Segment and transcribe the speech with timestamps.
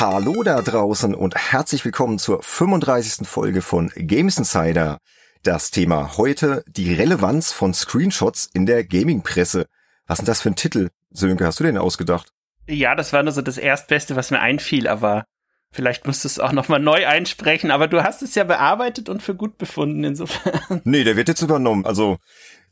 [0.00, 3.28] Hallo da draußen und herzlich willkommen zur 35.
[3.28, 4.96] Folge von Games Insider.
[5.42, 9.66] Das Thema heute die Relevanz von Screenshots in der Gaming-Presse.
[10.06, 10.88] Was ist das für ein Titel?
[11.10, 12.32] Sönke, hast du den ausgedacht?
[12.66, 15.26] Ja, das war nur so das Erstbeste, was mir einfiel, aber
[15.70, 19.22] vielleicht musst du es auch nochmal neu einsprechen, aber du hast es ja bearbeitet und
[19.22, 20.80] für gut befunden, insofern.
[20.84, 21.84] Nee, der wird jetzt übernommen.
[21.84, 22.16] Also,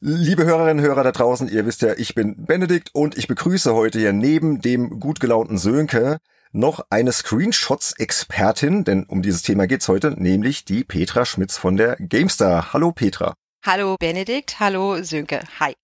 [0.01, 3.74] liebe Hörerinnen und Hörer da draußen, ihr wisst ja, ich bin Benedikt und ich begrüße
[3.74, 6.20] heute hier neben dem gut gelaunten Sönke
[6.52, 11.97] noch eine Screenshots-Expertin, denn um dieses Thema geht's heute, nämlich die Petra Schmitz von der
[11.97, 12.73] GameStar.
[12.73, 13.34] Hallo Petra.
[13.65, 15.75] Hallo Benedikt, hallo Sönke, hi.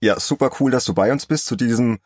[0.00, 1.98] Ja, super cool, dass du bei uns bist zu diesem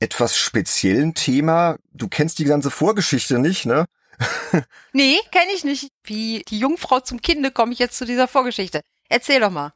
[0.00, 1.76] etwas speziellen Thema.
[1.92, 3.86] Du kennst die ganze Vorgeschichte nicht, ne?
[4.92, 5.90] nee, kenne ich nicht.
[6.04, 8.80] Wie die Jungfrau zum Kinde komme ich jetzt zu dieser Vorgeschichte.
[9.08, 9.72] Erzähl doch mal.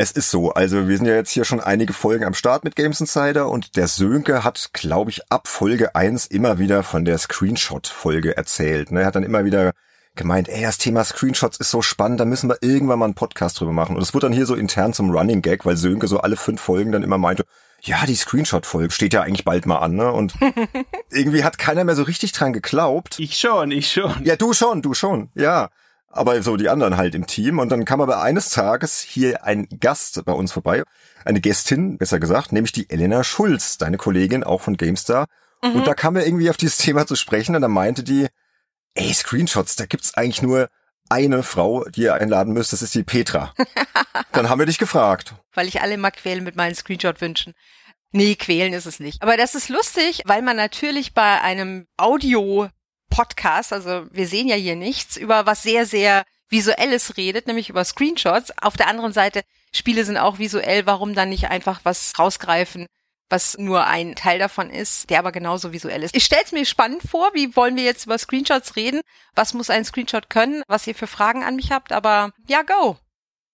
[0.00, 2.76] Es ist so, also wir sind ja jetzt hier schon einige Folgen am Start mit
[2.76, 7.18] Games Insider und der Sönke hat, glaube ich, ab Folge eins immer wieder von der
[7.18, 8.92] Screenshot-Folge erzählt.
[8.92, 9.00] Ne?
[9.00, 9.72] Er hat dann immer wieder
[10.14, 13.58] gemeint, ey, das Thema Screenshots ist so spannend, da müssen wir irgendwann mal einen Podcast
[13.58, 13.96] drüber machen.
[13.96, 16.60] Und es wurde dann hier so intern zum Running Gag, weil Sönke so alle fünf
[16.60, 17.44] Folgen dann immer meinte,
[17.80, 20.12] ja, die Screenshot-Folge steht ja eigentlich bald mal an, ne?
[20.12, 20.34] Und
[21.10, 23.18] irgendwie hat keiner mehr so richtig dran geglaubt.
[23.18, 24.22] Ich schon, ich schon.
[24.22, 25.70] Ja, du schon, du schon, ja
[26.10, 27.58] aber so die anderen halt im Team.
[27.58, 30.82] Und dann kam aber eines Tages hier ein Gast bei uns vorbei,
[31.24, 35.26] eine Gästin, besser gesagt, nämlich die Elena Schulz, deine Kollegin auch von GameStar.
[35.62, 35.76] Mhm.
[35.76, 38.28] Und da kam er irgendwie auf dieses Thema zu sprechen und dann meinte die,
[38.94, 40.68] ey, Screenshots, da gibt's eigentlich nur
[41.08, 43.54] eine Frau, die ihr einladen müsst, das ist die Petra.
[44.32, 45.34] dann haben wir dich gefragt.
[45.54, 47.54] Weil ich alle immer quälen mit meinen Screenshot-Wünschen.
[48.12, 49.22] Nee, quälen ist es nicht.
[49.22, 52.68] Aber das ist lustig, weil man natürlich bei einem Audio
[53.18, 57.84] Podcast, also wir sehen ja hier nichts, über was sehr, sehr Visuelles redet, nämlich über
[57.84, 58.52] Screenshots.
[58.62, 62.86] Auf der anderen Seite, Spiele sind auch visuell, warum dann nicht einfach was rausgreifen,
[63.28, 66.14] was nur ein Teil davon ist, der aber genauso visuell ist.
[66.14, 69.00] Ich stelle es mir spannend vor, wie wollen wir jetzt über Screenshots reden?
[69.34, 70.62] Was muss ein Screenshot können?
[70.68, 72.98] Was ihr für Fragen an mich habt, aber ja, go.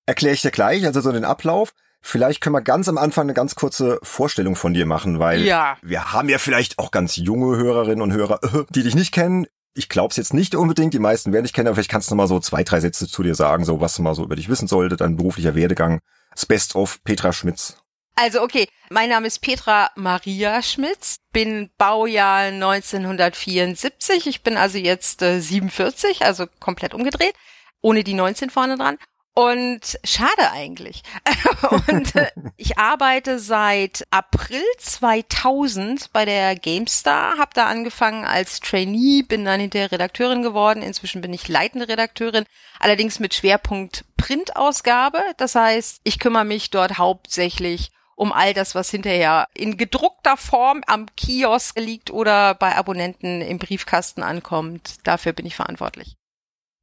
[0.05, 1.72] Erkläre ich dir gleich, also so den Ablauf.
[2.06, 5.78] Vielleicht können wir ganz am Anfang eine ganz kurze Vorstellung von dir machen, weil ja.
[5.81, 8.41] wir haben ja vielleicht auch ganz junge Hörerinnen und Hörer,
[8.75, 9.47] die dich nicht kennen.
[9.77, 12.29] Ich glaub's jetzt nicht unbedingt, die meisten werden dich kennen, aber vielleicht kannst du mal
[12.29, 14.97] so zwei, drei Sätze zu dir sagen, so was mal so über dich wissen sollte,
[14.97, 16.01] dein beruflicher Werdegang.
[16.31, 17.77] Das Best of Petra Schmitz.
[18.17, 25.21] Also okay, mein Name ist Petra Maria Schmitz, bin Baujahr 1974, ich bin also jetzt
[25.23, 27.35] äh, 47, also komplett umgedreht,
[27.81, 28.99] ohne die 19 vorne dran
[29.34, 31.03] und schade eigentlich.
[31.89, 39.23] und äh, ich arbeite seit April 2000 bei der GameStar, habe da angefangen als Trainee,
[39.23, 40.83] bin dann hinterher Redakteurin geworden.
[40.83, 42.44] Inzwischen bin ich leitende Redakteurin,
[42.78, 45.21] allerdings mit Schwerpunkt Printausgabe.
[45.37, 50.83] Das heißt, ich kümmere mich dort hauptsächlich um all das, was hinterher in gedruckter Form
[50.87, 54.99] am Kiosk liegt oder bei Abonnenten im Briefkasten ankommt.
[55.03, 56.17] Dafür bin ich verantwortlich.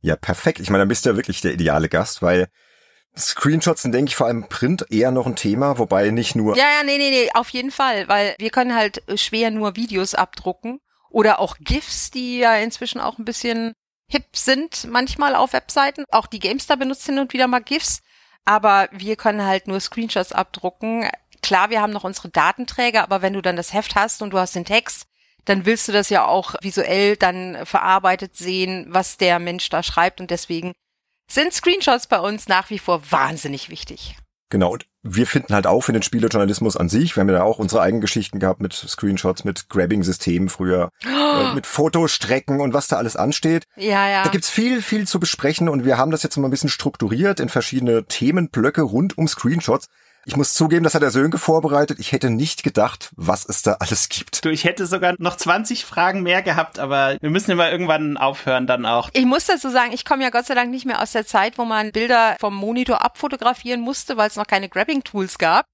[0.01, 0.59] Ja, perfekt.
[0.59, 2.47] Ich meine, dann bist du ja wirklich der ideale Gast, weil
[3.17, 6.55] Screenshots sind, denke ich, vor allem Print eher noch ein Thema, wobei nicht nur.
[6.55, 10.15] Ja, ja, nee, nee, nee, auf jeden Fall, weil wir können halt schwer nur Videos
[10.15, 10.79] abdrucken
[11.09, 13.73] oder auch GIFs, die ja inzwischen auch ein bisschen
[14.07, 16.05] hip sind, manchmal auf Webseiten.
[16.11, 18.01] Auch die GameStar benutzt hin und wieder mal GIFs,
[18.45, 21.07] aber wir können halt nur Screenshots abdrucken.
[21.41, 24.39] Klar, wir haben noch unsere Datenträger, aber wenn du dann das Heft hast und du
[24.39, 25.05] hast den Text,
[25.45, 30.21] dann willst du das ja auch visuell dann verarbeitet sehen, was der Mensch da schreibt.
[30.21, 30.73] Und deswegen
[31.29, 34.17] sind Screenshots bei uns nach wie vor wahnsinnig wichtig.
[34.51, 37.57] Genau, und wir finden halt auch für den Spielejournalismus an sich, wir haben ja auch
[37.57, 41.55] unsere eigenen Geschichten gehabt mit Screenshots, mit Grabbing-Systemen früher, oh.
[41.55, 43.63] mit Fotostrecken und was da alles ansteht.
[43.77, 44.23] Ja, ja.
[44.23, 47.39] Da gibt's viel, viel zu besprechen und wir haben das jetzt mal ein bisschen strukturiert
[47.39, 49.87] in verschiedene Themenblöcke rund um Screenshots.
[50.25, 51.99] Ich muss zugeben, das hat der Sönke vorbereitet.
[51.99, 54.45] Ich hätte nicht gedacht, was es da alles gibt.
[54.45, 58.67] Du, ich hätte sogar noch 20 Fragen mehr gehabt, aber wir müssen immer irgendwann aufhören
[58.67, 59.09] dann auch.
[59.13, 61.57] Ich muss dazu sagen, ich komme ja Gott sei Dank nicht mehr aus der Zeit,
[61.57, 65.65] wo man Bilder vom Monitor abfotografieren musste, weil es noch keine Grabbing-Tools gab.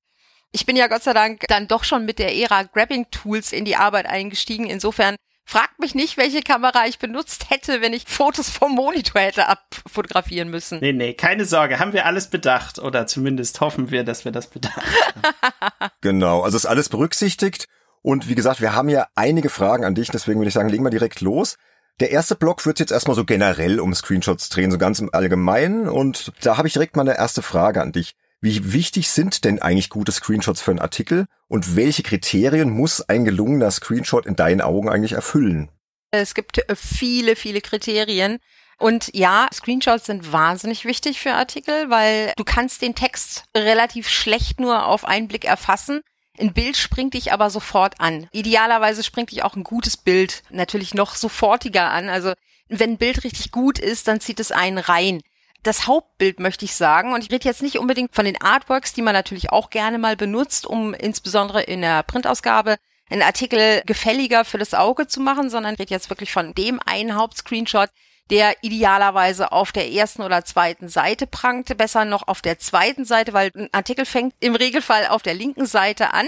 [0.53, 3.75] Ich bin ja Gott sei Dank dann doch schon mit der Ära Grabbing-Tools in die
[3.75, 4.65] Arbeit eingestiegen.
[4.65, 5.15] Insofern
[5.49, 10.49] Fragt mich nicht, welche Kamera ich benutzt hätte, wenn ich Fotos vom Monitor hätte abfotografieren
[10.49, 10.79] müssen.
[10.81, 14.47] Nee, nee, keine Sorge, haben wir alles bedacht oder zumindest hoffen wir, dass wir das
[14.47, 15.91] bedacht haben.
[16.01, 17.69] genau, also ist alles berücksichtigt
[18.01, 20.83] und wie gesagt, wir haben ja einige Fragen an dich, deswegen würde ich sagen, legen
[20.83, 21.55] wir direkt los.
[22.01, 25.87] Der erste Block wird jetzt erstmal so generell um Screenshots drehen, so ganz im Allgemeinen
[25.87, 28.15] und da habe ich direkt mal eine erste Frage an dich.
[28.41, 33.25] Wie wichtig sind denn eigentlich gute Screenshots für einen Artikel und welche Kriterien muss ein
[33.25, 35.69] gelungener Screenshot in deinen Augen eigentlich erfüllen?
[36.11, 38.39] Es gibt äh, viele, viele Kriterien.
[38.79, 44.59] Und ja, Screenshots sind wahnsinnig wichtig für Artikel, weil du kannst den Text relativ schlecht
[44.59, 46.01] nur auf einen Blick erfassen.
[46.39, 48.27] Ein Bild springt dich aber sofort an.
[48.31, 52.09] Idealerweise springt dich auch ein gutes Bild natürlich noch sofortiger an.
[52.09, 52.33] Also
[52.69, 55.21] wenn ein Bild richtig gut ist, dann zieht es einen rein.
[55.63, 59.01] Das Hauptbild möchte ich sagen, und ich rede jetzt nicht unbedingt von den Artworks, die
[59.01, 62.77] man natürlich auch gerne mal benutzt, um insbesondere in der Printausgabe
[63.09, 66.79] einen Artikel gefälliger für das Auge zu machen, sondern ich rede jetzt wirklich von dem
[66.85, 67.89] einen Hauptscreenshot,
[68.29, 73.33] der idealerweise auf der ersten oder zweiten Seite prangte, besser noch auf der zweiten Seite,
[73.33, 76.27] weil ein Artikel fängt im Regelfall auf der linken Seite an,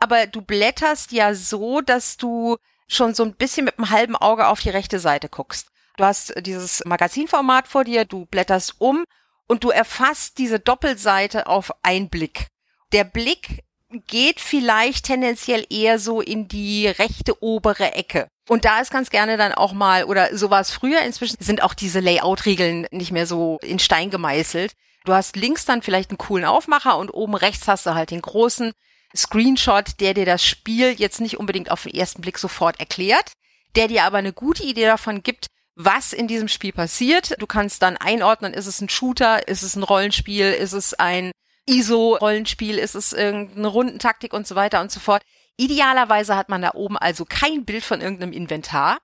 [0.00, 2.56] aber du blätterst ja so, dass du
[2.88, 5.68] schon so ein bisschen mit einem halben Auge auf die rechte Seite guckst.
[5.96, 9.04] Du hast dieses Magazinformat vor dir, du blätterst um
[9.46, 12.48] und du erfasst diese Doppelseite auf einen Blick.
[12.92, 13.62] Der Blick
[14.06, 18.26] geht vielleicht tendenziell eher so in die rechte obere Ecke.
[18.48, 21.62] Und da ist ganz gerne dann auch mal, oder so war es früher, inzwischen sind
[21.62, 24.72] auch diese Layout-Regeln nicht mehr so in Stein gemeißelt.
[25.04, 28.22] Du hast links dann vielleicht einen coolen Aufmacher und oben rechts hast du halt den
[28.22, 28.72] großen
[29.16, 33.32] Screenshot, der dir das Spiel jetzt nicht unbedingt auf den ersten Blick sofort erklärt,
[33.76, 35.46] der dir aber eine gute Idee davon gibt,
[35.76, 37.40] was in diesem Spiel passiert.
[37.40, 41.32] Du kannst dann einordnen, ist es ein Shooter, ist es ein Rollenspiel, ist es ein
[41.66, 45.22] ISO-Rollenspiel, ist es irgendeine Rundentaktik und so weiter und so fort.
[45.56, 48.98] Idealerweise hat man da oben also kein Bild von irgendeinem Inventar,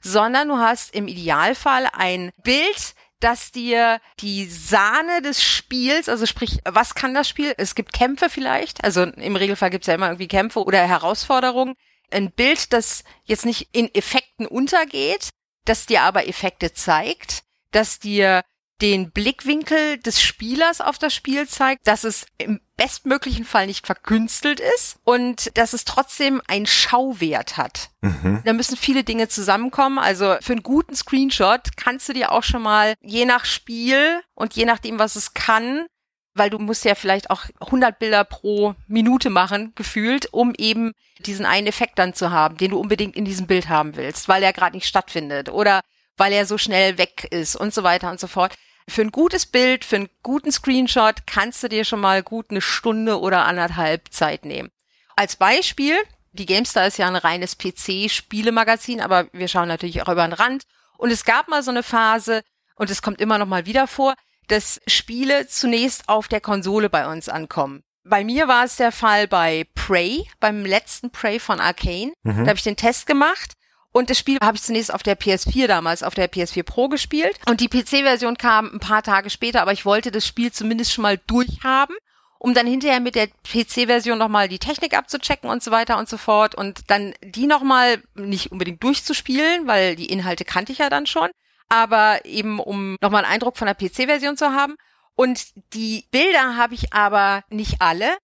[0.00, 6.58] sondern du hast im Idealfall ein Bild, das dir die Sahne des Spiels, also sprich,
[6.64, 7.54] was kann das Spiel?
[7.56, 11.74] Es gibt Kämpfe vielleicht, also im Regelfall gibt es ja immer irgendwie Kämpfe oder Herausforderungen.
[12.10, 15.30] Ein Bild, das jetzt nicht in Effekten untergeht,
[15.64, 18.42] das dir aber Effekte zeigt, das dir
[18.82, 24.60] den Blickwinkel des Spielers auf das Spiel zeigt, dass es im bestmöglichen Fall nicht verkünstelt
[24.74, 27.90] ist und dass es trotzdem einen Schauwert hat.
[28.00, 28.42] Mhm.
[28.44, 30.00] Da müssen viele Dinge zusammenkommen.
[30.00, 34.54] Also für einen guten Screenshot kannst du dir auch schon mal je nach Spiel und
[34.54, 35.86] je nachdem, was es kann,
[36.34, 41.46] weil du musst ja vielleicht auch 100 Bilder pro Minute machen, gefühlt, um eben diesen
[41.46, 44.52] einen Effekt dann zu haben, den du unbedingt in diesem Bild haben willst, weil er
[44.52, 45.80] gerade nicht stattfindet oder
[46.16, 48.54] weil er so schnell weg ist und so weiter und so fort.
[48.88, 52.60] Für ein gutes Bild, für einen guten Screenshot kannst du dir schon mal gut eine
[52.60, 54.70] Stunde oder anderthalb Zeit nehmen.
[55.14, 55.96] Als Beispiel,
[56.32, 60.64] die GameStar ist ja ein reines PC-Spielemagazin, aber wir schauen natürlich auch über den Rand.
[60.98, 62.42] Und es gab mal so eine Phase,
[62.76, 64.14] und es kommt immer noch mal wieder vor,
[64.48, 67.82] dass Spiele zunächst auf der Konsole bei uns ankommen.
[68.04, 72.12] Bei mir war es der Fall bei Prey, beim letzten Prey von Arcane.
[72.24, 72.44] Mhm.
[72.44, 73.52] Da habe ich den Test gemacht
[73.92, 77.38] und das Spiel habe ich zunächst auf der PS4 damals, auf der PS4 Pro gespielt.
[77.46, 81.02] Und die PC-Version kam ein paar Tage später, aber ich wollte das Spiel zumindest schon
[81.02, 81.94] mal durchhaben,
[82.38, 86.16] um dann hinterher mit der PC-Version nochmal die Technik abzuchecken und so weiter und so
[86.16, 86.54] fort.
[86.54, 91.28] Und dann die nochmal nicht unbedingt durchzuspielen, weil die Inhalte kannte ich ja dann schon,
[91.68, 94.76] aber eben um nochmal einen Eindruck von der PC-Version zu haben.
[95.14, 95.44] Und
[95.74, 98.16] die Bilder habe ich aber nicht alle,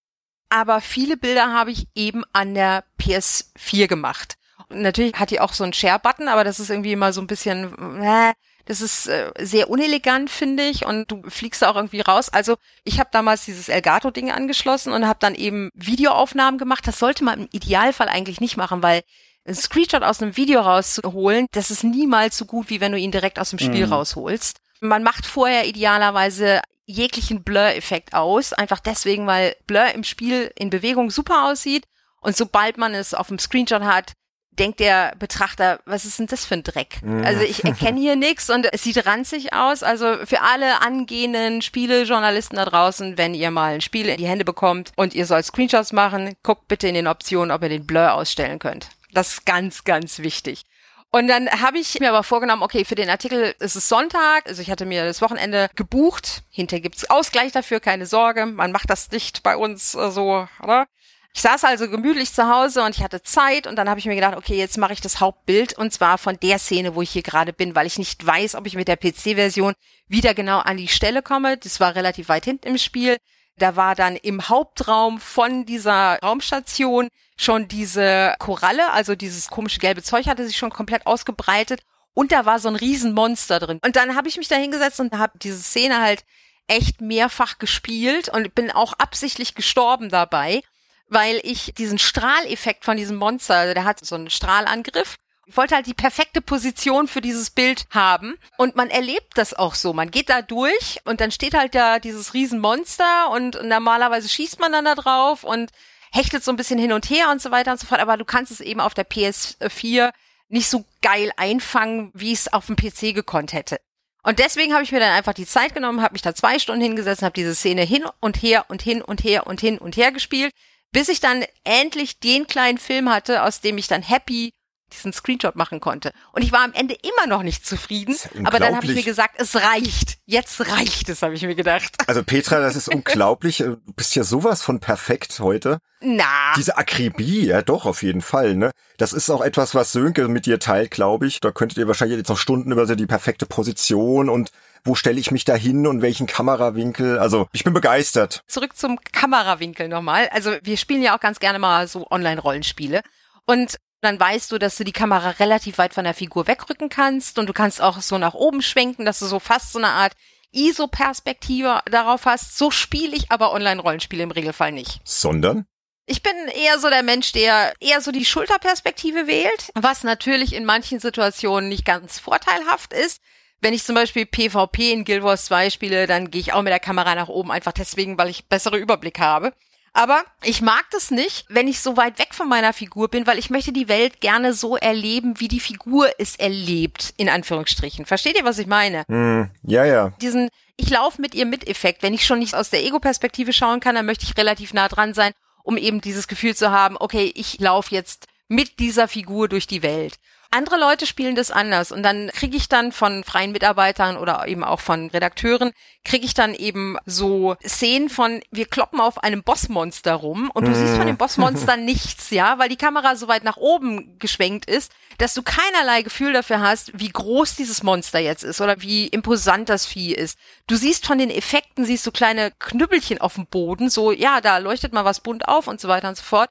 [0.49, 4.37] aber viele Bilder habe ich eben an der PS4 gemacht.
[4.70, 8.02] Natürlich hat die auch so einen Share-Button, aber das ist irgendwie immer so ein bisschen,
[8.02, 8.32] äh,
[8.67, 12.29] das ist äh, sehr unelegant, finde ich, und du fliegst da auch irgendwie raus.
[12.29, 16.87] Also ich habe damals dieses Elgato-Ding angeschlossen und habe dann eben Videoaufnahmen gemacht.
[16.87, 19.02] Das sollte man im Idealfall eigentlich nicht machen, weil
[19.48, 23.10] ein Screenshot aus einem Video rauszuholen, das ist niemals so gut, wie wenn du ihn
[23.10, 23.92] direkt aus dem Spiel mhm.
[23.92, 24.58] rausholst.
[24.80, 31.10] Man macht vorher idealerweise jeglichen Blur-Effekt aus, einfach deswegen, weil Blur im Spiel in Bewegung
[31.10, 31.84] super aussieht
[32.20, 34.12] und sobald man es auf dem Screenshot hat,
[34.58, 37.00] denkt der Betrachter, was ist denn das für ein Dreck?
[37.02, 37.25] Mhm.
[37.25, 39.82] Also ich erkenne hier nichts und es sieht ranzig aus.
[39.82, 44.44] Also für alle angehenden Spielejournalisten da draußen, wenn ihr mal ein Spiel in die Hände
[44.44, 48.12] bekommt und ihr sollt Screenshots machen, guckt bitte in den Optionen, ob ihr den Blur
[48.14, 48.88] ausstellen könnt.
[49.18, 50.62] Das ist ganz, ganz wichtig.
[51.10, 54.62] Und dann habe ich mir aber vorgenommen, okay, für den Artikel ist es Sonntag, also
[54.62, 56.44] ich hatte mir das Wochenende gebucht.
[56.50, 58.46] Hinterher gibt's Ausgleich dafür, keine Sorge.
[58.46, 60.87] Man macht das nicht bei uns äh, so, oder?
[61.34, 64.14] Ich saß also gemütlich zu Hause und ich hatte Zeit und dann habe ich mir
[64.14, 67.25] gedacht, okay, jetzt mache ich das Hauptbild und zwar von der Szene, wo ich hier
[67.25, 69.75] gerade bin, weil ich nicht weiß, ob ich mit der PC-Version
[70.06, 71.56] wieder genau an die Stelle komme.
[71.56, 73.16] Das war relativ weit hinten im Spiel.
[73.58, 80.02] Da war dann im Hauptraum von dieser Raumstation schon diese Koralle, also dieses komische gelbe
[80.02, 81.82] Zeug hatte sich schon komplett ausgebreitet
[82.14, 83.78] und da war so ein Riesenmonster drin.
[83.84, 86.24] Und dann habe ich mich da hingesetzt und habe diese Szene halt
[86.66, 90.62] echt mehrfach gespielt und bin auch absichtlich gestorben dabei
[91.08, 95.16] weil ich diesen Strahleffekt von diesem Monster, also der hat so einen Strahlangriff.
[95.49, 98.37] Ich wollte halt die perfekte Position für dieses Bild haben.
[98.59, 99.95] Und man erlebt das auch so.
[99.95, 104.73] Man geht da durch und dann steht halt da dieses Riesenmonster und normalerweise schießt man
[104.73, 105.71] dann da drauf und
[106.12, 108.00] hechtet so ein bisschen hin und her und so weiter und so fort.
[108.00, 110.12] Aber du kannst es eben auf der PS4
[110.49, 113.81] nicht so geil einfangen, wie es auf dem PC gekonnt hätte.
[114.23, 116.83] Und deswegen habe ich mir dann einfach die Zeit genommen, habe mich da zwei Stunden
[116.83, 120.12] hingesetzt, habe diese Szene hin und her und hin und her und hin und her
[120.12, 120.52] gespielt,
[120.93, 124.52] bis ich dann endlich den kleinen Film hatte, aus dem ich dann happy
[124.92, 126.12] diesen Screenshot machen konnte.
[126.33, 129.35] Und ich war am Ende immer noch nicht zufrieden, aber dann habe ich mir gesagt,
[129.38, 130.18] es reicht.
[130.26, 131.97] Jetzt reicht es, habe ich mir gedacht.
[132.07, 133.59] Also Petra, das ist unglaublich.
[133.59, 135.78] Du bist ja sowas von perfekt heute.
[136.00, 136.52] Na.
[136.57, 138.54] Diese Akribie, ja doch, auf jeden Fall.
[138.54, 138.71] Ne?
[138.99, 141.40] Das ist auch etwas, was Sönke mit dir teilt, glaube ich.
[141.40, 144.50] Da könntet ihr wahrscheinlich jetzt noch Stunden über so die perfekte Position und
[144.85, 147.18] wo stelle ich mich da hin und welchen Kamerawinkel.
[147.18, 148.42] Also ich bin begeistert.
[148.47, 150.28] Zurück zum Kamerawinkel nochmal.
[150.30, 153.02] Also wir spielen ja auch ganz gerne mal so Online-Rollenspiele.
[153.45, 157.38] Und dann weißt du, dass du die Kamera relativ weit von der Figur wegrücken kannst
[157.38, 160.12] und du kannst auch so nach oben schwenken, dass du so fast so eine Art
[160.52, 162.57] ISO-Perspektive darauf hast.
[162.57, 165.00] So spiele ich aber Online-Rollenspiele im Regelfall nicht.
[165.05, 165.67] Sondern?
[166.07, 170.64] Ich bin eher so der Mensch, der eher so die Schulterperspektive wählt, was natürlich in
[170.64, 173.21] manchen Situationen nicht ganz vorteilhaft ist.
[173.61, 176.71] Wenn ich zum Beispiel PvP in Guild Wars 2 spiele, dann gehe ich auch mit
[176.71, 179.52] der Kamera nach oben, einfach deswegen, weil ich bessere Überblick habe.
[179.92, 183.38] Aber ich mag das nicht, wenn ich so weit weg von meiner Figur bin, weil
[183.38, 188.07] ich möchte die Welt gerne so erleben, wie die Figur es erlebt, in Anführungsstrichen.
[188.07, 189.04] Versteht ihr, was ich meine?
[189.09, 190.11] Mm, ja, ja.
[190.21, 192.02] Diesen Ich laufe mit ihr mit Effekt.
[192.02, 195.14] Wenn ich schon nicht aus der Ego-Perspektive schauen kann, dann möchte ich relativ nah dran
[195.14, 195.33] sein,
[195.64, 199.83] um eben dieses Gefühl zu haben, okay, ich laufe jetzt mit dieser Figur durch die
[199.83, 200.18] Welt.
[200.50, 204.64] Andere Leute spielen das anders und dann kriege ich dann von freien Mitarbeitern oder eben
[204.64, 205.73] auch von Redakteuren,
[206.05, 210.75] kriege ich dann eben so Szenen von, wir kloppen auf einem Bossmonster rum und du
[210.75, 211.19] siehst von dem mhm.
[211.19, 216.00] Bossmonster nichts, ja, weil die Kamera so weit nach oben geschwenkt ist, dass du keinerlei
[216.00, 220.38] Gefühl dafür hast, wie groß dieses Monster jetzt ist oder wie imposant das Vieh ist.
[220.67, 224.57] Du siehst von den Effekten, siehst du kleine Knüppelchen auf dem Boden, so, ja, da
[224.57, 226.49] leuchtet mal was bunt auf und so weiter und so fort.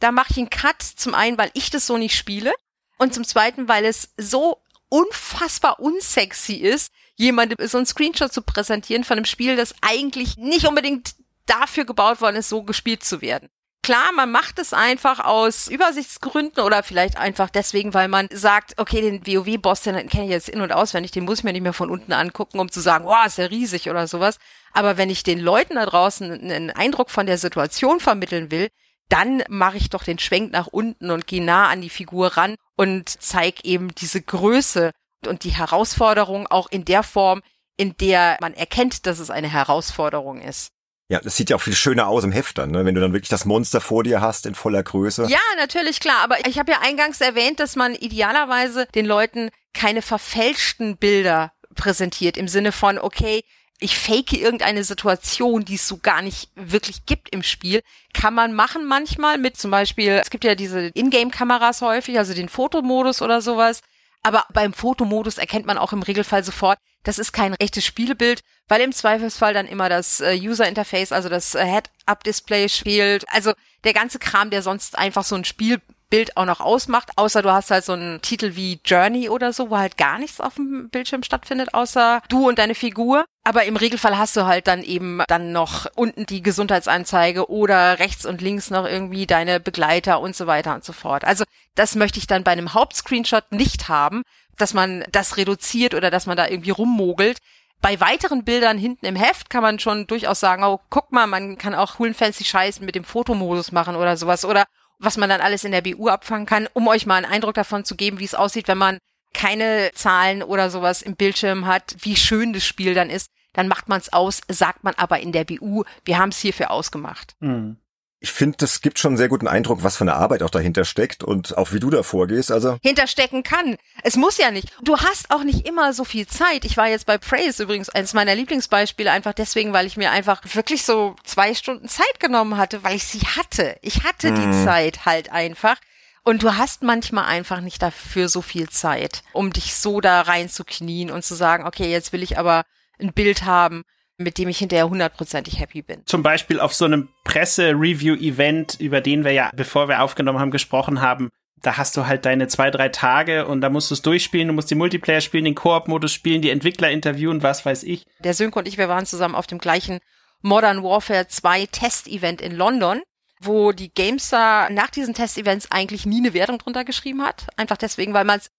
[0.00, 2.52] Da mache ich einen Cut, zum einen, weil ich das so nicht spiele
[2.98, 9.04] und zum Zweiten, weil es so unfassbar unsexy ist, jemandem so einen Screenshot zu präsentieren
[9.04, 11.14] von einem Spiel, das eigentlich nicht unbedingt
[11.46, 13.48] dafür gebaut worden ist, so gespielt zu werden.
[13.82, 19.00] Klar, man macht es einfach aus Übersichtsgründen oder vielleicht einfach deswegen, weil man sagt, okay,
[19.00, 21.72] den WoW-Boss, den kenne ich jetzt in- und auswendig, den muss ich mir nicht mehr
[21.72, 24.38] von unten angucken, um zu sagen, wow, ist ja riesig oder sowas.
[24.72, 28.68] Aber wenn ich den Leuten da draußen einen Eindruck von der Situation vermitteln will,
[29.08, 32.56] dann mache ich doch den Schwenk nach unten und gehe nah an die Figur ran
[32.76, 34.92] und zeige eben diese Größe
[35.26, 37.42] und die Herausforderung auch in der Form,
[37.76, 40.70] in der man erkennt, dass es eine Herausforderung ist.
[41.10, 42.84] Ja, das sieht ja auch viel schöner aus im Heft dann, ne?
[42.84, 45.26] wenn du dann wirklich das Monster vor dir hast in voller Größe.
[45.28, 46.18] Ja, natürlich, klar.
[46.22, 52.36] Aber ich habe ja eingangs erwähnt, dass man idealerweise den Leuten keine verfälschten Bilder präsentiert
[52.36, 53.42] im Sinne von, okay,
[53.80, 57.82] ich fake irgendeine Situation, die es so gar nicht wirklich gibt im Spiel,
[58.12, 62.48] kann man machen manchmal mit zum Beispiel, es gibt ja diese Ingame-Kameras häufig, also den
[62.48, 63.80] Fotomodus oder sowas.
[64.22, 68.80] Aber beim Fotomodus erkennt man auch im Regelfall sofort, das ist kein echtes Spielbild, weil
[68.80, 73.24] im Zweifelsfall dann immer das äh, User Interface, also das äh, Head-Up-Display spielt.
[73.28, 73.52] Also
[73.84, 77.52] der ganze Kram, der sonst einfach so ein Spiel Bild auch noch ausmacht, außer du
[77.52, 80.88] hast halt so einen Titel wie Journey oder so, wo halt gar nichts auf dem
[80.90, 83.24] Bildschirm stattfindet, außer du und deine Figur.
[83.44, 88.26] Aber im Regelfall hast du halt dann eben dann noch unten die Gesundheitsanzeige oder rechts
[88.26, 91.24] und links noch irgendwie deine Begleiter und so weiter und so fort.
[91.24, 94.22] Also das möchte ich dann bei einem Hauptscreenshot nicht haben,
[94.56, 97.38] dass man das reduziert oder dass man da irgendwie rummogelt.
[97.80, 101.58] Bei weiteren Bildern hinten im Heft kann man schon durchaus sagen, oh, guck mal, man
[101.58, 104.64] kann auch coolen fancy Scheiß mit dem Fotomodus machen oder sowas oder
[104.98, 107.84] was man dann alles in der BU abfangen kann, um euch mal einen Eindruck davon
[107.84, 108.98] zu geben, wie es aussieht, wenn man
[109.34, 113.30] keine Zahlen oder sowas im Bildschirm hat, wie schön das Spiel dann ist.
[113.52, 116.70] Dann macht man es aus, sagt man aber in der BU, wir haben es hierfür
[116.70, 117.34] ausgemacht.
[117.40, 117.76] Mhm
[118.20, 120.84] ich finde, das gibt schon einen sehr guten Eindruck, was für eine Arbeit auch dahinter
[120.84, 122.50] steckt und auch wie du da vorgehst.
[122.50, 123.76] Also hinterstecken kann.
[124.02, 124.72] Es muss ja nicht.
[124.82, 126.64] Du hast auch nicht immer so viel Zeit.
[126.64, 130.42] Ich war jetzt bei Praise übrigens eines meiner Lieblingsbeispiele einfach deswegen, weil ich mir einfach
[130.52, 133.76] wirklich so zwei Stunden Zeit genommen hatte, weil ich sie hatte.
[133.82, 134.50] Ich hatte mhm.
[134.50, 135.76] die Zeit halt einfach.
[136.24, 141.10] Und du hast manchmal einfach nicht dafür so viel Zeit, um dich so da reinzuknien
[141.10, 142.64] und zu sagen, okay, jetzt will ich aber
[142.98, 143.84] ein Bild haben
[144.18, 146.02] mit dem ich hinterher hundertprozentig happy bin.
[146.06, 151.00] Zum Beispiel auf so einem Presse-Review-Event, über den wir ja, bevor wir aufgenommen haben, gesprochen
[151.00, 151.30] haben,
[151.62, 154.54] da hast du halt deine zwei, drei Tage und da musst du es durchspielen, du
[154.54, 158.04] musst die Multiplayer spielen, den Koop-Modus spielen, die Entwickler interviewen, was weiß ich.
[158.20, 160.00] Der Sönke und ich, wir waren zusammen auf dem gleichen
[160.42, 163.02] Modern Warfare 2 Test-Event in London,
[163.40, 167.46] wo die GameStar nach diesen Test-Events eigentlich nie eine Wertung drunter geschrieben hat.
[167.56, 168.50] Einfach deswegen, weil man es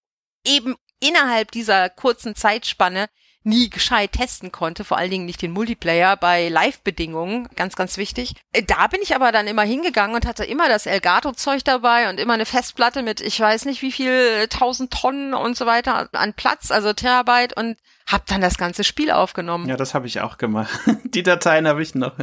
[0.45, 3.07] eben innerhalb dieser kurzen Zeitspanne
[3.43, 8.35] nie gescheit testen konnte, vor allen Dingen nicht den Multiplayer bei Live-Bedingungen, ganz, ganz wichtig.
[8.51, 12.19] Äh, da bin ich aber dann immer hingegangen und hatte immer das Elgato-Zeug dabei und
[12.19, 16.33] immer eine Festplatte mit, ich weiß nicht wie viel, tausend Tonnen und so weiter an
[16.33, 17.77] Platz, also Terabyte und
[18.07, 19.69] hab dann das ganze Spiel aufgenommen.
[19.69, 20.79] Ja, das habe ich auch gemacht.
[21.03, 22.13] Die Dateien habe ich noch.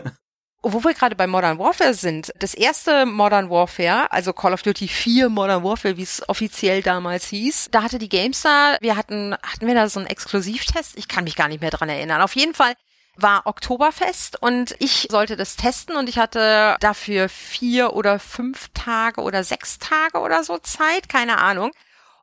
[0.73, 4.89] Wo wir gerade bei Modern Warfare sind, das erste Modern Warfare, also Call of Duty
[4.89, 9.67] 4 Modern Warfare, wie es offiziell damals hieß, da hatte die GameStar, wir hatten, hatten
[9.67, 10.97] wir da so einen Exklusivtest?
[10.97, 12.21] Ich kann mich gar nicht mehr dran erinnern.
[12.21, 12.75] Auf jeden Fall
[13.17, 19.23] war Oktoberfest und ich sollte das testen und ich hatte dafür vier oder fünf Tage
[19.23, 21.73] oder sechs Tage oder so Zeit, keine Ahnung.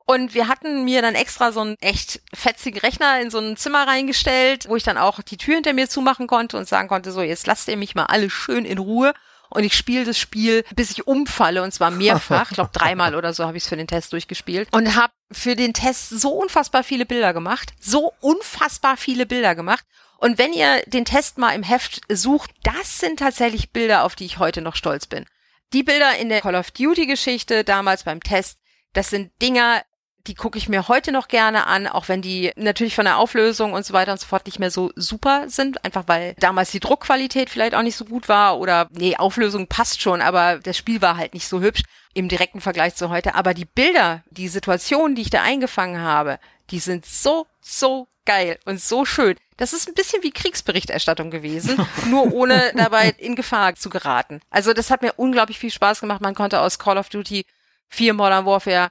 [0.05, 3.88] Und wir hatten mir dann extra so einen echt fetzigen Rechner in so ein Zimmer
[3.88, 7.22] reingestellt, wo ich dann auch die Tür hinter mir zumachen konnte und sagen konnte, so
[7.22, 9.13] jetzt lasst ihr mich mal alle schön in Ruhe.
[9.50, 12.50] Und ich spiele das Spiel, bis ich umfalle, und zwar mehrfach.
[12.50, 14.67] Ich glaube, dreimal oder so habe ich es für den Test durchgespielt.
[14.72, 17.72] Und habe für den Test so unfassbar viele Bilder gemacht.
[17.79, 19.86] So unfassbar viele Bilder gemacht.
[20.17, 24.25] Und wenn ihr den Test mal im Heft sucht, das sind tatsächlich Bilder, auf die
[24.25, 25.25] ich heute noch stolz bin.
[25.72, 28.57] Die Bilder in der Call of Duty Geschichte damals beim Test,
[28.93, 29.83] das sind Dinger,
[30.27, 33.74] die gucke ich mir heute noch gerne an, auch wenn die natürlich von der Auflösung
[33.74, 36.80] und so weiter und so fort nicht mehr so super sind, einfach weil damals die
[36.80, 41.01] Druckqualität vielleicht auch nicht so gut war oder nee, Auflösung passt schon, aber das Spiel
[41.01, 43.36] war halt nicht so hübsch im direkten Vergleich zu heute.
[43.36, 46.39] Aber die Bilder, die Situationen, die ich da eingefangen habe,
[46.70, 49.36] die sind so, so geil und so schön.
[49.58, 54.39] Das ist ein bisschen wie Kriegsberichterstattung gewesen, nur ohne dabei in Gefahr zu geraten.
[54.50, 56.22] Also das hat mir unglaublich viel Spaß gemacht.
[56.22, 57.46] Man konnte aus Call of Duty
[57.89, 58.89] 4 Modern Warfare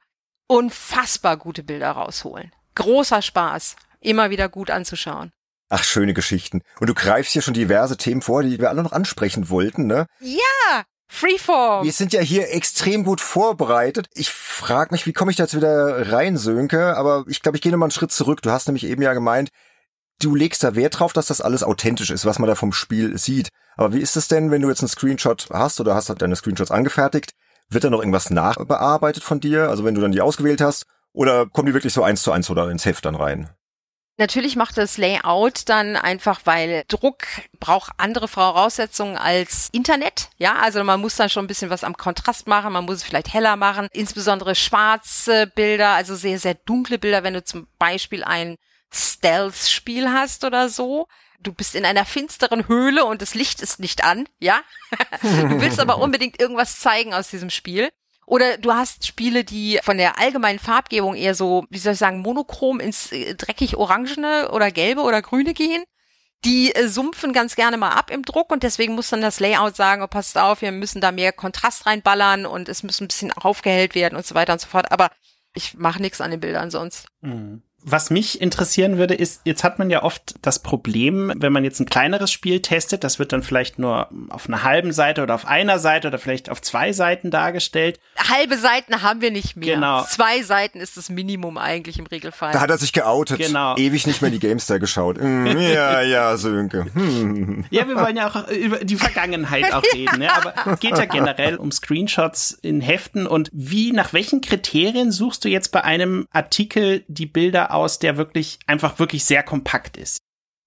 [0.53, 2.53] unfassbar gute Bilder rausholen.
[2.75, 5.33] Großer Spaß, immer wieder gut anzuschauen.
[5.71, 6.61] Ach, schöne Geschichten.
[6.79, 10.07] Und du greifst hier schon diverse Themen vor, die wir alle noch ansprechen wollten, ne?
[10.21, 11.85] Ja, Freeform.
[11.85, 14.09] Wir sind ja hier extrem gut vorbereitet.
[14.13, 16.99] Ich frage mich, wie komme ich da jetzt wieder rein, Sönke?
[16.99, 18.43] Aber ich glaube, ich gehe nochmal einen Schritt zurück.
[18.43, 19.49] Du hast nämlich eben ja gemeint,
[20.21, 23.17] du legst da Wert drauf, dass das alles authentisch ist, was man da vom Spiel
[23.17, 23.49] sieht.
[23.77, 26.37] Aber wie ist es denn, wenn du jetzt einen Screenshot hast oder hast halt deine
[26.37, 27.33] Screenshots angefertigt?
[27.73, 29.69] Wird da noch irgendwas nachbearbeitet von dir?
[29.69, 30.87] Also wenn du dann die ausgewählt hast?
[31.13, 33.51] Oder kommen die wirklich so eins zu eins oder ins Heft dann rein?
[34.19, 37.25] Natürlich macht das Layout dann einfach, weil Druck
[37.59, 40.29] braucht andere Voraussetzungen als Internet.
[40.37, 43.03] Ja, also man muss dann schon ein bisschen was am Kontrast machen, man muss es
[43.05, 48.23] vielleicht heller machen, insbesondere schwarze Bilder, also sehr, sehr dunkle Bilder, wenn du zum Beispiel
[48.23, 48.57] ein
[48.93, 51.09] Stealth-Spiel hast oder so
[51.43, 54.61] du bist in einer finsteren Höhle und das Licht ist nicht an, ja?
[55.23, 57.91] du willst aber unbedingt irgendwas zeigen aus diesem Spiel.
[58.27, 62.21] Oder du hast Spiele, die von der allgemeinen Farbgebung eher so, wie soll ich sagen,
[62.21, 65.83] monochrom ins äh, dreckig orangene oder gelbe oder grüne gehen.
[66.45, 69.77] Die äh, sumpfen ganz gerne mal ab im Druck und deswegen muss dann das Layout
[69.77, 73.33] sagen, oh, passt auf, wir müssen da mehr Kontrast reinballern und es muss ein bisschen
[73.33, 74.91] aufgehellt werden und so weiter und so fort.
[74.93, 75.11] Aber
[75.55, 77.09] ich mache nichts an den Bildern sonst.
[77.21, 77.63] Mhm.
[77.85, 81.81] Was mich interessieren würde, ist, jetzt hat man ja oft das Problem, wenn man jetzt
[81.81, 85.47] ein kleineres Spiel testet, das wird dann vielleicht nur auf einer halben Seite oder auf
[85.47, 87.99] einer Seite oder vielleicht auf zwei Seiten dargestellt.
[88.17, 89.75] Halbe Seiten haben wir nicht mehr.
[89.75, 90.05] Genau.
[90.05, 92.53] Zwei Seiten ist das Minimum eigentlich im Regelfall.
[92.53, 93.39] Da hat er sich geoutet.
[93.39, 93.77] Genau.
[93.77, 95.21] Ewig nicht mehr in die Gamestar geschaut.
[95.21, 96.87] Mm, ja, ja, Sönke.
[96.95, 97.65] Hm.
[97.71, 100.33] Ja, wir wollen ja auch über die Vergangenheit auch reden, ne?
[100.33, 105.45] aber es geht ja generell um Screenshots in Heften und wie, nach welchen Kriterien suchst
[105.45, 110.19] du jetzt bei einem Artikel die Bilder aus, der wirklich einfach wirklich sehr kompakt ist.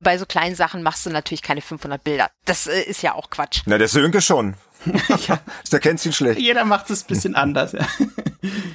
[0.04, 2.30] Bei so kleinen Sachen machst du natürlich keine 500 Bilder.
[2.46, 3.62] Das äh, ist ja auch Quatsch.
[3.66, 4.56] Na, der Sönke schon.
[5.28, 5.40] ja.
[5.72, 6.40] Der kennt ihn schlecht.
[6.40, 7.72] Jeder macht es ein bisschen anders.
[7.72, 7.88] Ja.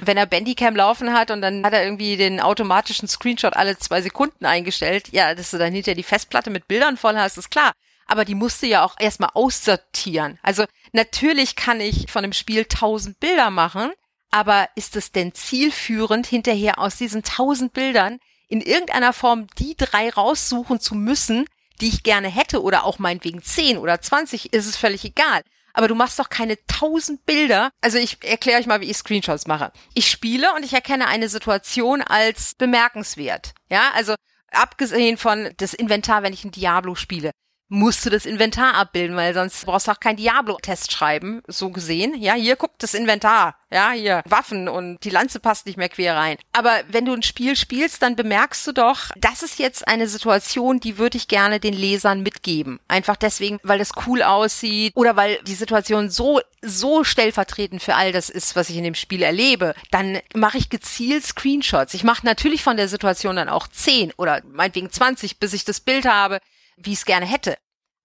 [0.03, 4.01] Wenn er Bandicam laufen hat und dann hat er irgendwie den automatischen Screenshot alle zwei
[4.01, 7.71] Sekunden eingestellt, ja, dass du dann hinterher die Festplatte mit Bildern voll hast, ist klar.
[8.07, 10.37] Aber die musst du ja auch erstmal aussortieren.
[10.41, 13.91] Also natürlich kann ich von einem Spiel tausend Bilder machen,
[14.31, 20.09] aber ist es denn zielführend, hinterher aus diesen tausend Bildern in irgendeiner Form die drei
[20.09, 21.45] raussuchen zu müssen,
[21.79, 25.41] die ich gerne hätte oder auch meinetwegen zehn oder zwanzig, ist es völlig egal.
[25.73, 27.71] Aber du machst doch keine tausend Bilder.
[27.79, 29.71] Also ich erkläre euch mal, wie ich Screenshots mache.
[29.93, 33.53] Ich spiele und ich erkenne eine Situation als bemerkenswert.
[33.69, 34.15] Ja, also
[34.51, 37.31] abgesehen von das Inventar, wenn ich ein Diablo spiele
[37.71, 42.13] musst du das Inventar abbilden, weil sonst brauchst du auch kein Diablo-Test schreiben, so gesehen.
[42.21, 43.55] Ja, hier guckt das Inventar.
[43.71, 46.35] Ja, hier Waffen und die Lanze passt nicht mehr quer rein.
[46.51, 50.81] Aber wenn du ein Spiel spielst, dann bemerkst du doch, das ist jetzt eine Situation,
[50.81, 52.81] die würde ich gerne den Lesern mitgeben.
[52.89, 58.11] Einfach deswegen, weil das cool aussieht oder weil die Situation so, so stellvertretend für all
[58.11, 59.75] das ist, was ich in dem Spiel erlebe.
[59.91, 61.93] Dann mache ich gezielt Screenshots.
[61.93, 65.79] Ich mache natürlich von der Situation dann auch 10 oder meinetwegen 20, bis ich das
[65.79, 66.41] Bild habe,
[66.83, 67.57] wie ich es gerne hätte.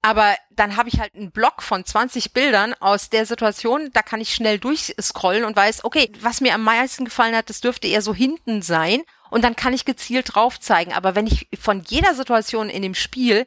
[0.03, 4.21] Aber dann habe ich halt einen Block von 20 Bildern aus der Situation, da kann
[4.21, 8.03] ich schnell durchscrollen und weiß, okay, was mir am meisten gefallen hat, das dürfte eher
[8.03, 10.93] so hinten sein und dann kann ich gezielt drauf zeigen.
[10.93, 13.47] Aber wenn ich von jeder Situation in dem Spiel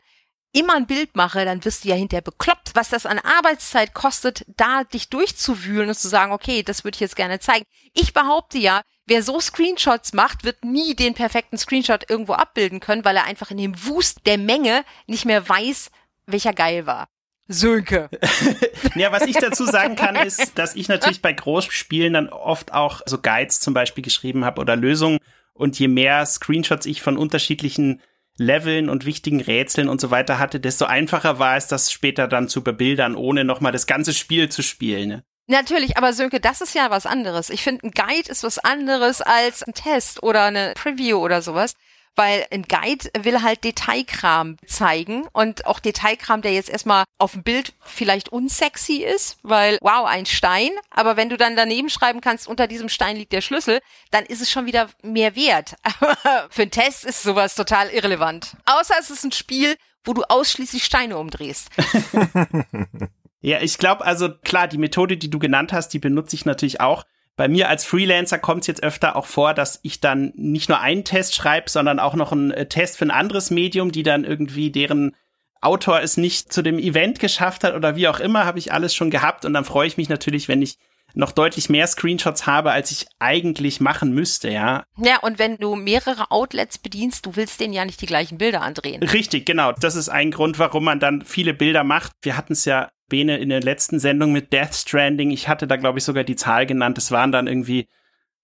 [0.51, 4.43] immer ein Bild mache, dann wirst du ja hinterher bekloppt, was das an Arbeitszeit kostet,
[4.47, 7.65] da dich durchzuwühlen und zu sagen, okay, das würde ich jetzt gerne zeigen.
[7.93, 13.03] Ich behaupte ja, wer so Screenshots macht, wird nie den perfekten Screenshot irgendwo abbilden können,
[13.03, 15.91] weil er einfach in dem Wust der Menge nicht mehr weiß,
[16.25, 17.07] welcher geil war.
[17.47, 18.09] Sönke.
[18.95, 23.01] ja, was ich dazu sagen kann, ist, dass ich natürlich bei Großspielen dann oft auch
[23.05, 25.17] so Guides zum Beispiel geschrieben habe oder Lösungen.
[25.53, 28.01] Und je mehr Screenshots ich von unterschiedlichen
[28.37, 32.47] Leveln und wichtigen Rätseln und so weiter hatte, desto einfacher war es, das später dann
[32.47, 35.09] zu bebildern, ohne nochmal das ganze Spiel zu spielen.
[35.09, 35.23] Ne?
[35.51, 37.49] Natürlich, aber Sönke, das ist ja was anderes.
[37.49, 41.73] Ich finde, ein Guide ist was anderes als ein Test oder eine Preview oder sowas
[42.19, 47.43] weil ein Guide will halt Detailkram zeigen und auch Detailkram, der jetzt erstmal auf dem
[47.43, 52.49] Bild vielleicht unsexy ist, weil wow, ein Stein, aber wenn du dann daneben schreiben kannst,
[52.49, 53.79] unter diesem Stein liegt der Schlüssel,
[54.11, 55.75] dann ist es schon wieder mehr wert.
[56.49, 58.57] für einen Test ist sowas total irrelevant.
[58.65, 61.69] Außer es ist ein Spiel, wo du ausschließlich Steine umdrehst.
[63.41, 66.81] ja, ich glaube, also klar, die Methode, die du genannt hast, die benutze ich natürlich
[66.81, 67.05] auch
[67.39, 70.81] bei mir als Freelancer kommt es jetzt öfter auch vor, dass ich dann nicht nur
[70.81, 74.25] einen Test schreibe, sondern auch noch einen äh, Test für ein anderes Medium, die dann
[74.25, 75.15] irgendwie deren
[75.61, 78.93] Autor es nicht zu dem Event geschafft hat oder wie auch immer, habe ich alles
[78.93, 80.79] schon gehabt und dann freue ich mich natürlich, wenn ich
[81.13, 84.83] noch deutlich mehr Screenshots habe, als ich eigentlich machen müsste, ja.
[84.97, 88.63] Ja, und wenn du mehrere Outlets bedienst, du willst denen ja nicht die gleichen Bilder
[88.63, 89.01] andrehen.
[89.01, 89.71] Richtig, genau.
[89.71, 92.11] Das ist ein Grund, warum man dann viele Bilder macht.
[92.21, 95.31] Wir hatten es ja Bene in der letzten Sendung mit Death Stranding.
[95.31, 96.97] Ich hatte da, glaube ich, sogar die Zahl genannt.
[96.97, 97.87] Es waren dann irgendwie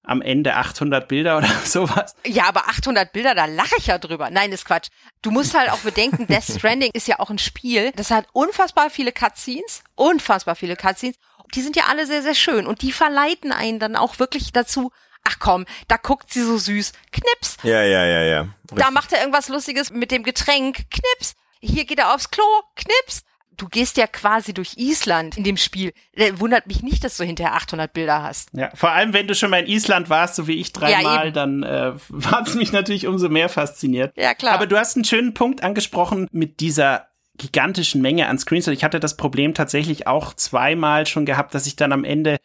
[0.05, 2.15] am Ende 800 Bilder oder sowas.
[2.25, 4.29] Ja, aber 800 Bilder, da lache ich ja drüber.
[4.29, 4.89] Nein, ist Quatsch.
[5.21, 7.91] Du musst halt auch bedenken, Death Stranding ist ja auch ein Spiel.
[7.95, 11.15] Das hat unfassbar viele Cutscenes, unfassbar viele Cutscenes.
[11.53, 14.91] Die sind ja alle sehr, sehr schön und die verleiten einen dann auch wirklich dazu,
[15.23, 17.57] ach komm, da guckt sie so süß, knips.
[17.63, 18.41] Ja, ja, ja, ja.
[18.41, 18.77] Richtig.
[18.77, 21.35] Da macht er irgendwas Lustiges mit dem Getränk, knips.
[21.61, 22.43] Hier geht er aufs Klo,
[22.75, 23.23] knips
[23.57, 25.93] du gehst ja quasi durch Island in dem Spiel.
[26.15, 28.49] Da wundert mich nicht, dass du hinterher 800 Bilder hast.
[28.53, 31.31] Ja, vor allem, wenn du schon mal in Island warst, so wie ich dreimal, ja,
[31.31, 31.93] dann äh,
[32.25, 34.13] hat es mich natürlich umso mehr fasziniert.
[34.15, 34.53] Ja, klar.
[34.53, 38.77] Aber du hast einen schönen Punkt angesprochen mit dieser gigantischen Menge an Screenshots.
[38.77, 42.37] Ich hatte das Problem tatsächlich auch zweimal schon gehabt, dass ich dann am Ende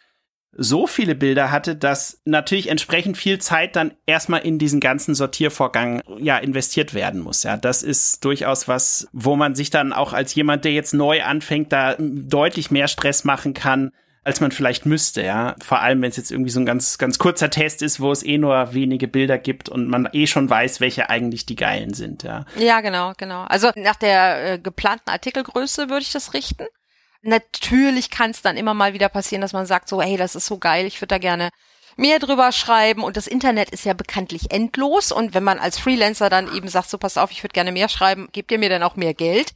[0.52, 6.02] so viele Bilder hatte, dass natürlich entsprechend viel Zeit dann erstmal in diesen ganzen Sortiervorgang
[6.18, 7.44] ja investiert werden muss.
[7.44, 11.22] Ja, das ist durchaus was, wo man sich dann auch als jemand, der jetzt neu
[11.22, 15.54] anfängt, da deutlich mehr Stress machen kann, als man vielleicht müsste, ja.
[15.62, 18.22] Vor allem, wenn es jetzt irgendwie so ein ganz, ganz kurzer Test ist, wo es
[18.22, 22.22] eh nur wenige Bilder gibt und man eh schon weiß, welche eigentlich die geilen sind,
[22.22, 22.44] ja.
[22.58, 23.44] Ja, genau, genau.
[23.44, 26.66] Also nach der äh, geplanten Artikelgröße würde ich das richten.
[27.22, 30.46] Natürlich kann es dann immer mal wieder passieren, dass man sagt so, hey, das ist
[30.46, 31.50] so geil, ich würde da gerne
[31.96, 33.02] mehr drüber schreiben.
[33.02, 35.12] Und das Internet ist ja bekanntlich endlos.
[35.12, 37.88] Und wenn man als Freelancer dann eben sagt, so pass auf, ich würde gerne mehr
[37.88, 39.52] schreiben, gebt ihr mir dann auch mehr Geld?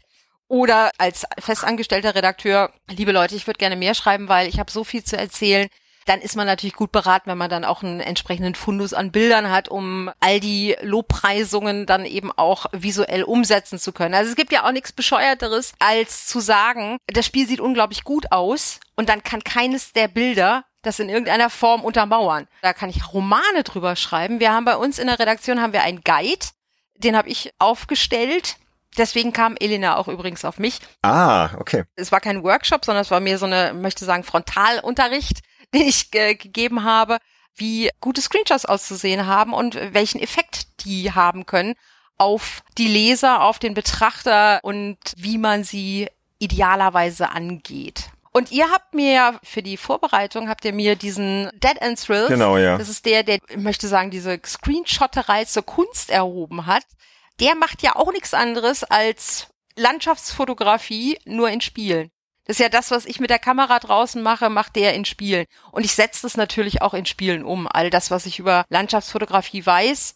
[0.47, 4.85] Oder als festangestellter Redakteur, liebe Leute, ich würde gerne mehr schreiben, weil ich habe so
[4.85, 5.69] viel zu erzählen,
[6.07, 9.51] dann ist man natürlich gut beraten, wenn man dann auch einen entsprechenden Fundus an Bildern
[9.51, 14.15] hat, um all die Lobpreisungen dann eben auch visuell umsetzen zu können.
[14.15, 18.33] Also es gibt ja auch nichts Bescheuerteres, als zu sagen, das Spiel sieht unglaublich gut
[18.33, 22.47] aus und dann kann keines der Bilder das in irgendeiner Form untermauern.
[22.63, 24.39] Da kann ich Romane drüber schreiben.
[24.39, 26.47] Wir haben bei uns in der Redaktion haben wir einen Guide,
[26.97, 28.57] den habe ich aufgestellt.
[28.97, 30.79] Deswegen kam Elena auch übrigens auf mich.
[31.03, 31.85] Ah, okay.
[31.97, 35.41] Es war kein Workshop, sondern es war mir so eine, möchte sagen, Frontalunterricht
[35.75, 37.19] den ich äh, gegeben habe,
[37.55, 41.75] wie gute Screenshots auszusehen haben und welchen Effekt die haben können
[42.17, 46.09] auf die Leser, auf den Betrachter und wie man sie
[46.39, 48.11] idealerweise angeht.
[48.33, 52.29] Und ihr habt mir ja für die Vorbereitung habt ihr mir diesen Dead End Thrills,
[52.29, 52.77] genau, ja.
[52.77, 56.85] das ist der, der ich möchte sagen, diese Screenshotterei zur Kunst erhoben hat.
[57.41, 62.11] Der macht ja auch nichts anderes als Landschaftsfotografie nur in Spielen.
[62.45, 65.47] Das ist ja das, was ich mit der Kamera draußen mache, macht der in Spielen.
[65.73, 67.67] Und ich setze das natürlich auch in Spielen um.
[67.67, 70.15] All das, was ich über Landschaftsfotografie weiß,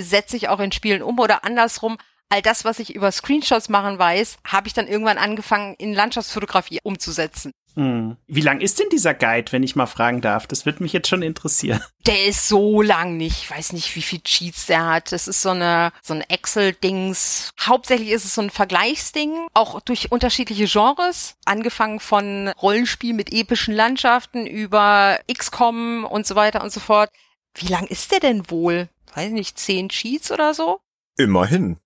[0.00, 1.98] setze ich auch in Spielen um oder andersrum.
[2.28, 6.80] All das, was ich über Screenshots machen weiß, habe ich dann irgendwann angefangen, in Landschaftsfotografie
[6.82, 7.52] umzusetzen.
[7.76, 8.16] Hm.
[8.26, 10.46] Wie lang ist denn dieser Guide, wenn ich mal fragen darf?
[10.46, 11.82] Das wird mich jetzt schon interessieren.
[12.06, 13.42] Der ist so lang nicht.
[13.42, 15.10] Ich weiß nicht, wie viel Cheats der hat.
[15.10, 17.50] Das ist so eine, so ein Excel-Dings.
[17.60, 21.34] Hauptsächlich ist es so ein Vergleichsding, auch durch unterschiedliche Genres.
[21.44, 27.10] Angefangen von Rollenspiel mit epischen Landschaften über XCOM und so weiter und so fort.
[27.56, 28.88] Wie lang ist der denn wohl?
[29.14, 30.78] Weiß nicht, zehn Cheats oder so?
[31.16, 31.78] Immerhin.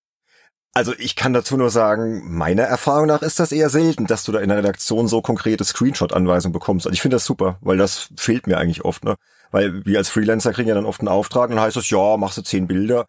[0.81, 4.33] Also ich kann dazu nur sagen, meiner Erfahrung nach ist das eher selten, dass du
[4.33, 6.87] da in der Redaktion so konkrete Screenshot-Anweisungen bekommst.
[6.87, 9.17] Also ich finde das super, weil das fehlt mir eigentlich oft, ne?
[9.51, 12.17] Weil wir als Freelancer kriegen ja dann oft einen Auftrag und dann heißt es, ja,
[12.17, 13.05] machst du zehn Bilder.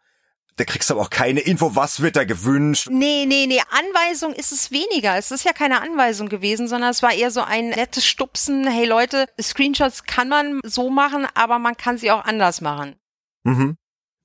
[0.57, 2.89] Da kriegst du aber auch keine Info, was wird da gewünscht.
[2.91, 5.17] Nee, nee, nee, Anweisung ist es weniger.
[5.17, 8.67] Es ist ja keine Anweisung gewesen, sondern es war eher so ein nettes Stupsen.
[8.67, 12.97] Hey Leute, Screenshots kann man so machen, aber man kann sie auch anders machen.
[13.43, 13.77] Mhm.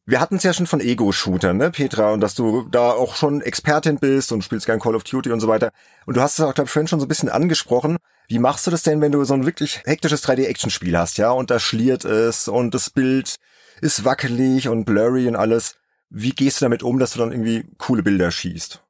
[0.08, 3.40] Wir hatten es ja schon von Ego-Shootern, ne, Petra, und dass du da auch schon
[3.40, 5.72] Expertin bist und spielst gern Call of Duty und so weiter.
[6.06, 7.96] Und du hast es auch, glaube ich, schon so ein bisschen angesprochen.
[8.28, 11.50] Wie machst du das denn, wenn du so ein wirklich hektisches 3D-Action-Spiel hast, ja, und
[11.50, 13.34] da schliert es und das Bild
[13.80, 15.74] ist wackelig und blurry und alles.
[16.08, 18.85] Wie gehst du damit um, dass du dann irgendwie coole Bilder schießt?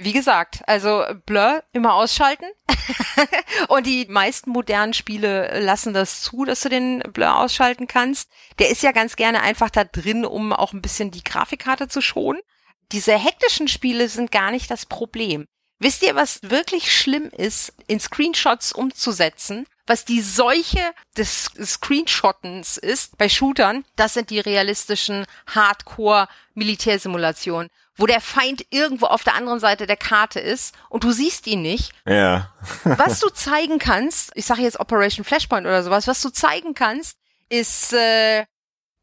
[0.00, 2.46] Wie gesagt, also Blur immer ausschalten.
[3.68, 8.30] und die meisten modernen Spiele lassen das zu, dass du den Blur ausschalten kannst.
[8.60, 12.00] Der ist ja ganz gerne einfach da drin, um auch ein bisschen die Grafikkarte zu
[12.00, 12.40] schonen.
[12.92, 15.46] Diese hektischen Spiele sind gar nicht das Problem.
[15.80, 19.66] Wisst ihr, was wirklich schlimm ist, in Screenshots umzusetzen?
[19.86, 20.82] Was die Seuche
[21.16, 29.24] des Screenshottens ist bei Shootern, das sind die realistischen Hardcore-Militärsimulationen, wo der Feind irgendwo auf
[29.24, 31.92] der anderen Seite der Karte ist und du siehst ihn nicht.
[32.04, 32.52] Ja.
[32.84, 37.16] was du zeigen kannst, ich sage jetzt Operation Flashpoint oder sowas, was du zeigen kannst,
[37.48, 38.44] ist äh,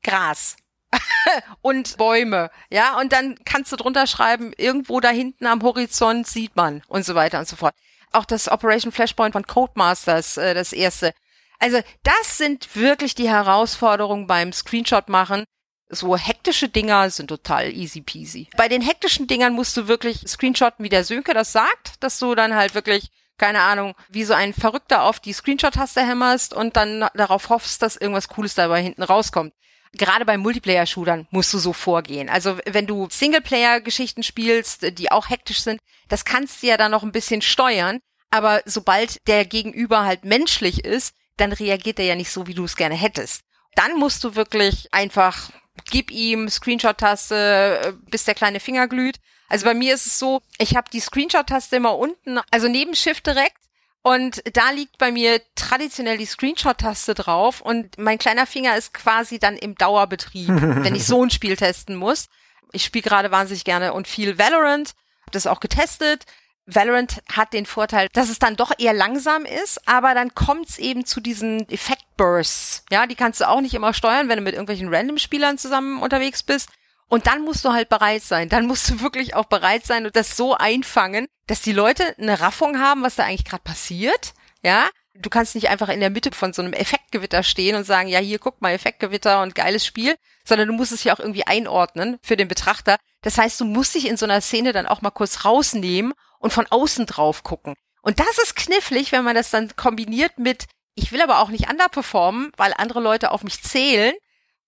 [0.03, 0.55] Gras.
[1.61, 6.55] und Bäume, ja, und dann kannst du drunter schreiben, irgendwo da hinten am Horizont sieht
[6.55, 7.75] man und so weiter und so fort.
[8.11, 11.13] Auch das Operation Flashpoint von Codemasters, äh, das erste.
[11.59, 15.45] Also das sind wirklich die Herausforderungen beim Screenshot machen.
[15.89, 18.49] So hektische Dinger sind total easy peasy.
[18.57, 22.35] Bei den hektischen Dingern musst du wirklich screenshotten, wie der Sönke das sagt, dass du
[22.35, 27.05] dann halt wirklich keine Ahnung, wie so ein Verrückter auf die Screenshot-Taste hämmerst und dann
[27.15, 29.53] darauf hoffst, dass irgendwas Cooles dabei hinten rauskommt
[29.97, 32.29] gerade bei Multiplayer-Shootern musst du so vorgehen.
[32.29, 37.03] Also wenn du Singleplayer-Geschichten spielst, die auch hektisch sind, das kannst du ja dann noch
[37.03, 37.99] ein bisschen steuern.
[38.31, 42.65] Aber sobald der Gegenüber halt menschlich ist, dann reagiert er ja nicht so, wie du
[42.65, 43.41] es gerne hättest.
[43.75, 45.51] Dann musst du wirklich einfach
[45.83, 49.17] gib ihm Screenshot-Taste, äh, bis der kleine Finger glüht.
[49.49, 53.27] Also bei mir ist es so, ich habe die Screenshot-Taste immer unten, also neben Shift
[53.27, 53.57] direkt
[54.05, 59.39] und da liegt bei mir traditionell die Screenshot-Taste drauf und mein kleiner Finger ist quasi
[59.39, 62.29] dann im Dauerbetrieb, wenn ich so ein Spiel testen muss.
[62.71, 64.89] Ich spiele gerade wahnsinnig gerne und viel Valorant,
[65.21, 66.25] habe das auch getestet.
[66.67, 70.77] Valorant hat den Vorteil, dass es dann doch eher langsam ist, aber dann kommt es
[70.77, 72.85] eben zu diesen Effektbursts.
[72.91, 76.43] Ja, die kannst du auch nicht immer steuern, wenn du mit irgendwelchen Random-Spielern zusammen unterwegs
[76.43, 76.69] bist.
[77.07, 78.49] Und dann musst du halt bereit sein.
[78.49, 82.39] Dann musst du wirklich auch bereit sein und das so einfangen, dass die Leute eine
[82.39, 84.33] Raffung haben, was da eigentlich gerade passiert.
[84.63, 88.07] Ja, du kannst nicht einfach in der Mitte von so einem Effektgewitter stehen und sagen,
[88.07, 91.45] ja, hier guck mal, Effektgewitter und geiles Spiel, sondern du musst es ja auch irgendwie
[91.45, 92.97] einordnen für den Betrachter.
[93.21, 96.53] Das heißt, du musst dich in so einer Szene dann auch mal kurz rausnehmen und
[96.53, 97.75] von außen drauf gucken.
[98.01, 100.65] Und das ist knifflig, wenn man das dann kombiniert mit,
[100.95, 104.13] ich will aber auch nicht underperformen, weil andere Leute auf mich zählen,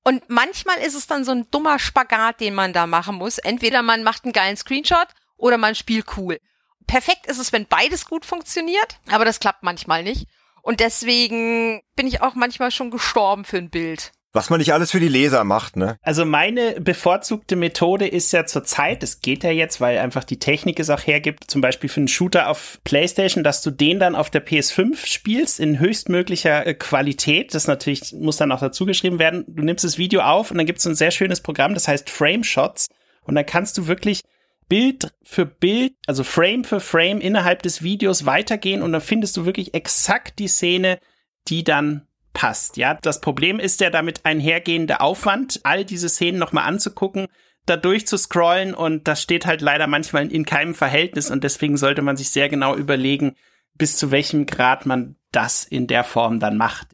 [0.08, 3.40] und manchmal ist es dann so ein dummer Spagat, den man da machen muss.
[3.40, 6.40] Entweder man macht einen geilen Screenshot oder man spielt cool.
[6.88, 10.28] Perfekt ist es, wenn beides gut funktioniert, aber das klappt manchmal nicht.
[10.62, 14.14] Und deswegen bin ich auch manchmal schon gestorben für ein Bild.
[14.34, 15.98] Was man nicht alles für die Leser macht, ne?
[16.02, 20.80] Also meine bevorzugte Methode ist ja zurzeit, es geht ja jetzt, weil einfach die Technik
[20.80, 24.30] es auch hergibt, zum Beispiel für einen Shooter auf PlayStation, dass du den dann auf
[24.30, 27.56] der PS5 spielst in höchstmöglicher äh, Qualität.
[27.56, 29.46] Das natürlich muss dann auch dazu geschrieben werden.
[29.48, 32.10] Du nimmst das Video auf und dann gibt es ein sehr schönes Programm, das heißt
[32.10, 32.88] Frame Shots.
[33.24, 34.22] Und dann kannst du wirklich
[34.70, 39.46] Bild für Bild, also Frame für Frame innerhalb des Videos weitergehen und dann findest du
[39.46, 41.00] wirklich exakt die Szene,
[41.48, 42.07] die dann
[42.38, 42.78] passt.
[42.78, 47.28] Ja, das Problem ist der damit einhergehende Aufwand, all diese Szenen nochmal anzugucken,
[47.66, 52.16] da durchzuscrollen und das steht halt leider manchmal in keinem Verhältnis und deswegen sollte man
[52.16, 53.36] sich sehr genau überlegen,
[53.74, 56.88] bis zu welchem Grad man das in der Form dann macht.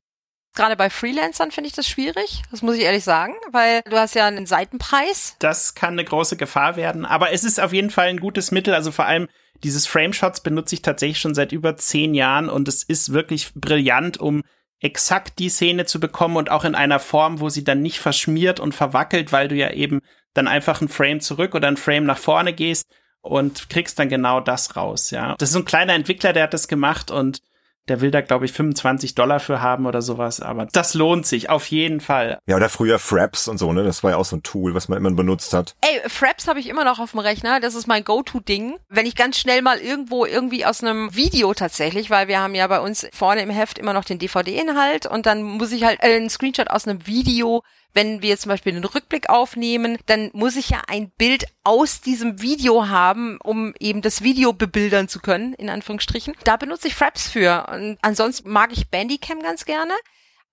[0.56, 4.16] Gerade bei Freelancern finde ich das schwierig, das muss ich ehrlich sagen, weil du hast
[4.16, 5.36] ja einen Seitenpreis.
[5.40, 8.74] Das kann eine große Gefahr werden, aber es ist auf jeden Fall ein gutes Mittel,
[8.74, 9.28] also vor allem
[9.62, 14.20] dieses Frame-Shots benutze ich tatsächlich schon seit über zehn Jahren und es ist wirklich brillant,
[14.20, 14.44] um
[14.84, 18.60] exakt die Szene zu bekommen und auch in einer Form, wo sie dann nicht verschmiert
[18.60, 20.02] und verwackelt, weil du ja eben
[20.34, 22.88] dann einfach ein Frame zurück oder ein Frame nach vorne gehst
[23.22, 25.36] und kriegst dann genau das raus, ja.
[25.38, 27.42] Das ist so ein kleiner Entwickler, der hat das gemacht und
[27.90, 31.50] der will da, glaube ich, 25 Dollar für haben oder sowas, aber das lohnt sich
[31.50, 32.40] auf jeden Fall.
[32.46, 33.84] Ja, oder früher Fraps und so, ne?
[33.84, 35.76] Das war ja auch so ein Tool, was man immer benutzt hat.
[35.82, 37.60] Ey, Fraps habe ich immer noch auf dem Rechner.
[37.60, 38.76] Das ist mein Go-To-Ding.
[38.90, 42.68] Wenn ich ganz schnell mal irgendwo irgendwie aus einem Video tatsächlich, weil wir haben ja
[42.68, 46.30] bei uns vorne im Heft immer noch den DVD-Inhalt und dann muss ich halt einen
[46.30, 50.82] Screenshot aus einem Video wenn wir zum Beispiel einen Rückblick aufnehmen, dann muss ich ja
[50.88, 56.34] ein Bild aus diesem Video haben, um eben das Video bebildern zu können, in Anführungsstrichen.
[56.44, 57.68] Da benutze ich Fraps für.
[57.72, 59.94] Und ansonsten mag ich Bandicam ganz gerne.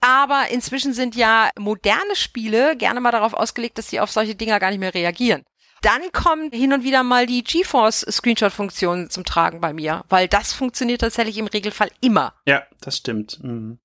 [0.00, 4.59] Aber inzwischen sind ja moderne Spiele gerne mal darauf ausgelegt, dass sie auf solche Dinger
[4.59, 5.44] gar nicht mehr reagieren.
[5.83, 10.53] Dann kommt hin und wieder mal die GeForce Screenshot-Funktion zum Tragen bei mir, weil das
[10.53, 12.35] funktioniert tatsächlich im Regelfall immer.
[12.46, 13.42] Ja, das stimmt.
[13.42, 13.79] Mhm.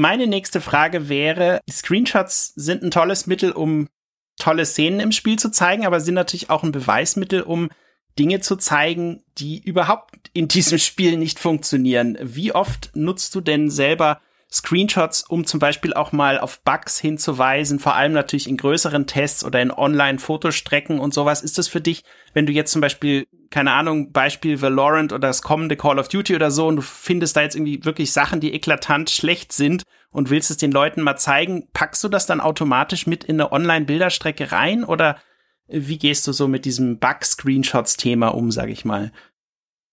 [0.00, 3.88] Meine nächste Frage wäre, Screenshots sind ein tolles Mittel, um
[4.36, 7.68] tolle Szenen im Spiel zu zeigen, aber sind natürlich auch ein Beweismittel, um
[8.16, 12.16] Dinge zu zeigen, die überhaupt in diesem Spiel nicht funktionieren.
[12.22, 17.78] Wie oft nutzt du denn selber Screenshots, um zum Beispiel auch mal auf Bugs hinzuweisen,
[17.78, 21.42] vor allem natürlich in größeren Tests oder in Online-Fotostrecken und sowas.
[21.42, 25.42] Ist das für dich, wenn du jetzt zum Beispiel, keine Ahnung, Beispiel Valorant oder das
[25.42, 28.54] kommende Call of Duty oder so und du findest da jetzt irgendwie wirklich Sachen, die
[28.54, 33.06] eklatant schlecht sind und willst es den Leuten mal zeigen, packst du das dann automatisch
[33.06, 35.18] mit in eine Online-Bilderstrecke rein oder
[35.66, 39.12] wie gehst du so mit diesem Bug-Screenshots-Thema um, sag ich mal?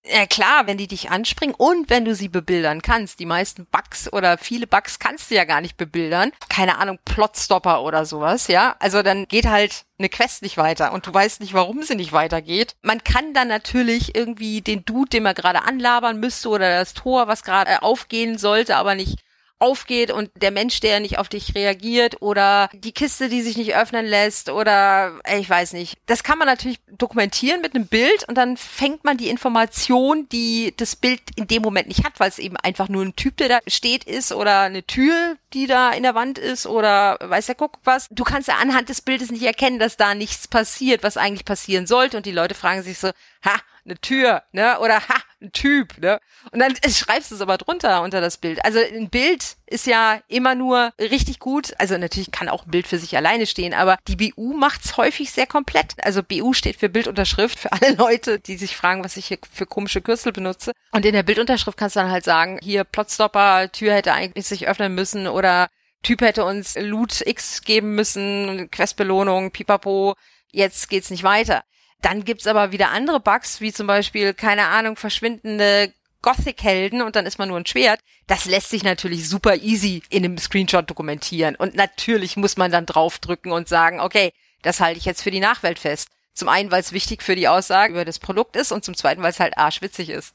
[0.07, 3.19] Ja klar, wenn die dich anspringen und wenn du sie bebildern kannst.
[3.19, 6.31] Die meisten Bugs oder viele Bugs kannst du ja gar nicht bebildern.
[6.47, 8.75] Keine Ahnung, Plotstopper oder sowas, ja.
[8.79, 12.13] Also dann geht halt eine Quest nicht weiter und du weißt nicht, warum sie nicht
[12.13, 12.75] weitergeht.
[12.83, 17.27] Man kann dann natürlich irgendwie den Dude, den man gerade anlabern müsste oder das Tor,
[17.27, 19.24] was gerade aufgehen sollte, aber nicht
[19.59, 23.75] aufgeht und der Mensch, der nicht auf dich reagiert oder die Kiste, die sich nicht
[23.75, 25.97] öffnen lässt oder ich weiß nicht.
[26.07, 30.73] Das kann man natürlich dokumentieren mit einem Bild und dann fängt man die Information, die
[30.75, 33.49] das Bild in dem Moment nicht hat, weil es eben einfach nur ein Typ, der
[33.49, 37.55] da steht, ist oder eine Tür, die da in der Wand ist oder weiß der
[37.55, 38.07] guck was.
[38.11, 41.87] Du kannst ja anhand des Bildes nicht erkennen, dass da nichts passiert, was eigentlich passieren
[41.87, 43.09] sollte und die Leute fragen sich so,
[43.45, 44.79] ha, eine Tür, ne?
[44.79, 45.15] Oder ha,
[45.51, 46.19] Typ, ne?
[46.51, 48.63] Und dann schreibst du es aber drunter unter das Bild.
[48.63, 51.73] Also ein Bild ist ja immer nur richtig gut.
[51.79, 55.31] Also natürlich kann auch ein Bild für sich alleine stehen, aber die BU macht's häufig
[55.31, 55.95] sehr komplett.
[56.03, 59.65] Also BU steht für Bildunterschrift für alle Leute, die sich fragen, was ich hier für
[59.65, 60.71] komische Kürzel benutze.
[60.91, 64.67] Und in der Bildunterschrift kannst du dann halt sagen, hier Plotstopper, Tür hätte eigentlich sich
[64.67, 65.69] öffnen müssen oder
[66.03, 70.13] Typ hätte uns Loot X geben müssen, Questbelohnung, pipapo,
[70.51, 71.63] jetzt geht's nicht weiter.
[72.01, 77.25] Dann gibt's aber wieder andere Bugs, wie zum Beispiel, keine Ahnung, verschwindende Gothic-Helden und dann
[77.25, 77.99] ist man nur ein Schwert.
[78.27, 81.55] Das lässt sich natürlich super easy in einem Screenshot dokumentieren.
[81.55, 84.31] Und natürlich muss man dann draufdrücken und sagen, okay,
[84.63, 86.09] das halte ich jetzt für die Nachwelt fest.
[86.33, 89.21] Zum einen, weil es wichtig für die Aussage über das Produkt ist und zum zweiten,
[89.21, 90.33] weil es halt arschwitzig ist.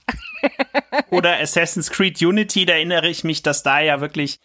[1.11, 4.39] Oder Assassin's Creed Unity, da erinnere ich mich, dass da ja wirklich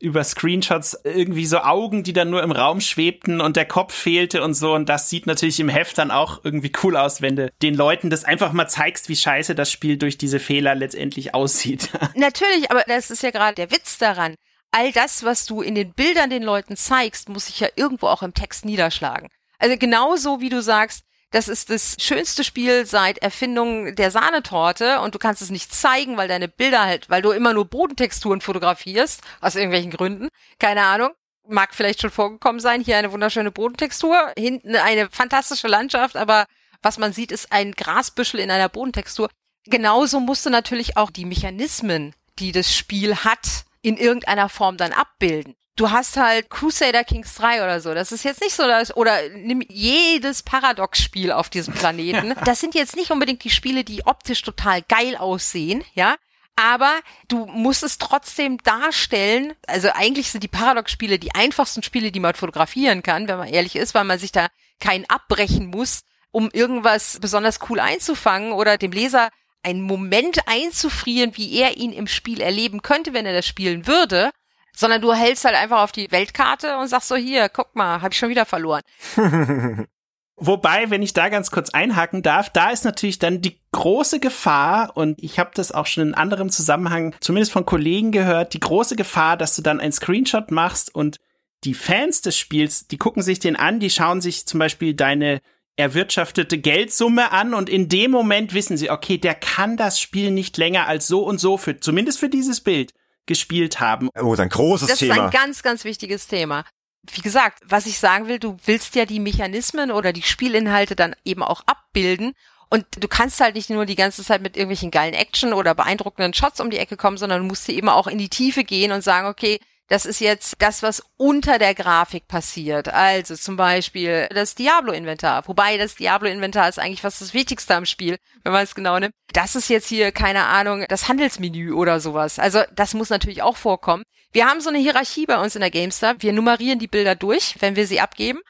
[0.00, 4.42] über Screenshots irgendwie so Augen, die dann nur im Raum schwebten und der Kopf fehlte
[4.42, 4.74] und so.
[4.74, 8.10] Und das sieht natürlich im Heft dann auch irgendwie cool aus, wenn du den Leuten
[8.10, 11.90] das einfach mal zeigst, wie scheiße das Spiel durch diese Fehler letztendlich aussieht.
[12.14, 14.34] Natürlich, aber das ist ja gerade der Witz daran.
[14.70, 18.22] All das, was du in den Bildern den Leuten zeigst, muss sich ja irgendwo auch
[18.22, 19.28] im Text niederschlagen.
[19.58, 25.14] Also genauso wie du sagst, das ist das schönste Spiel seit Erfindung der Sahnetorte und
[25.14, 29.20] du kannst es nicht zeigen, weil deine Bilder halt, weil du immer nur Bodentexturen fotografierst,
[29.40, 30.28] aus irgendwelchen Gründen.
[30.58, 31.10] Keine Ahnung.
[31.46, 32.82] Mag vielleicht schon vorgekommen sein.
[32.82, 34.32] Hier eine wunderschöne Bodentextur.
[34.38, 36.46] Hinten eine fantastische Landschaft, aber
[36.82, 39.30] was man sieht, ist ein Grasbüschel in einer Bodentextur.
[39.64, 44.92] Genauso musst du natürlich auch die Mechanismen, die das Spiel hat, in irgendeiner Form dann
[44.92, 47.94] abbilden du hast halt Crusader Kings 3 oder so.
[47.94, 52.34] Das ist jetzt nicht so, dass, oder nimm jedes Paradox-Spiel auf diesem Planeten.
[52.44, 56.16] Das sind jetzt nicht unbedingt die Spiele, die optisch total geil aussehen, ja.
[56.56, 56.92] Aber
[57.28, 59.54] du musst es trotzdem darstellen.
[59.66, 63.76] Also eigentlich sind die Paradox-Spiele die einfachsten Spiele, die man fotografieren kann, wenn man ehrlich
[63.76, 64.48] ist, weil man sich da
[64.80, 69.28] keinen abbrechen muss, um irgendwas besonders cool einzufangen oder dem Leser
[69.62, 74.30] einen Moment einzufrieren, wie er ihn im Spiel erleben könnte, wenn er das spielen würde
[74.78, 78.12] sondern du hältst halt einfach auf die Weltkarte und sagst so, hier, guck mal, hab
[78.12, 78.82] ich schon wieder verloren.
[80.36, 84.96] Wobei, wenn ich da ganz kurz einhaken darf, da ist natürlich dann die große Gefahr,
[84.96, 88.94] und ich habe das auch schon in anderem Zusammenhang, zumindest von Kollegen gehört, die große
[88.94, 91.18] Gefahr, dass du dann einen Screenshot machst und
[91.64, 95.40] die Fans des Spiels, die gucken sich den an, die schauen sich zum Beispiel deine
[95.74, 100.56] erwirtschaftete Geldsumme an und in dem Moment wissen sie, okay, der kann das Spiel nicht
[100.56, 102.94] länger als so und so für, zumindest für dieses Bild
[103.28, 104.08] gespielt haben.
[104.20, 105.14] Oh, ein großes das Thema.
[105.14, 106.64] Das ist ein ganz, ganz wichtiges Thema.
[107.12, 111.14] Wie gesagt, was ich sagen will, du willst ja die Mechanismen oder die Spielinhalte dann
[111.24, 112.34] eben auch abbilden.
[112.70, 116.34] Und du kannst halt nicht nur die ganze Zeit mit irgendwelchen geilen Action oder beeindruckenden
[116.34, 118.92] Shots um die Ecke kommen, sondern du musst hier eben auch in die Tiefe gehen
[118.92, 122.88] und sagen, okay, das ist jetzt das, was unter der Grafik passiert.
[122.88, 125.48] Also zum Beispiel das Diablo-Inventar.
[125.48, 129.14] Wobei das Diablo-Inventar ist eigentlich fast das Wichtigste am Spiel, wenn man es genau nimmt.
[129.32, 132.38] Das ist jetzt hier, keine Ahnung, das Handelsmenü oder sowas.
[132.38, 134.04] Also das muss natürlich auch vorkommen.
[134.30, 136.16] Wir haben so eine Hierarchie bei uns in der GameStar.
[136.18, 138.40] Wir nummerieren die Bilder durch, wenn wir sie abgeben.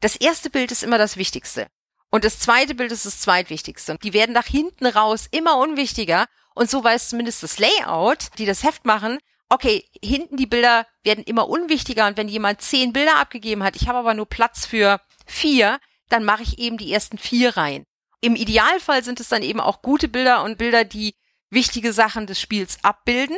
[0.00, 1.66] Das erste Bild ist immer das Wichtigste.
[2.10, 3.98] Und das zweite Bild ist das zweitwichtigste.
[4.00, 6.26] Die werden nach hinten raus immer unwichtiger.
[6.54, 9.18] Und so weiß zumindest das Layout, die das Heft machen,
[9.54, 13.88] okay, hinten die Bilder werden immer unwichtiger und wenn jemand zehn Bilder abgegeben hat, ich
[13.88, 15.78] habe aber nur Platz für vier,
[16.08, 17.86] dann mache ich eben die ersten vier rein.
[18.20, 21.14] Im Idealfall sind es dann eben auch gute Bilder und Bilder, die
[21.50, 23.36] wichtige Sachen des Spiels abbilden.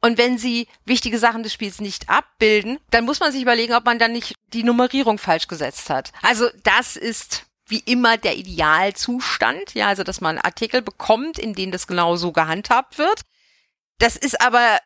[0.00, 3.86] Und wenn sie wichtige Sachen des Spiels nicht abbilden, dann muss man sich überlegen, ob
[3.86, 6.12] man dann nicht die Nummerierung falsch gesetzt hat.
[6.20, 11.72] Also das ist wie immer der Idealzustand, ja, also dass man Artikel bekommt, in denen
[11.72, 13.22] das genau so gehandhabt wird.
[13.98, 14.78] Das ist aber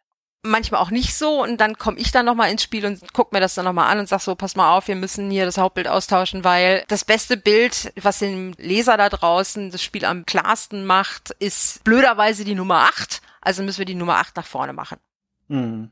[0.48, 3.40] manchmal auch nicht so und dann komme ich dann nochmal ins Spiel und guck mir
[3.40, 5.88] das dann nochmal an und sag so, pass mal auf, wir müssen hier das Hauptbild
[5.88, 11.30] austauschen, weil das beste Bild, was dem Leser da draußen das Spiel am klarsten macht,
[11.38, 13.20] ist blöderweise die Nummer 8.
[13.40, 14.98] Also müssen wir die Nummer 8 nach vorne machen.
[15.48, 15.90] Mhm.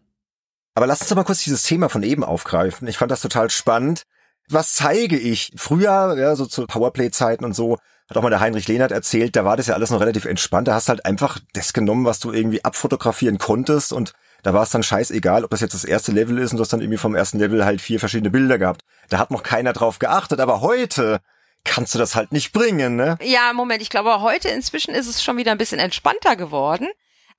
[0.75, 2.87] Aber lass uns doch mal kurz dieses Thema von eben aufgreifen.
[2.87, 4.03] Ich fand das total spannend.
[4.49, 5.53] Was zeige ich?
[5.57, 7.79] Früher, ja, so zu Powerplay-Zeiten und so,
[8.09, 10.69] hat auch mal der Heinrich Lehnert erzählt, da war das ja alles noch relativ entspannt.
[10.69, 14.13] Da hast halt einfach das genommen, was du irgendwie abfotografieren konntest und
[14.43, 16.73] da war es dann scheißegal, ob das jetzt das erste Level ist und du hast
[16.73, 18.83] dann irgendwie vom ersten Level halt vier verschiedene Bilder gehabt.
[19.09, 21.21] Da hat noch keiner drauf geachtet, aber heute
[21.65, 23.19] kannst du das halt nicht bringen, ne?
[23.23, 26.89] Ja, Moment, ich glaube, heute inzwischen ist es schon wieder ein bisschen entspannter geworden.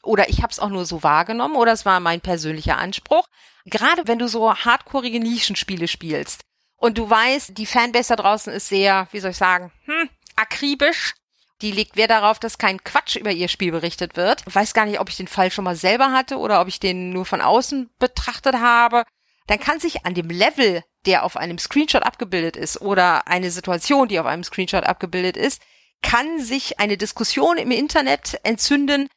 [0.04, 3.28] Oder ich habe es auch nur so wahrgenommen oder es war mein persönlicher Anspruch.
[3.66, 6.42] Gerade wenn du so hardcoreige Nischenspiele spielst
[6.78, 11.16] und du weißt, die Fanbase da draußen ist sehr, wie soll ich sagen, hm, akribisch
[11.62, 14.44] die legt Wert darauf, dass kein Quatsch über ihr Spiel berichtet wird.
[14.48, 16.80] Ich weiß gar nicht, ob ich den Fall schon mal selber hatte oder ob ich
[16.80, 19.04] den nur von außen betrachtet habe.
[19.48, 24.08] Dann kann sich an dem Level, der auf einem Screenshot abgebildet ist oder eine Situation,
[24.08, 25.62] die auf einem Screenshot abgebildet ist,
[26.02, 29.08] kann sich eine Diskussion im Internet entzünden,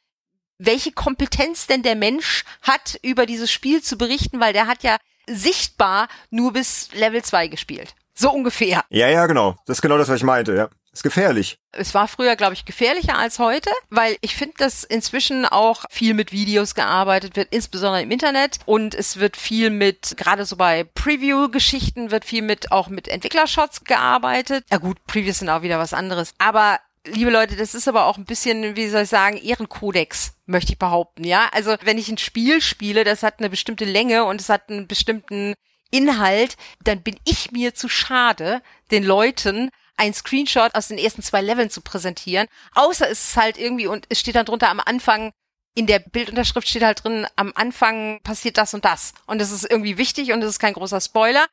[0.59, 4.97] welche Kompetenz denn der Mensch hat, über dieses Spiel zu berichten, weil der hat ja
[5.27, 7.95] sichtbar nur bis Level 2 gespielt.
[8.15, 8.85] So ungefähr.
[8.91, 9.57] Ja, ja, genau.
[9.67, 10.69] Das ist genau das, was ich meinte, ja.
[10.93, 11.59] Ist gefährlich.
[11.71, 16.15] Es war früher, glaube ich, gefährlicher als heute, weil ich finde, dass inzwischen auch viel
[16.15, 18.59] mit Videos gearbeitet wird, insbesondere im Internet.
[18.67, 23.85] Und es wird viel mit, gerade so bei Preview-Geschichten, wird viel mit auch mit Entwicklershots
[23.85, 24.65] gearbeitet.
[24.71, 26.35] Ja gut, Previews sind auch wieder was anderes.
[26.39, 30.73] Aber liebe Leute, das ist aber auch ein bisschen, wie soll ich sagen, Ehrenkodex, möchte
[30.73, 31.49] ich behaupten, ja.
[31.53, 34.89] Also wenn ich ein Spiel spiele, das hat eine bestimmte Länge und es hat einen
[34.89, 35.55] bestimmten
[35.91, 39.71] Inhalt, dann bin ich mir zu schade, den Leuten
[40.01, 42.49] ein Screenshot aus den ersten zwei Leveln zu präsentieren.
[42.75, 45.31] Außer es ist halt irgendwie und es steht dann drunter am Anfang,
[45.77, 49.13] in der Bildunterschrift steht halt drin, am Anfang passiert das und das.
[49.27, 51.47] Und das ist irgendwie wichtig und es ist kein großer Spoiler.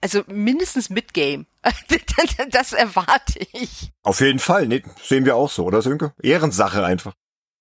[0.00, 1.44] Also mindestens Midgame.
[2.50, 3.92] das erwarte ich.
[4.02, 4.66] Auf jeden Fall.
[4.66, 6.14] Nee, sehen wir auch so, oder Sönke?
[6.22, 7.12] Ehrensache einfach.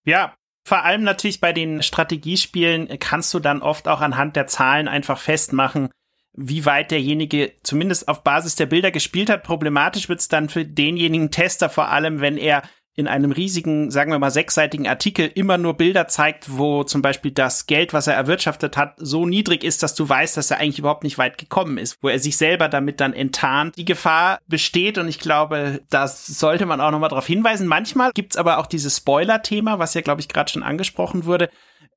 [0.06, 0.36] Ja,
[0.66, 5.20] vor allem natürlich bei den Strategiespielen kannst du dann oft auch anhand der Zahlen einfach
[5.20, 5.90] festmachen,
[6.34, 9.44] wie weit derjenige zumindest auf Basis der Bilder gespielt hat.
[9.44, 12.64] Problematisch wird es dann für denjenigen Tester vor allem, wenn er
[13.00, 17.32] in einem riesigen, sagen wir mal, sechsseitigen Artikel immer nur Bilder zeigt, wo zum Beispiel
[17.32, 20.80] das Geld, was er erwirtschaftet hat, so niedrig ist, dass du weißt, dass er eigentlich
[20.80, 23.78] überhaupt nicht weit gekommen ist, wo er sich selber damit dann enttarnt.
[23.78, 27.68] Die Gefahr besteht und ich glaube, das sollte man auch nochmal darauf hinweisen.
[27.68, 31.50] Manchmal gibt's aber auch dieses Spoiler-Thema, was ja, glaube ich, gerade schon angesprochen wurde.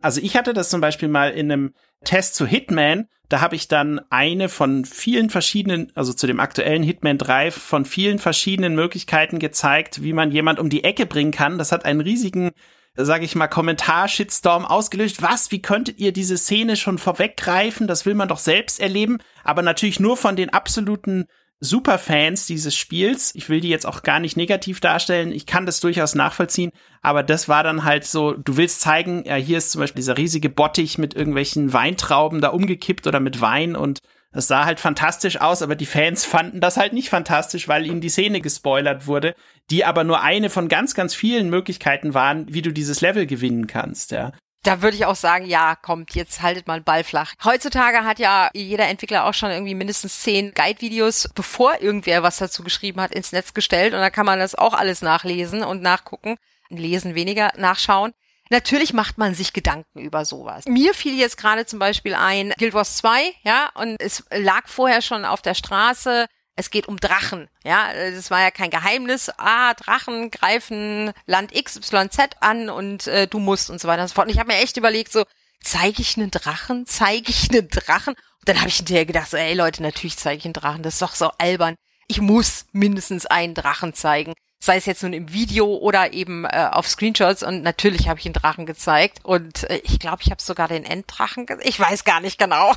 [0.03, 1.75] Also ich hatte das zum Beispiel mal in einem
[2.05, 6.83] Test zu Hitman, da habe ich dann eine von vielen verschiedenen, also zu dem aktuellen
[6.83, 11.57] Hitman 3, von vielen verschiedenen Möglichkeiten gezeigt, wie man jemand um die Ecke bringen kann.
[11.57, 12.51] Das hat einen riesigen,
[12.95, 15.23] sage ich mal, Kommentar-Shitstorm ausgelöst.
[15.23, 17.87] Was, wie könntet ihr diese Szene schon vorweggreifen?
[17.87, 19.17] Das will man doch selbst erleben.
[19.45, 21.25] Aber natürlich nur von den absoluten
[21.65, 23.33] Superfans dieses Spiels.
[23.37, 25.31] Ich will die jetzt auch gar nicht negativ darstellen.
[25.31, 26.73] Ich kann das durchaus nachvollziehen.
[27.03, 30.19] Aber das war dann halt so, du willst zeigen, ja, hier ist zum Beispiel dieser
[30.19, 34.01] riesige Bottich mit irgendwelchen Weintrauben da umgekippt oder mit Wein und
[34.33, 38.01] das sah halt fantastisch aus, aber die Fans fanden das halt nicht fantastisch, weil ihnen
[38.01, 39.35] die Szene gespoilert wurde,
[39.71, 43.67] die aber nur eine von ganz, ganz vielen Möglichkeiten waren, wie du dieses Level gewinnen
[43.67, 44.33] kannst, ja
[44.63, 47.35] da würde ich auch sagen, ja, kommt, jetzt haltet mal Ball flach.
[47.45, 52.63] Heutzutage hat ja jeder Entwickler auch schon irgendwie mindestens zehn Guide-Videos, bevor irgendwer was dazu
[52.63, 53.93] geschrieben hat, ins Netz gestellt.
[53.93, 56.37] Und da kann man das auch alles nachlesen und nachgucken.
[56.69, 58.13] Lesen weniger, nachschauen.
[58.51, 60.67] Natürlich macht man sich Gedanken über sowas.
[60.67, 65.01] Mir fiel jetzt gerade zum Beispiel ein Guild Wars 2, ja, und es lag vorher
[65.01, 67.49] schon auf der Straße es geht um Drachen.
[67.65, 69.31] Ja, das war ja kein Geheimnis.
[69.39, 74.15] Ah, Drachen greifen Land XYZ an und äh, du musst und so weiter und so
[74.15, 74.27] fort.
[74.27, 75.25] Und ich habe mir echt überlegt, so,
[75.63, 76.87] zeige ich einen Drachen?
[76.87, 78.15] Zeige ich einen Drachen?
[78.15, 80.83] Und dann habe ich hinterher gedacht, so, ey Leute, natürlich zeige ich einen Drachen.
[80.83, 81.77] Das ist doch so albern.
[82.09, 86.69] Ich muss mindestens einen Drachen zeigen sei es jetzt nun im Video oder eben äh,
[86.71, 90.41] auf Screenshots und natürlich habe ich einen Drachen gezeigt und äh, ich glaube, ich habe
[90.41, 91.47] sogar den Enddrachen.
[91.63, 92.73] Ich weiß gar nicht genau.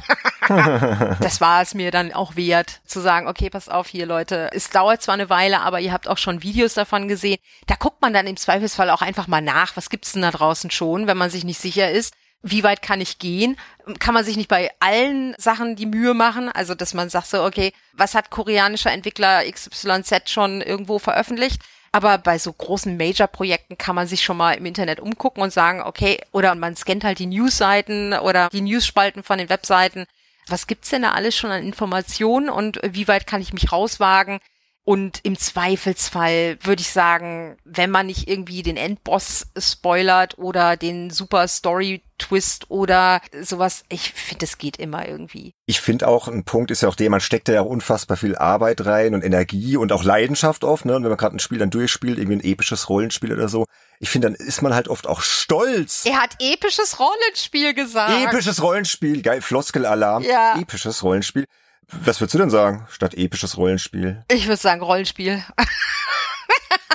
[0.47, 4.71] das war es mir dann auch wert zu sagen, okay, pass auf hier Leute, es
[4.71, 7.37] dauert zwar eine Weile, aber ihr habt auch schon Videos davon gesehen.
[7.67, 10.71] Da guckt man dann im Zweifelsfall auch einfach mal nach, was gibt's denn da draußen
[10.71, 12.15] schon, wenn man sich nicht sicher ist
[12.47, 13.57] wie weit kann ich gehen?
[13.97, 16.47] Kann man sich nicht bei allen Sachen die Mühe machen?
[16.49, 21.59] Also, dass man sagt so, okay, was hat koreanischer Entwickler XYZ schon irgendwo veröffentlicht?
[21.95, 25.79] Aber bei so großen Major-Projekten kann man sich schon mal im Internet umgucken und sagen,
[25.79, 30.05] okay, oder man scannt halt die News-Seiten oder die News-Spalten von den Webseiten.
[30.49, 34.39] Was gibt's denn da alles schon an Informationen und wie weit kann ich mich rauswagen?
[34.87, 41.09] Und im Zweifelsfall würde ich sagen, wenn man nicht irgendwie den Endboss spoilert oder den
[41.09, 45.55] super Story-Twist oder sowas, ich finde, es geht immer irgendwie.
[45.65, 48.15] Ich finde auch, ein Punkt ist ja auch der, man steckt da ja auch unfassbar
[48.15, 50.95] viel Arbeit rein und Energie und auch Leidenschaft oft, ne?
[50.95, 53.65] Und wenn man gerade ein Spiel dann durchspielt, irgendwie ein episches Rollenspiel oder so,
[53.99, 56.05] ich finde, dann ist man halt oft auch stolz.
[56.05, 58.23] Er hat episches Rollenspiel gesagt.
[58.31, 60.21] Episches Rollenspiel, geil, Floskelalarm.
[60.21, 60.59] Ja.
[60.59, 61.45] Episches Rollenspiel.
[61.91, 64.23] Was würdest du denn sagen, statt episches Rollenspiel?
[64.31, 65.43] Ich würde sagen Rollenspiel.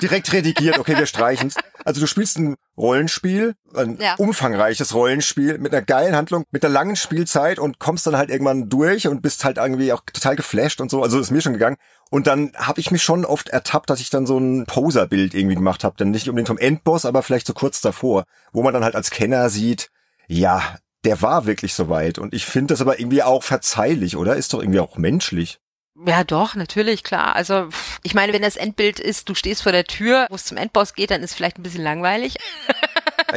[0.01, 1.55] Direkt redigiert, okay, wir streichen's.
[1.85, 4.15] Also du spielst ein Rollenspiel, ein Ja.
[4.15, 8.67] umfangreiches Rollenspiel mit einer geilen Handlung, mit einer langen Spielzeit und kommst dann halt irgendwann
[8.67, 11.03] durch und bist halt irgendwie auch total geflasht und so.
[11.03, 11.77] Also ist mir schon gegangen.
[12.09, 15.55] Und dann habe ich mich schon oft ertappt, dass ich dann so ein Poser-Bild irgendwie
[15.55, 15.95] gemacht habe.
[15.97, 18.23] Dann nicht unbedingt vom Endboss, aber vielleicht so kurz davor,
[18.53, 19.91] wo man dann halt als Kenner sieht,
[20.27, 22.19] ja, der war wirklich so weit.
[22.19, 24.35] Und ich finde das aber irgendwie auch verzeihlich, oder?
[24.35, 25.59] Ist doch irgendwie auch menschlich.
[26.05, 27.35] Ja, doch, natürlich, klar.
[27.35, 27.67] Also,
[28.03, 30.93] ich meine, wenn das Endbild ist, du stehst vor der Tür, wo es zum Endboss
[30.93, 32.37] geht, dann ist vielleicht ein bisschen langweilig.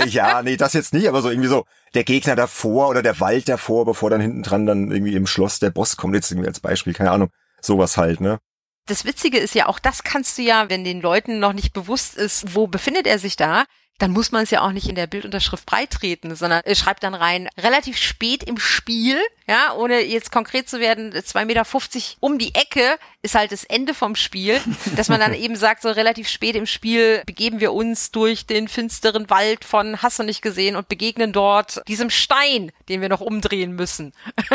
[0.07, 3.49] Ja, nee, das jetzt nicht, aber so irgendwie so der Gegner davor oder der Wald
[3.49, 6.61] davor, bevor dann hinten dran dann irgendwie im Schloss der Boss kommt, jetzt irgendwie als
[6.61, 8.39] Beispiel, keine Ahnung, sowas halt, ne?
[8.87, 12.17] Das Witzige ist ja, auch das kannst du ja, wenn den Leuten noch nicht bewusst
[12.17, 13.65] ist, wo befindet er sich da,
[13.99, 17.15] dann muss man es ja auch nicht in der Bildunterschrift breitreten, sondern er schreibt dann
[17.15, 21.65] rein, relativ spät im Spiel, ja, ohne jetzt konkret zu werden, 2,50 Meter
[22.21, 24.61] um die Ecke ist halt das Ende vom Spiel,
[24.97, 28.69] dass man dann eben sagt, so relativ spät im Spiel begeben wir uns durch den
[28.69, 33.21] finsteren Wald von Hast du nicht gesehen und begegnen dort diesem Stein, den wir noch
[33.21, 34.13] umdrehen müssen.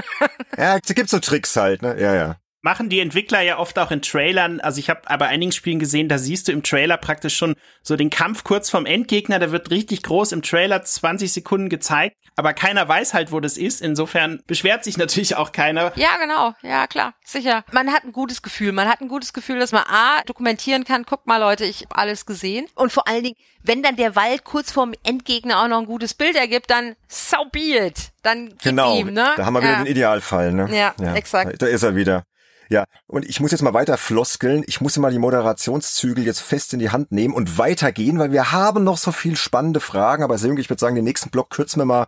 [0.57, 1.95] Ja, es gibt so Tricks halt, ne?
[1.99, 2.35] Ja, ja.
[2.61, 4.59] Machen die Entwickler ja oft auch in Trailern.
[4.59, 7.95] Also ich habe bei einigen Spielen gesehen, da siehst du im Trailer praktisch schon so
[7.95, 9.39] den Kampf kurz vom Endgegner.
[9.39, 13.57] Der wird richtig groß im Trailer 20 Sekunden gezeigt, aber keiner weiß halt, wo das
[13.57, 13.81] ist.
[13.81, 15.91] Insofern beschwert sich natürlich auch keiner.
[15.95, 16.53] Ja, genau.
[16.61, 17.13] Ja, klar.
[17.25, 17.63] Sicher.
[17.71, 18.71] Man hat ein gutes Gefühl.
[18.71, 21.05] Man hat ein gutes Gefühl, dass man A, dokumentieren kann.
[21.05, 22.67] Guck mal, Leute, ich habe alles gesehen.
[22.75, 26.13] Und vor allen Dingen, wenn dann der Wald kurz vorm Endgegner auch noch ein gutes
[26.13, 28.11] Bild ergibt, dann so be it.
[28.23, 28.95] Dann gib Genau.
[28.97, 29.33] ihm, ne?
[29.37, 29.77] Da haben wir wieder ja.
[29.83, 30.67] den Idealfall, ne?
[30.75, 31.61] Ja, exakt.
[31.61, 32.23] Da ist er wieder.
[32.69, 34.63] Ja, und ich muss jetzt mal weiter floskeln.
[34.67, 38.51] Ich muss mal die Moderationszügel jetzt fest in die Hand nehmen und weitergehen, weil wir
[38.51, 40.23] haben noch so viel spannende Fragen.
[40.23, 42.07] Aber Sönke, ich würde sagen, den nächsten Block kürzen wir mal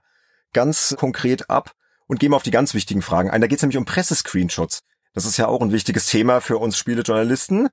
[0.53, 1.71] ganz konkret ab
[2.07, 3.41] und gehen mal auf die ganz wichtigen Fragen ein.
[3.41, 4.83] Da geht es nämlich um Pressescreenshots.
[5.13, 7.69] Das ist ja auch ein wichtiges Thema für uns Spielejournalisten.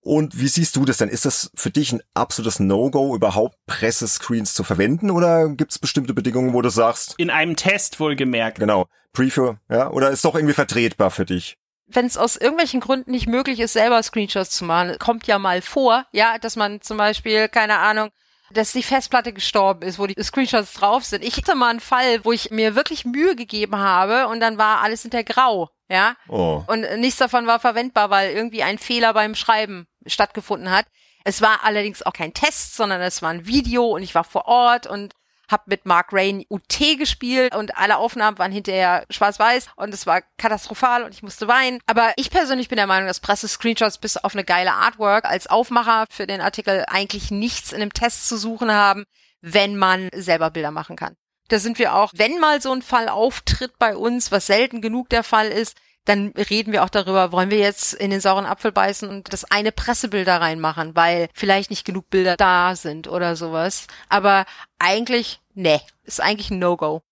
[0.00, 1.08] Und wie siehst du das denn?
[1.08, 5.10] Ist das für dich ein absolutes No-Go, überhaupt Pressescreens zu verwenden?
[5.10, 8.58] Oder gibt es bestimmte Bedingungen, wo du sagst, In einem Test wohlgemerkt.
[8.58, 9.90] genau, Preview, ja?
[9.90, 11.56] Oder ist doch irgendwie vertretbar für dich?
[11.86, 15.62] Wenn es aus irgendwelchen Gründen nicht möglich ist, selber Screenshots zu machen, kommt ja mal
[15.62, 18.10] vor, ja, dass man zum Beispiel, keine Ahnung,
[18.52, 21.24] dass die Festplatte gestorben ist, wo die Screenshots drauf sind.
[21.24, 24.80] Ich hatte mal einen Fall, wo ich mir wirklich Mühe gegeben habe und dann war
[24.80, 26.16] alles hinter grau, ja.
[26.28, 26.62] Oh.
[26.66, 30.86] Und nichts davon war verwendbar, weil irgendwie ein Fehler beim Schreiben stattgefunden hat.
[31.24, 34.46] Es war allerdings auch kein Test, sondern es war ein Video und ich war vor
[34.46, 35.14] Ort und
[35.50, 40.22] habe mit Mark Rain UT gespielt und alle Aufnahmen waren hinterher schwarz-weiß und es war
[40.38, 41.80] katastrophal und ich musste weinen.
[41.86, 46.06] Aber ich persönlich bin der Meinung, dass Presse-Screenshots bis auf eine geile Artwork als Aufmacher
[46.10, 49.04] für den Artikel eigentlich nichts in einem Test zu suchen haben,
[49.40, 51.16] wenn man selber Bilder machen kann.
[51.48, 55.10] Da sind wir auch, wenn mal so ein Fall auftritt bei uns, was selten genug
[55.10, 58.72] der Fall ist, dann reden wir auch darüber, wollen wir jetzt in den sauren Apfel
[58.72, 63.36] beißen und das eine Pressebild da reinmachen, weil vielleicht nicht genug Bilder da sind oder
[63.36, 63.86] sowas.
[64.08, 64.44] Aber
[64.78, 67.02] eigentlich, ne, ist eigentlich ein No-Go.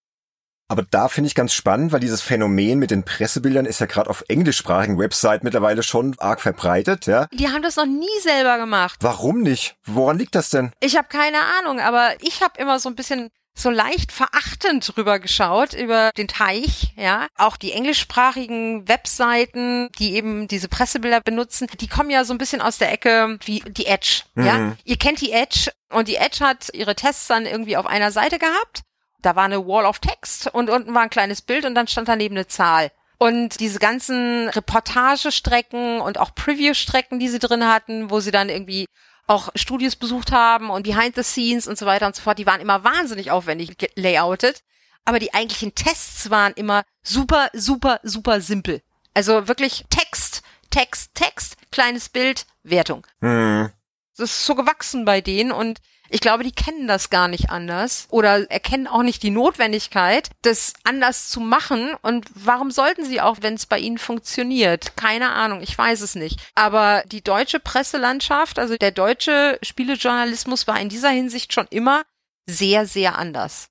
[0.68, 4.08] Aber da finde ich ganz spannend, weil dieses Phänomen mit den Pressebildern ist ja gerade
[4.08, 7.26] auf englischsprachigen Website mittlerweile schon arg verbreitet, ja.
[7.30, 8.96] Die haben das noch nie selber gemacht.
[9.02, 9.76] Warum nicht?
[9.84, 10.72] Woran liegt das denn?
[10.80, 15.18] Ich habe keine Ahnung, aber ich habe immer so ein bisschen so leicht verachtend drüber
[15.18, 17.26] geschaut über den Teich, ja.
[17.36, 22.62] Auch die englischsprachigen Webseiten, die eben diese Pressebilder benutzen, die kommen ja so ein bisschen
[22.62, 24.58] aus der Ecke wie die Edge, ja.
[24.58, 24.76] Mhm.
[24.84, 28.38] Ihr kennt die Edge und die Edge hat ihre Tests dann irgendwie auf einer Seite
[28.38, 28.82] gehabt.
[29.20, 32.08] Da war eine Wall of Text und unten war ein kleines Bild und dann stand
[32.08, 32.90] daneben eine Zahl.
[33.18, 38.86] Und diese ganzen Reportagestrecken und auch Preview-Strecken, die sie drin hatten, wo sie dann irgendwie
[39.32, 42.46] auch Studios besucht haben und Behind the Scenes und so weiter und so fort, die
[42.46, 44.62] waren immer wahnsinnig aufwendig layoutet.
[45.04, 48.82] Aber die eigentlichen Tests waren immer super, super, super simpel.
[49.14, 53.06] Also wirklich Text, Text, Text, kleines Bild, Wertung.
[53.20, 53.70] Hm.
[54.16, 55.80] Das ist so gewachsen bei denen und
[56.12, 60.74] Ich glaube, die kennen das gar nicht anders oder erkennen auch nicht die Notwendigkeit, das
[60.84, 61.94] anders zu machen.
[62.02, 64.94] Und warum sollten sie auch, wenn es bei ihnen funktioniert?
[64.98, 66.38] Keine Ahnung, ich weiß es nicht.
[66.54, 72.02] Aber die deutsche Presselandschaft, also der deutsche Spielejournalismus war in dieser Hinsicht schon immer
[72.46, 73.68] sehr, sehr anders.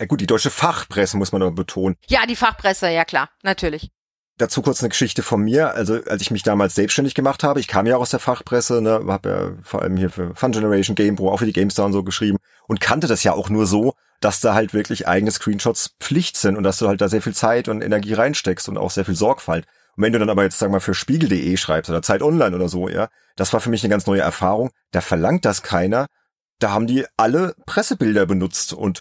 [0.00, 1.96] Ja gut, die deutsche Fachpresse muss man aber betonen.
[2.08, 3.90] Ja, die Fachpresse, ja klar, natürlich.
[4.36, 5.74] Dazu kurz eine Geschichte von mir.
[5.74, 9.04] Also als ich mich damals selbstständig gemacht habe, ich kam ja aus der Fachpresse, ne,
[9.06, 12.02] habe ja vor allem hier für Fun Generation, GamePro, auch für die GameStar und so
[12.02, 16.36] geschrieben und kannte das ja auch nur so, dass da halt wirklich eigene Screenshots Pflicht
[16.36, 19.04] sind und dass du halt da sehr viel Zeit und Energie reinsteckst und auch sehr
[19.04, 19.66] viel Sorgfalt.
[19.96, 22.68] Und wenn du dann aber jetzt, sag mal, für Spiegel.de schreibst oder Zeit Online oder
[22.68, 24.70] so, ja, das war für mich eine ganz neue Erfahrung.
[24.90, 26.06] Da verlangt das keiner.
[26.58, 29.00] Da haben die alle Pressebilder benutzt und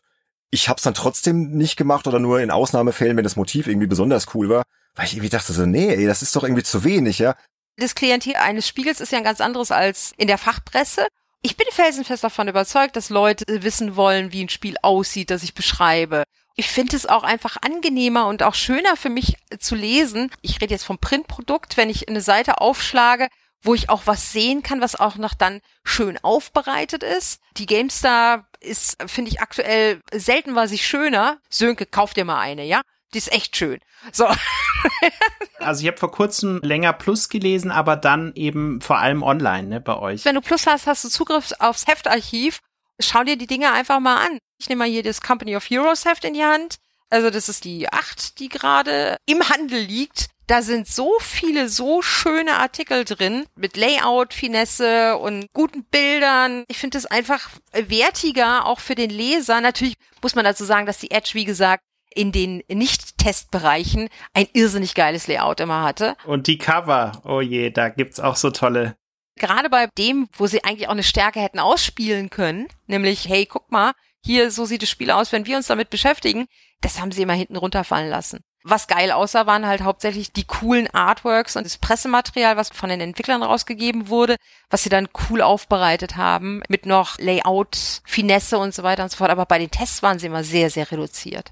[0.51, 3.87] ich habe es dann trotzdem nicht gemacht oder nur in Ausnahmefällen, wenn das Motiv irgendwie
[3.87, 4.63] besonders cool war,
[4.95, 7.35] weil ich irgendwie dachte so, nee, das ist doch irgendwie zu wenig, ja.
[7.77, 11.07] Das Klientel eines Spiegels ist ja ein ganz anderes als in der Fachpresse.
[11.41, 15.53] Ich bin felsenfest davon überzeugt, dass Leute wissen wollen, wie ein Spiel aussieht, das ich
[15.53, 16.23] beschreibe.
[16.55, 20.29] Ich finde es auch einfach angenehmer und auch schöner für mich zu lesen.
[20.41, 23.27] Ich rede jetzt vom Printprodukt, wenn ich eine Seite aufschlage,
[23.63, 27.39] wo ich auch was sehen kann, was auch noch dann schön aufbereitet ist.
[27.57, 31.39] Die GameStar ist, finde ich, aktuell selten war sie schöner.
[31.49, 32.81] Sönke, kauf dir mal eine, ja?
[33.13, 33.79] Die ist echt schön.
[34.11, 34.27] So.
[35.59, 39.81] also ich habe vor kurzem länger Plus gelesen, aber dann eben vor allem online, ne,
[39.81, 40.25] bei euch.
[40.25, 42.59] Wenn du Plus hast, hast du Zugriff aufs Heftarchiv.
[42.99, 44.37] Schau dir die Dinge einfach mal an.
[44.59, 46.77] Ich nehme mal hier das Company of Heroes Heft in die Hand.
[47.09, 50.29] Also das ist die acht, die gerade im Handel liegt.
[50.47, 56.65] Da sind so viele, so schöne Artikel drin mit Layout, Finesse und guten Bildern.
[56.67, 59.61] Ich finde es einfach wertiger, auch für den Leser.
[59.61, 61.83] Natürlich muss man dazu sagen, dass die Edge, wie gesagt,
[62.15, 66.15] in den Nicht-Testbereichen ein irrsinnig geiles Layout immer hatte.
[66.25, 68.95] Und die Cover, oh je, da gibt's auch so tolle.
[69.35, 73.71] Gerade bei dem, wo sie eigentlich auch eine Stärke hätten ausspielen können, nämlich, hey, guck
[73.71, 73.93] mal,
[74.23, 76.45] hier, so sieht das Spiel aus, wenn wir uns damit beschäftigen,
[76.81, 78.41] das haben sie immer hinten runterfallen lassen.
[78.65, 83.01] Was geil aussah, waren halt hauptsächlich die coolen Artworks und das Pressematerial, was von den
[83.01, 84.37] Entwicklern rausgegeben wurde,
[84.69, 89.17] was sie dann cool aufbereitet haben, mit noch Layout, Finesse und so weiter und so
[89.17, 89.31] fort.
[89.31, 91.51] Aber bei den Tests waren sie immer sehr, sehr reduziert.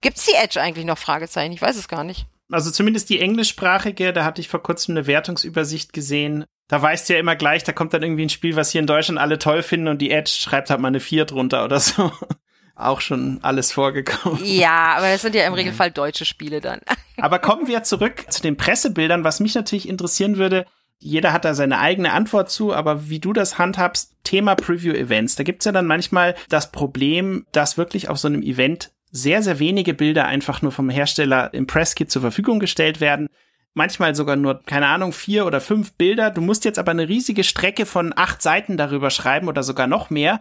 [0.00, 0.98] Gibt's die Edge eigentlich noch?
[0.98, 1.52] Fragezeichen.
[1.52, 2.26] Ich weiß es gar nicht.
[2.50, 6.44] Also zumindest die englischsprachige, da hatte ich vor kurzem eine Wertungsübersicht gesehen.
[6.68, 8.86] Da weißt du ja immer gleich, da kommt dann irgendwie ein Spiel, was hier in
[8.86, 12.12] Deutschland alle toll finden und die Edge schreibt halt mal eine 4 drunter oder so.
[12.74, 14.40] Auch schon alles vorgekommen.
[14.44, 16.80] Ja, aber das sind ja im Regelfall deutsche Spiele dann.
[17.16, 20.64] aber kommen wir zurück zu den Pressebildern, was mich natürlich interessieren würde.
[21.00, 25.36] Jeder hat da seine eigene Antwort zu, aber wie du das handhabst, Thema Preview-Events.
[25.36, 29.58] Da gibt's ja dann manchmal das Problem, dass wirklich auf so einem Event sehr, sehr
[29.58, 33.28] wenige Bilder einfach nur vom Hersteller im Presskit zur Verfügung gestellt werden.
[33.74, 36.30] Manchmal sogar nur, keine Ahnung, vier oder fünf Bilder.
[36.30, 40.10] Du musst jetzt aber eine riesige Strecke von acht Seiten darüber schreiben oder sogar noch
[40.10, 40.40] mehr.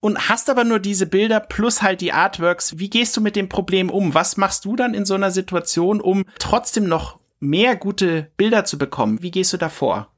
[0.00, 2.78] Und hast aber nur diese Bilder plus halt die Artworks.
[2.78, 4.14] Wie gehst du mit dem Problem um?
[4.14, 8.78] Was machst du dann in so einer Situation, um trotzdem noch mehr gute Bilder zu
[8.78, 9.22] bekommen?
[9.22, 10.12] Wie gehst du da vor?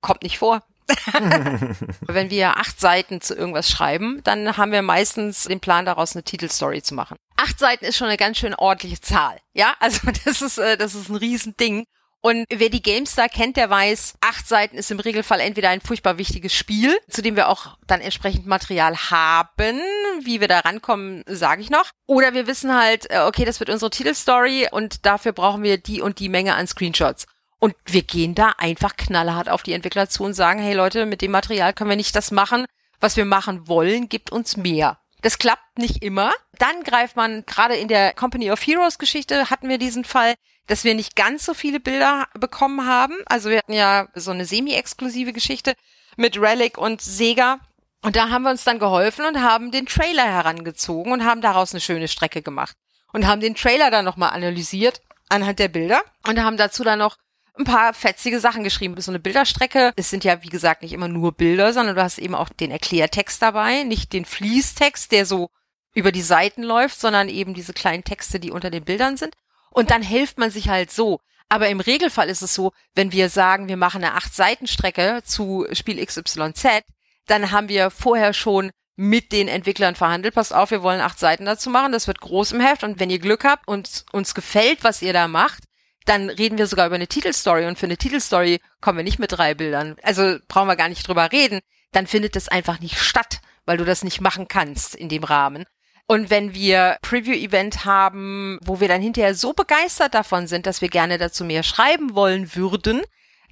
[0.00, 0.62] Kommt nicht vor.
[2.00, 6.24] Wenn wir acht Seiten zu irgendwas schreiben, dann haben wir meistens den Plan daraus eine
[6.24, 7.16] Titelstory zu machen.
[7.36, 9.38] Acht Seiten ist schon eine ganz schön ordentliche Zahl.
[9.54, 11.84] Ja, also das ist, äh, das ist ein Riesending.
[12.22, 16.18] Und wer die GameStar kennt, der weiß, acht Seiten ist im Regelfall entweder ein furchtbar
[16.18, 19.80] wichtiges Spiel, zu dem wir auch dann entsprechend Material haben.
[20.22, 21.90] Wie wir da rankommen, sage ich noch.
[22.06, 26.02] Oder wir wissen halt, äh, okay, das wird unsere Titelstory und dafür brauchen wir die
[26.02, 27.26] und die Menge an Screenshots.
[27.60, 31.20] Und wir gehen da einfach knallhart auf die Entwickler zu und sagen, hey Leute, mit
[31.20, 32.66] dem Material können wir nicht das machen,
[33.00, 34.98] was wir machen wollen, gibt uns mehr.
[35.22, 36.32] Das klappt nicht immer.
[36.58, 40.34] Dann greift man, gerade in der Company of Heroes Geschichte hatten wir diesen Fall,
[40.66, 43.14] dass wir nicht ganz so viele Bilder bekommen haben.
[43.26, 45.74] Also wir hatten ja so eine semi-exklusive Geschichte
[46.16, 47.58] mit Relic und Sega.
[48.02, 51.72] Und da haben wir uns dann geholfen und haben den Trailer herangezogen und haben daraus
[51.72, 52.74] eine schöne Strecke gemacht.
[53.12, 57.16] Und haben den Trailer dann nochmal analysiert anhand der Bilder und haben dazu dann noch
[57.60, 59.00] ein paar fetzige Sachen geschrieben.
[59.00, 59.92] So eine Bilderstrecke.
[59.96, 62.70] Es sind ja, wie gesagt, nicht immer nur Bilder, sondern du hast eben auch den
[62.70, 65.50] Erklärtext dabei, nicht den Fließtext, der so
[65.94, 69.34] über die Seiten läuft, sondern eben diese kleinen Texte, die unter den Bildern sind.
[69.70, 71.20] Und dann hilft man sich halt so.
[71.48, 75.22] Aber im Regelfall ist es so, wenn wir sagen, wir machen eine acht Seiten Strecke
[75.24, 76.84] zu Spiel XYZ,
[77.26, 80.34] dann haben wir vorher schon mit den Entwicklern verhandelt.
[80.34, 81.92] Passt auf, wir wollen acht Seiten dazu machen.
[81.92, 82.84] Das wird groß im Heft.
[82.84, 85.64] Und wenn ihr Glück habt und uns gefällt, was ihr da macht,
[86.06, 89.32] dann reden wir sogar über eine Titelstory und für eine Titelstory kommen wir nicht mit
[89.32, 89.96] drei Bildern.
[90.02, 91.60] Also brauchen wir gar nicht drüber reden.
[91.92, 95.64] Dann findet es einfach nicht statt, weil du das nicht machen kannst in dem Rahmen.
[96.06, 100.88] Und wenn wir Preview-Event haben, wo wir dann hinterher so begeistert davon sind, dass wir
[100.88, 103.02] gerne dazu mehr schreiben wollen würden,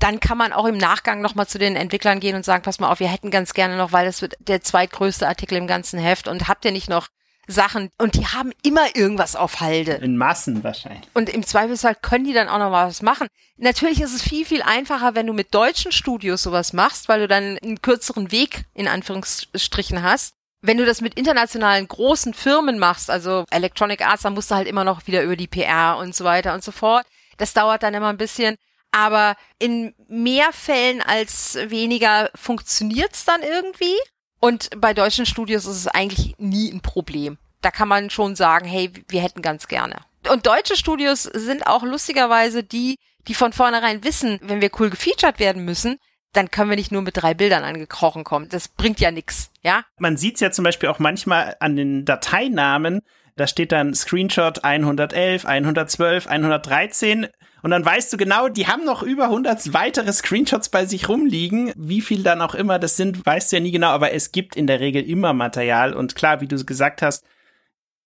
[0.00, 2.90] dann kann man auch im Nachgang nochmal zu den Entwicklern gehen und sagen, pass mal
[2.90, 6.28] auf, wir hätten ganz gerne noch, weil das wird der zweitgrößte Artikel im ganzen Heft
[6.28, 7.08] und habt ihr nicht noch
[7.48, 9.92] Sachen und die haben immer irgendwas auf Halde.
[9.94, 11.08] In Massen wahrscheinlich.
[11.14, 13.26] Und im Zweifelsfall können die dann auch noch mal was machen.
[13.56, 17.26] Natürlich ist es viel, viel einfacher, wenn du mit deutschen Studios sowas machst, weil du
[17.28, 20.34] dann einen kürzeren Weg in Anführungsstrichen hast.
[20.60, 24.68] Wenn du das mit internationalen großen Firmen machst, also Electronic Arts, dann musst du halt
[24.68, 27.06] immer noch wieder über die PR und so weiter und so fort.
[27.38, 28.56] Das dauert dann immer ein bisschen.
[28.90, 33.96] Aber in mehr Fällen als weniger funktioniert's dann irgendwie.
[34.40, 37.38] Und bei deutschen Studios ist es eigentlich nie ein Problem.
[37.60, 39.96] Da kann man schon sagen, hey, wir hätten ganz gerne.
[40.30, 45.38] Und deutsche Studios sind auch lustigerweise die, die von vornherein wissen, wenn wir cool gefeatured
[45.38, 45.98] werden müssen,
[46.32, 48.48] dann können wir nicht nur mit drei Bildern angekrochen kommen.
[48.48, 49.84] Das bringt ja nix, ja?
[49.98, 53.00] Man sieht's ja zum Beispiel auch manchmal an den Dateinamen,
[53.36, 57.28] da steht dann Screenshot 111, 112, 113
[57.62, 61.72] und dann weißt du genau, die haben noch über 100 weitere Screenshots bei sich rumliegen.
[61.76, 64.56] Wie viel dann auch immer das sind, weißt du ja nie genau, aber es gibt
[64.56, 65.94] in der Regel immer Material.
[65.94, 67.24] Und klar, wie du gesagt hast,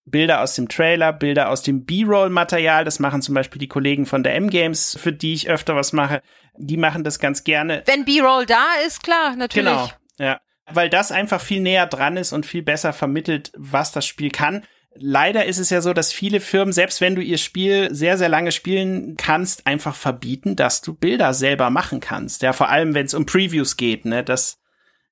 [0.04, 2.84] Bilder aus dem Trailer, Bilder aus dem B-Roll-Material.
[2.84, 6.22] Das machen zum Beispiel die Kollegen von der M-Games, für die ich öfter was mache.
[6.56, 7.82] Die machen das ganz gerne.
[7.86, 9.70] Wenn B-Roll da ist, klar, natürlich.
[9.70, 9.88] Genau,
[10.18, 10.40] ja.
[10.70, 14.64] Weil das einfach viel näher dran ist und viel besser vermittelt, was das Spiel kann.
[14.94, 18.28] Leider ist es ja so, dass viele Firmen, selbst wenn du ihr Spiel sehr, sehr
[18.28, 22.42] lange spielen kannst, einfach verbieten, dass du Bilder selber machen kannst.
[22.42, 24.58] Ja, vor allem, wenn es um Previews geht, ne, das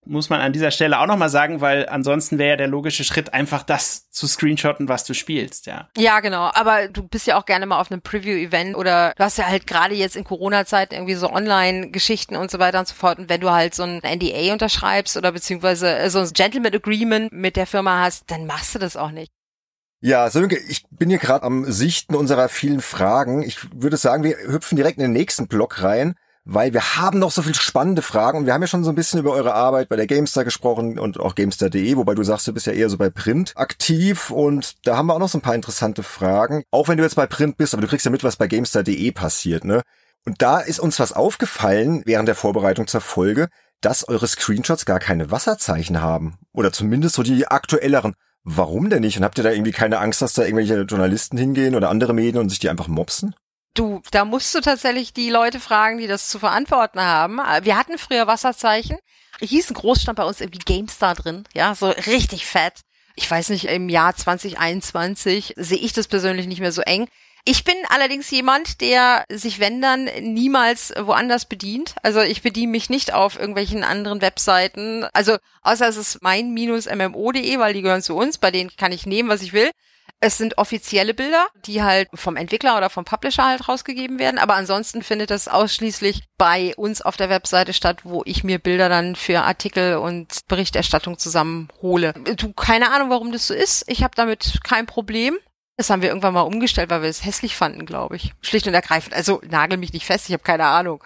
[0.05, 3.35] muss man an dieser Stelle auch nochmal sagen, weil ansonsten wäre ja der logische Schritt
[3.35, 5.89] einfach das zu screenshotten, was du spielst, ja.
[5.97, 6.51] Ja, genau.
[6.55, 9.67] Aber du bist ja auch gerne mal auf einem Preview-Event oder du hast ja halt
[9.67, 13.19] gerade jetzt in Corona-Zeiten irgendwie so Online-Geschichten und so weiter und so fort.
[13.19, 17.57] Und wenn du halt so ein NDA unterschreibst oder beziehungsweise so ein Gentleman Agreement mit
[17.57, 19.33] der Firma hast, dann machst du das auch nicht.
[20.03, 23.43] Ja, Sönke, ich bin hier gerade am Sichten unserer vielen Fragen.
[23.43, 26.15] Ich würde sagen, wir hüpfen direkt in den nächsten Block rein,
[26.47, 28.95] weil wir haben noch so viel spannende Fragen und wir haben ja schon so ein
[28.95, 32.55] bisschen über eure Arbeit bei der Gamestar gesprochen und auch Gamestar.de, wobei du sagst, du
[32.55, 35.43] bist ja eher so bei Print aktiv und da haben wir auch noch so ein
[35.43, 36.63] paar interessante Fragen.
[36.71, 39.13] Auch wenn du jetzt bei Print bist, aber du kriegst ja mit, was bei Gamestar.de
[39.13, 39.83] passiert, ne?
[40.25, 43.49] Und da ist uns was aufgefallen während der Vorbereitung zur Folge,
[43.83, 46.39] dass eure Screenshots gar keine Wasserzeichen haben.
[46.53, 48.15] Oder zumindest so die aktuelleren.
[48.43, 49.19] Warum denn nicht?
[49.19, 52.39] Und habt ihr da irgendwie keine Angst, dass da irgendwelche Journalisten hingehen oder andere Medien
[52.39, 53.35] und sich die einfach mopsen?
[53.75, 57.37] Du, da musst du tatsächlich die Leute fragen, die das zu verantworten haben.
[57.63, 58.99] Wir hatten früher Wasserzeichen.
[59.41, 62.81] Hieß ein Großstand bei uns irgendwie GameStar drin, ja, so richtig fett.
[63.17, 67.09] Ich weiß nicht, im Jahr 2021 sehe ich das persönlich nicht mehr so eng.
[67.45, 71.95] Ich bin allerdings jemand, der sich, wenn dann, niemals woanders bedient.
[72.03, 75.07] Also ich bediene mich nicht auf irgendwelchen anderen Webseiten.
[75.13, 79.29] Also außer es ist mein-mmo.de, weil die gehören zu uns, bei denen kann ich nehmen,
[79.29, 79.71] was ich will.
[80.23, 84.39] Es sind offizielle Bilder, die halt vom Entwickler oder vom Publisher halt rausgegeben werden.
[84.39, 88.91] Aber ansonsten findet das ausschließlich bei uns auf der Webseite statt, wo ich mir Bilder
[88.91, 92.13] dann für Artikel und Berichterstattung zusammenhole.
[92.37, 93.85] Du, keine Ahnung, warum das so ist.
[93.87, 95.39] Ich habe damit kein Problem.
[95.81, 98.35] Das haben wir irgendwann mal umgestellt, weil wir es hässlich fanden, glaube ich.
[98.43, 99.15] Schlicht und ergreifend.
[99.15, 101.03] Also nagel mich nicht fest, ich habe keine Ahnung.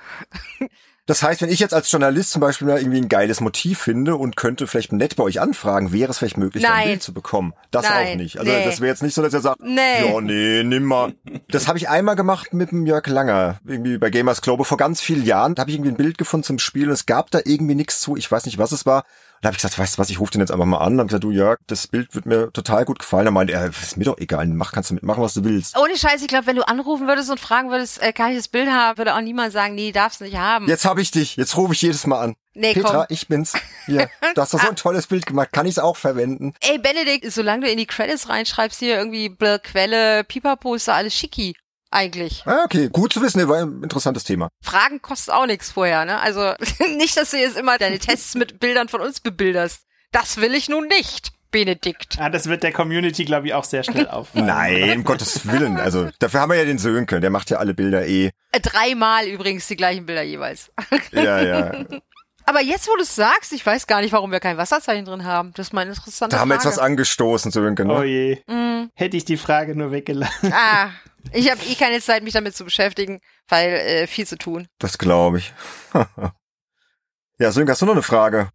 [1.06, 4.16] Das heißt, wenn ich jetzt als Journalist zum Beispiel mal irgendwie ein geiles Motiv finde
[4.16, 6.72] und könnte vielleicht nett bei euch anfragen, wäre es vielleicht möglich, Nein.
[6.72, 7.52] ein Bild zu bekommen.
[7.70, 8.12] Das Nein.
[8.12, 8.38] auch nicht.
[8.38, 8.64] Also Nee.
[8.64, 10.08] das wäre jetzt nicht so, dass ihr sagt, Nee.
[10.10, 11.12] ja, nee, nimm mal.
[11.50, 15.02] Das habe ich einmal gemacht mit dem Jörg Langer, irgendwie bei Gamers Global vor ganz
[15.02, 15.54] vielen Jahren.
[15.54, 18.00] Da habe ich irgendwie ein Bild gefunden zum Spiel und es gab da irgendwie nichts
[18.00, 18.16] zu.
[18.16, 19.04] Ich weiß nicht, was es war.
[19.44, 20.94] Und da habe ich gesagt, weißt du was, ich rufe den jetzt einfach mal an.
[20.94, 23.26] Und hab gesagt, du Jörg, das Bild wird mir total gut gefallen.
[23.26, 25.76] Da meinte er, ist mir doch egal, mach, kannst du mitmachen, was du willst.
[25.78, 28.48] Ohne Scheiß, ich glaube, wenn du anrufen würdest und fragen würdest, äh, kann ich das
[28.48, 30.66] Bild haben, würde auch niemand sagen, nee, darfst nicht haben.
[30.66, 32.34] Jetzt habe ich dich, jetzt rufe ich jedes Mal an.
[32.54, 33.06] Nee, Petra, komm.
[33.10, 33.52] ich bin's.
[33.84, 36.54] Hier, du hast doch so ein tolles Bild gemacht, kann ich es auch verwenden?
[36.60, 40.94] Ey, Benedikt, solange du in die Credits reinschreibst, hier irgendwie Bl- Quelle, Pipapo, ist da
[40.94, 41.54] alles schicki.
[41.94, 42.42] Eigentlich.
[42.44, 44.48] Ah, okay, gut zu wissen, war ein interessantes Thema.
[44.60, 46.20] Fragen kostet auch nichts vorher, ne?
[46.20, 46.54] Also
[46.96, 49.82] nicht, dass du jetzt immer deine Tests mit Bildern von uns bebilderst.
[50.10, 52.16] Das will ich nun nicht, Benedikt.
[52.18, 54.46] Ah, das wird der Community, glaube ich, auch sehr schnell auffallen.
[54.46, 55.78] Nein, um Gottes Willen.
[55.78, 58.32] Also dafür haben wir ja den Sönke, der macht ja alle Bilder eh.
[58.50, 60.72] Äh, Dreimal übrigens die gleichen Bilder jeweils.
[61.12, 61.84] Ja, ja.
[62.46, 65.24] Aber jetzt, wo du es sagst, ich weiß gar nicht, warum wir kein Wasserzeichen drin
[65.24, 65.52] haben.
[65.54, 68.04] Das ist mal eine interessante Da haben wir jetzt was angestoßen, Sönke, Oh ne?
[68.04, 68.42] je.
[68.46, 68.90] Mm.
[68.94, 70.52] Hätte ich die Frage nur weggelassen.
[70.52, 70.90] Ah,
[71.32, 74.68] ich habe eh keine Zeit, mich damit zu beschäftigen, weil äh, viel zu tun.
[74.78, 75.52] Das glaube ich.
[77.38, 78.50] ja, Sönke, hast du noch eine Frage?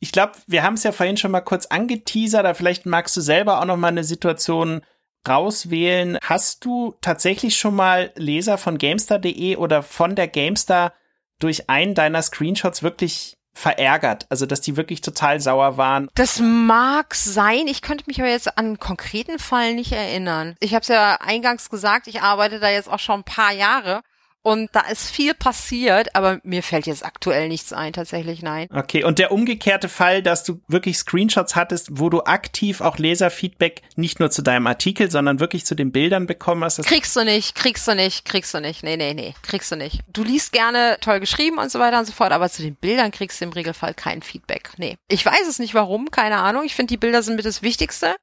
[0.00, 3.20] Ich glaube, wir haben es ja vorhin schon mal kurz angeteasert, aber vielleicht magst du
[3.20, 4.80] selber auch noch mal eine Situation
[5.28, 6.18] rauswählen.
[6.22, 10.94] Hast du tatsächlich schon mal Leser von GameStar.de oder von der GameStar
[11.38, 14.26] durch einen deiner Screenshots wirklich verärgert?
[14.30, 16.08] Also, dass die wirklich total sauer waren?
[16.14, 17.66] Das mag sein.
[17.66, 20.54] Ich könnte mich aber jetzt an einen konkreten Fall nicht erinnern.
[20.60, 24.02] Ich habe es ja eingangs gesagt, ich arbeite da jetzt auch schon ein paar Jahre.
[24.42, 28.68] Und da ist viel passiert, aber mir fällt jetzt aktuell nichts ein, tatsächlich nein.
[28.72, 33.82] Okay, und der umgekehrte Fall, dass du wirklich Screenshots hattest, wo du aktiv auch Leserfeedback
[33.96, 36.82] nicht nur zu deinem Artikel, sondern wirklich zu den Bildern bekommen hast.
[36.84, 38.82] Kriegst du nicht, kriegst du nicht, kriegst du nicht.
[38.82, 40.00] Nee, nee, nee, kriegst du nicht.
[40.10, 43.10] Du liest gerne toll geschrieben und so weiter und so fort, aber zu den Bildern
[43.10, 44.70] kriegst du im Regelfall kein Feedback.
[44.78, 44.96] Nee.
[45.08, 46.64] Ich weiß es nicht warum, keine Ahnung.
[46.64, 48.16] Ich finde, die Bilder sind mit das Wichtigste.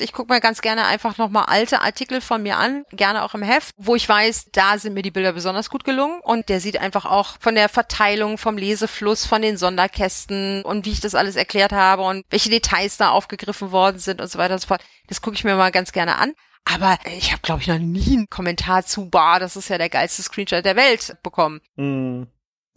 [0.00, 3.42] Ich gucke mir ganz gerne einfach nochmal alte Artikel von mir an, gerne auch im
[3.42, 6.80] Heft, wo ich weiß, da sind mir die Bilder besonders gut gelungen und der sieht
[6.80, 11.36] einfach auch von der Verteilung, vom Lesefluss, von den Sonderkästen und wie ich das alles
[11.36, 14.82] erklärt habe und welche Details da aufgegriffen worden sind und so weiter und so fort.
[15.08, 16.32] Das gucke ich mir mal ganz gerne an.
[16.64, 19.88] Aber ich habe, glaube ich, noch nie einen Kommentar zu, bah, das ist ja der
[19.88, 21.60] geilste Screenshot der Welt bekommen.
[21.76, 22.24] Mm.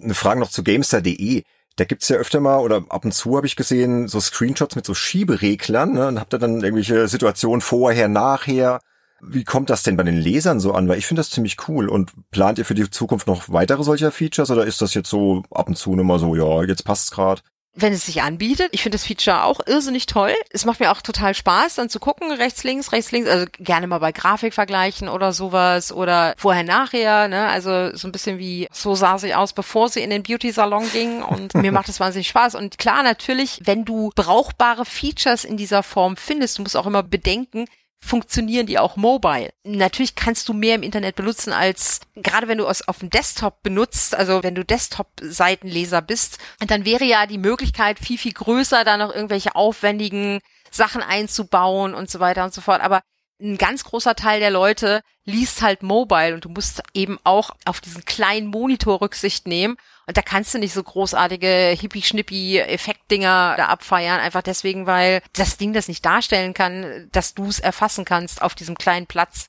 [0.02, 1.44] Eine Frage noch zu Gamestar.de
[1.82, 4.86] da gibt's ja öfter mal oder ab und zu habe ich gesehen, so Screenshots mit
[4.86, 8.82] so Schiebereglern ne, und habt ihr dann irgendwelche Situationen vorher, nachher.
[9.20, 10.88] Wie kommt das denn bei den Lesern so an?
[10.88, 11.90] Weil ich finde das ziemlich cool.
[11.90, 15.42] Und plant ihr für die Zukunft noch weitere solcher Features oder ist das jetzt so
[15.50, 17.42] ab und zu nur mal so, ja, jetzt passt's gerade?
[17.74, 18.70] Wenn es sich anbietet.
[18.72, 20.34] Ich finde das Feature auch irrsinnig toll.
[20.50, 23.88] Es macht mir auch total Spaß, dann zu gucken, rechts, links, rechts, links, also gerne
[23.88, 28.68] mal bei Grafik vergleichen oder sowas oder vorher, nachher, ne, also so ein bisschen wie,
[28.72, 32.28] so sah sie aus, bevor sie in den Beauty-Salon ging und mir macht es wahnsinnig
[32.28, 32.56] Spaß.
[32.56, 37.04] Und klar, natürlich, wenn du brauchbare Features in dieser Form findest, du musst auch immer
[37.04, 37.66] bedenken,
[38.04, 39.54] funktionieren die auch mobile.
[39.64, 43.62] Natürlich kannst du mehr im Internet benutzen als, gerade wenn du es auf dem Desktop
[43.62, 48.98] benutzt, also wenn du Desktop-Seitenleser bist, dann wäre ja die Möglichkeit viel, viel größer, da
[48.98, 50.40] noch irgendwelche aufwendigen
[50.72, 52.82] Sachen einzubauen und so weiter und so fort.
[52.82, 53.02] Aber
[53.42, 57.82] ein ganz großer Teil der Leute liest halt mobile und du musst eben auch auf
[57.82, 59.78] diesen kleinen Monitor Rücksicht nehmen
[60.08, 65.74] und da kannst du nicht so großartige hippie-schnippi-Effektdinger da abfeiern, einfach deswegen, weil das Ding
[65.74, 69.48] das nicht darstellen kann, dass du es erfassen kannst auf diesem kleinen Platz.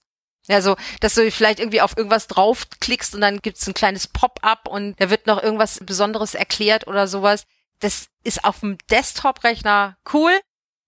[0.49, 5.01] Also, dass du vielleicht irgendwie auf irgendwas draufklickst und dann gibt's ein kleines Pop-up und
[5.01, 7.45] da wird noch irgendwas Besonderes erklärt oder sowas.
[7.81, 10.33] Das ist auf dem Desktop-Rechner cool,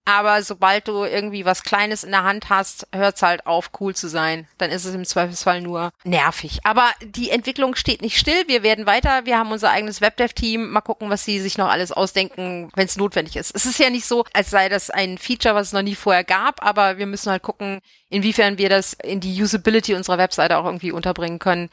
[0.04, 4.08] aber sobald du irgendwie was Kleines in der Hand hast, hört's halt auf, cool zu
[4.08, 4.46] sein.
[4.58, 6.60] Dann ist es im Zweifelsfall nur nervig.
[6.64, 8.46] Aber die Entwicklung steht nicht still.
[8.46, 9.24] Wir werden weiter.
[9.24, 10.70] Wir haben unser eigenes Webdev-Team.
[10.70, 13.54] Mal gucken, was sie sich noch alles ausdenken, wenn es notwendig ist.
[13.54, 16.24] Es ist ja nicht so, als sei das ein Feature, was es noch nie vorher
[16.24, 17.80] gab, aber wir müssen halt gucken,
[18.10, 21.70] inwiefern wir das in die Usability unserer Webseite auch irgendwie unterbringen können,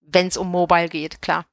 [0.00, 1.46] wenn es um Mobile geht, klar.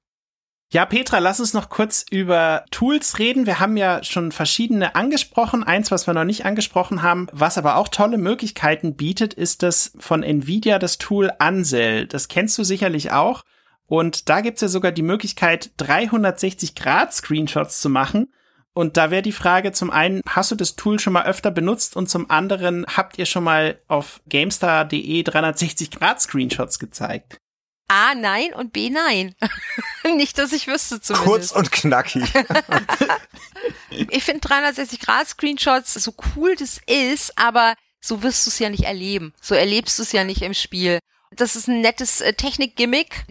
[0.71, 3.47] Ja, Petra, lass uns noch kurz über Tools reden.
[3.47, 5.63] Wir haben ja schon verschiedene angesprochen.
[5.63, 9.93] Eins, was wir noch nicht angesprochen haben, was aber auch tolle Möglichkeiten bietet, ist das
[9.97, 12.05] von Nvidia das Tool Ansel.
[12.05, 13.45] Das kennst du sicherlich auch.
[13.87, 18.31] Und da gibt's ja sogar die Möglichkeit, 360 Grad Screenshots zu machen.
[18.73, 21.95] Und da wäre die Frage zum einen, hast du das Tool schon mal öfter benutzt?
[21.95, 27.39] Und zum anderen, habt ihr schon mal auf GameStar.de 360 Grad Screenshots gezeigt?
[27.89, 29.35] A, nein und B, nein.
[30.03, 31.27] Nicht, dass ich wüsste zumindest.
[31.27, 32.23] Kurz und knackig.
[33.89, 38.69] ich finde 360 Grad Screenshots so cool das ist, aber so wirst du es ja
[38.69, 39.33] nicht erleben.
[39.41, 40.99] So erlebst du es ja nicht im Spiel.
[41.35, 43.25] Das ist ein nettes äh, Technik-Gimmick.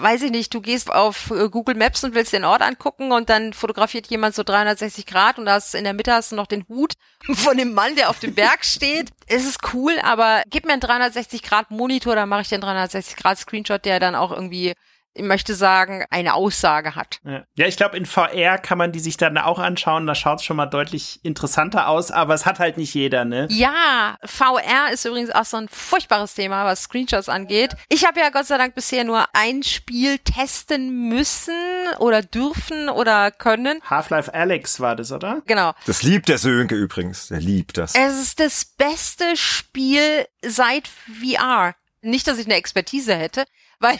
[0.00, 3.28] Weiß ich nicht, du gehst auf äh, Google Maps und willst den Ort angucken und
[3.28, 6.66] dann fotografiert jemand so 360 Grad und hast in der Mitte hast du noch den
[6.68, 6.94] Hut
[7.34, 9.10] von dem Mann, der auf dem Berg steht.
[9.26, 13.16] Es ist cool, aber gib mir einen 360 Grad Monitor, dann mache ich den 360
[13.16, 14.72] Grad Screenshot, der dann auch irgendwie
[15.14, 17.20] ich möchte sagen, eine Aussage hat.
[17.24, 20.06] Ja, ja ich glaube, in VR kann man die sich dann auch anschauen.
[20.06, 23.46] Da schaut es schon mal deutlich interessanter aus, aber es hat halt nicht jeder, ne?
[23.50, 27.76] Ja, VR ist übrigens auch so ein furchtbares Thema, was Screenshots angeht.
[27.88, 31.54] Ich habe ja Gott sei Dank bisher nur ein Spiel testen müssen
[31.98, 33.80] oder dürfen oder können.
[33.88, 35.42] Half-Life Alex war das, oder?
[35.46, 35.72] Genau.
[35.86, 37.28] Das liebt der Sönke übrigens.
[37.28, 37.94] Der liebt das.
[37.94, 41.74] Es ist das beste Spiel seit VR.
[42.00, 43.44] Nicht, dass ich eine Expertise hätte,
[43.82, 43.98] weil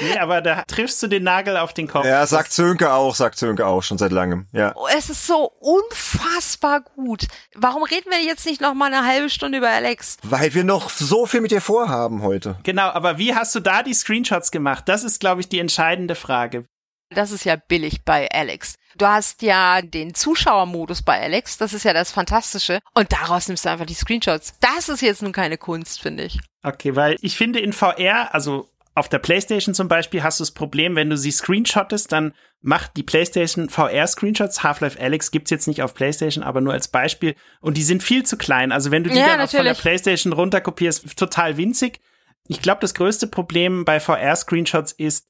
[0.00, 2.04] nee, aber da triffst du den Nagel auf den Kopf.
[2.04, 4.46] Ja, sagt Zönke auch, sagt Zönke auch schon seit langem.
[4.52, 4.72] Ja.
[4.74, 7.26] Oh, es ist so unfassbar gut.
[7.54, 10.16] Warum reden wir jetzt nicht noch mal eine halbe Stunde über Alex?
[10.22, 12.58] Weil wir noch so viel mit dir vorhaben heute.
[12.62, 14.84] Genau, aber wie hast du da die Screenshots gemacht?
[14.86, 16.64] Das ist, glaube ich, die entscheidende Frage.
[17.10, 18.74] Das ist ja billig bei Alex.
[18.96, 22.80] Du hast ja den Zuschauermodus bei Alex, das ist ja das Fantastische.
[22.94, 24.54] Und daraus nimmst du einfach die Screenshots.
[24.60, 26.40] Das ist jetzt nun keine Kunst, finde ich.
[26.62, 30.52] Okay, weil ich finde in VR, also auf der PlayStation zum Beispiel hast du das
[30.52, 34.62] Problem, wenn du sie screenshottest, dann macht die PlayStation VR-Screenshots.
[34.62, 37.34] Half-Life Alex gibt's jetzt nicht auf PlayStation, aber nur als Beispiel.
[37.60, 38.70] Und die sind viel zu klein.
[38.70, 42.00] Also wenn du die ja, dann auch von der PlayStation runterkopierst, total winzig.
[42.46, 45.26] Ich glaube, das größte Problem bei VR-Screenshots ist,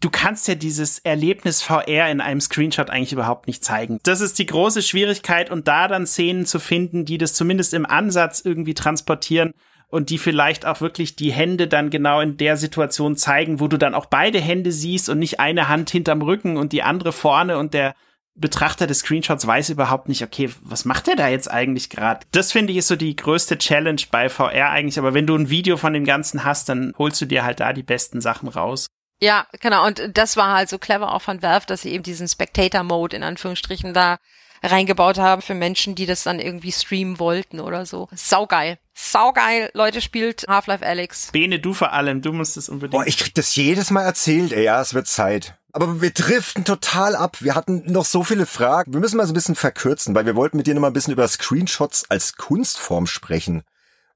[0.00, 4.00] du kannst ja dieses Erlebnis VR in einem Screenshot eigentlich überhaupt nicht zeigen.
[4.02, 7.86] Das ist die große Schwierigkeit und da dann Szenen zu finden, die das zumindest im
[7.86, 9.52] Ansatz irgendwie transportieren
[9.90, 13.76] und die vielleicht auch wirklich die Hände dann genau in der Situation zeigen, wo du
[13.76, 17.58] dann auch beide Hände siehst und nicht eine Hand hinterm Rücken und die andere vorne
[17.58, 17.94] und der
[18.36, 22.24] Betrachter des Screenshots weiß überhaupt nicht, okay, was macht der da jetzt eigentlich gerade?
[22.32, 25.50] Das finde ich ist so die größte Challenge bei VR eigentlich, aber wenn du ein
[25.50, 28.86] Video von dem Ganzen hast, dann holst du dir halt da die besten Sachen raus.
[29.20, 29.86] Ja, genau.
[29.86, 33.22] Und das war halt so clever auch von Valve, dass sie eben diesen Spectator-Mode in
[33.22, 34.18] Anführungsstrichen da
[34.62, 38.08] reingebaut haben für Menschen, die das dann irgendwie streamen wollten oder so.
[38.14, 38.78] Saugeil.
[38.94, 39.70] Saugeil.
[39.74, 41.30] Leute, spielt Half-Life Alex.
[41.32, 42.22] Bene, du vor allem.
[42.22, 42.92] Du musst es unbedingt.
[42.92, 44.64] Boah, ich krieg das jedes Mal erzählt, ey.
[44.64, 45.54] Ja, es wird Zeit.
[45.72, 47.38] Aber wir driften total ab.
[47.40, 48.92] Wir hatten noch so viele Fragen.
[48.92, 50.92] Wir müssen mal so ein bisschen verkürzen, weil wir wollten mit dir noch mal ein
[50.92, 53.62] bisschen über Screenshots als Kunstform sprechen.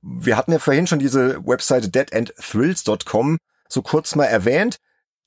[0.03, 3.39] Wir hatten ja vorhin schon diese Webseite deadendthrills.com
[3.69, 4.79] so kurz mal erwähnt.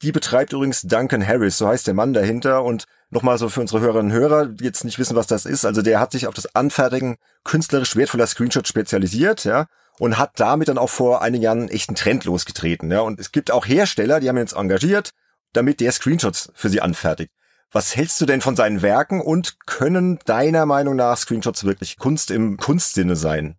[0.03, 2.63] Die betreibt übrigens Duncan Harris, so heißt der Mann dahinter.
[2.63, 5.65] Und nochmal so für unsere Hörerinnen und Hörer, die jetzt nicht wissen, was das ist.
[5.65, 9.67] Also der hat sich auf das Anfertigen künstlerisch wertvoller Screenshots spezialisiert, ja,
[9.99, 13.01] und hat damit dann auch vor einigen Jahren einen echten Trend losgetreten, ja.
[13.01, 15.11] Und es gibt auch Hersteller, die haben ihn jetzt engagiert,
[15.53, 17.31] damit der Screenshots für sie anfertigt.
[17.71, 22.31] Was hältst du denn von seinen Werken und können deiner Meinung nach Screenshots wirklich Kunst
[22.31, 23.57] im Kunstsinne sein?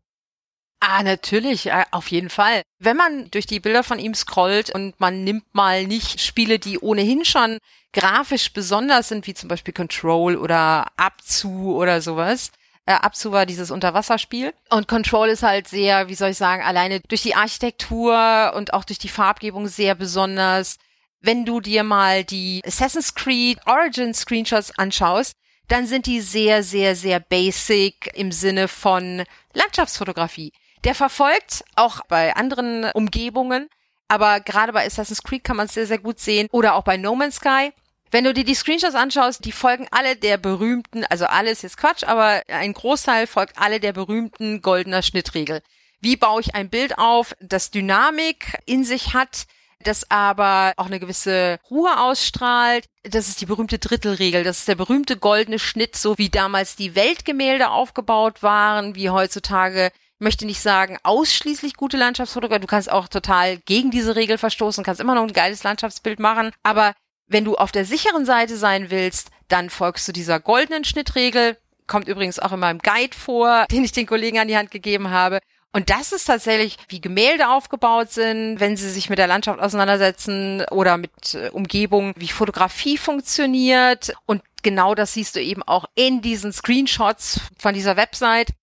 [0.80, 2.62] Ah, natürlich, äh, auf jeden Fall.
[2.78, 6.78] Wenn man durch die Bilder von ihm scrollt und man nimmt mal nicht Spiele, die
[6.78, 7.59] ohnehin schon
[7.93, 12.51] grafisch besonders sind, wie zum Beispiel Control oder Abzu oder sowas.
[12.86, 14.55] Äh, Abzu war dieses Unterwasserspiel.
[14.70, 18.84] Und Control ist halt sehr, wie soll ich sagen, alleine durch die Architektur und auch
[18.84, 20.78] durch die Farbgebung sehr besonders.
[21.20, 25.34] Wenn du dir mal die Assassin's Creed Origin Screenshots anschaust,
[25.66, 30.53] dann sind die sehr, sehr, sehr basic im Sinne von Landschaftsfotografie.
[30.84, 33.68] Der verfolgt auch bei anderen Umgebungen,
[34.09, 36.97] aber gerade bei Assassin's Creed kann man es sehr, sehr gut sehen oder auch bei
[36.97, 37.73] No Man's Sky.
[38.11, 42.05] Wenn du dir die Screenshots anschaust, die folgen alle der berühmten, also alles ist Quatsch,
[42.05, 45.63] aber ein Großteil folgt alle der berühmten goldener Schnittregel.
[46.01, 49.47] Wie baue ich ein Bild auf, das Dynamik in sich hat,
[49.81, 52.87] das aber auch eine gewisse Ruhe ausstrahlt.
[53.05, 54.43] Das ist die berühmte Drittelregel.
[54.43, 59.93] Das ist der berühmte goldene Schnitt, so wie damals die Weltgemälde aufgebaut waren, wie heutzutage
[60.19, 62.61] möchte nicht sagen, ausschließlich gute Landschaftsfotografie.
[62.61, 66.51] Du kannst auch total gegen diese Regel verstoßen, kannst immer noch ein geiles Landschaftsbild machen.
[66.62, 66.95] Aber
[67.27, 71.57] wenn du auf der sicheren Seite sein willst, dann folgst du dieser goldenen Schnittregel.
[71.87, 75.11] Kommt übrigens auch in meinem Guide vor, den ich den Kollegen an die Hand gegeben
[75.11, 75.41] habe.
[75.73, 80.64] Und das ist tatsächlich, wie Gemälde aufgebaut sind, wenn sie sich mit der Landschaft auseinandersetzen
[80.71, 84.14] oder mit äh, Umgebung, wie Fotografie funktioniert.
[84.25, 88.55] Und genau das siehst du eben auch in diesen Screenshots von dieser Website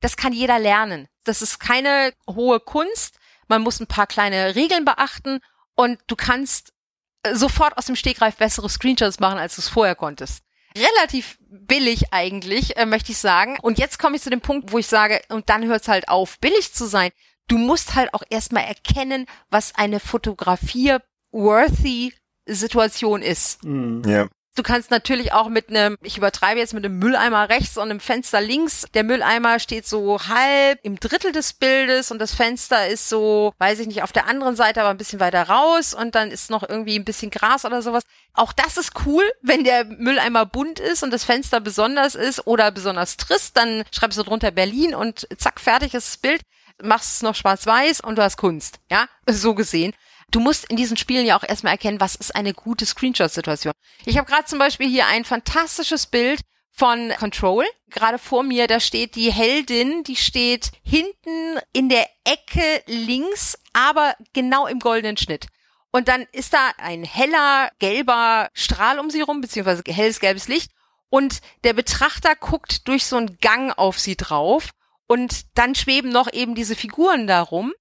[0.00, 1.06] das kann jeder lernen.
[1.24, 3.18] Das ist keine hohe Kunst.
[3.48, 5.40] Man muss ein paar kleine Regeln beachten
[5.74, 6.74] und du kannst
[7.22, 10.42] äh, sofort aus dem Stegreif bessere Screenshots machen, als du es vorher konntest.
[10.76, 13.58] Relativ billig eigentlich, äh, möchte ich sagen.
[13.60, 16.08] Und jetzt komme ich zu dem Punkt, wo ich sage, und dann hört es halt
[16.08, 17.10] auf, billig zu sein.
[17.48, 22.12] Du musst halt auch erstmal erkennen, was eine Fotografie-worthy
[22.46, 23.64] Situation ist.
[23.64, 24.02] Mhm.
[24.06, 24.28] Ja.
[24.58, 28.00] Du kannst natürlich auch mit einem, ich übertreibe jetzt mit einem Mülleimer rechts und einem
[28.00, 28.86] Fenster links.
[28.92, 33.78] Der Mülleimer steht so halb im Drittel des Bildes und das Fenster ist so, weiß
[33.78, 36.68] ich nicht, auf der anderen Seite, aber ein bisschen weiter raus und dann ist noch
[36.68, 38.02] irgendwie ein bisschen Gras oder sowas.
[38.34, 42.72] Auch das ist cool, wenn der Mülleimer bunt ist und das Fenster besonders ist oder
[42.72, 46.42] besonders trist, dann schreibst du drunter Berlin und zack, fertig ist das Bild
[46.82, 48.78] machst es noch schwarz-weiß und du hast Kunst.
[48.90, 49.94] Ja, so gesehen.
[50.30, 53.72] Du musst in diesen Spielen ja auch erstmal erkennen, was ist eine gute Screenshot-Situation.
[54.04, 57.64] Ich habe gerade zum Beispiel hier ein fantastisches Bild von Control.
[57.88, 64.14] Gerade vor mir, da steht die Heldin, die steht hinten in der Ecke links, aber
[64.34, 65.46] genau im goldenen Schnitt.
[65.90, 70.70] Und dann ist da ein heller gelber Strahl um sie rum, beziehungsweise helles gelbes Licht.
[71.08, 74.70] Und der Betrachter guckt durch so einen Gang auf sie drauf.
[75.06, 77.72] Und dann schweben noch eben diese Figuren darum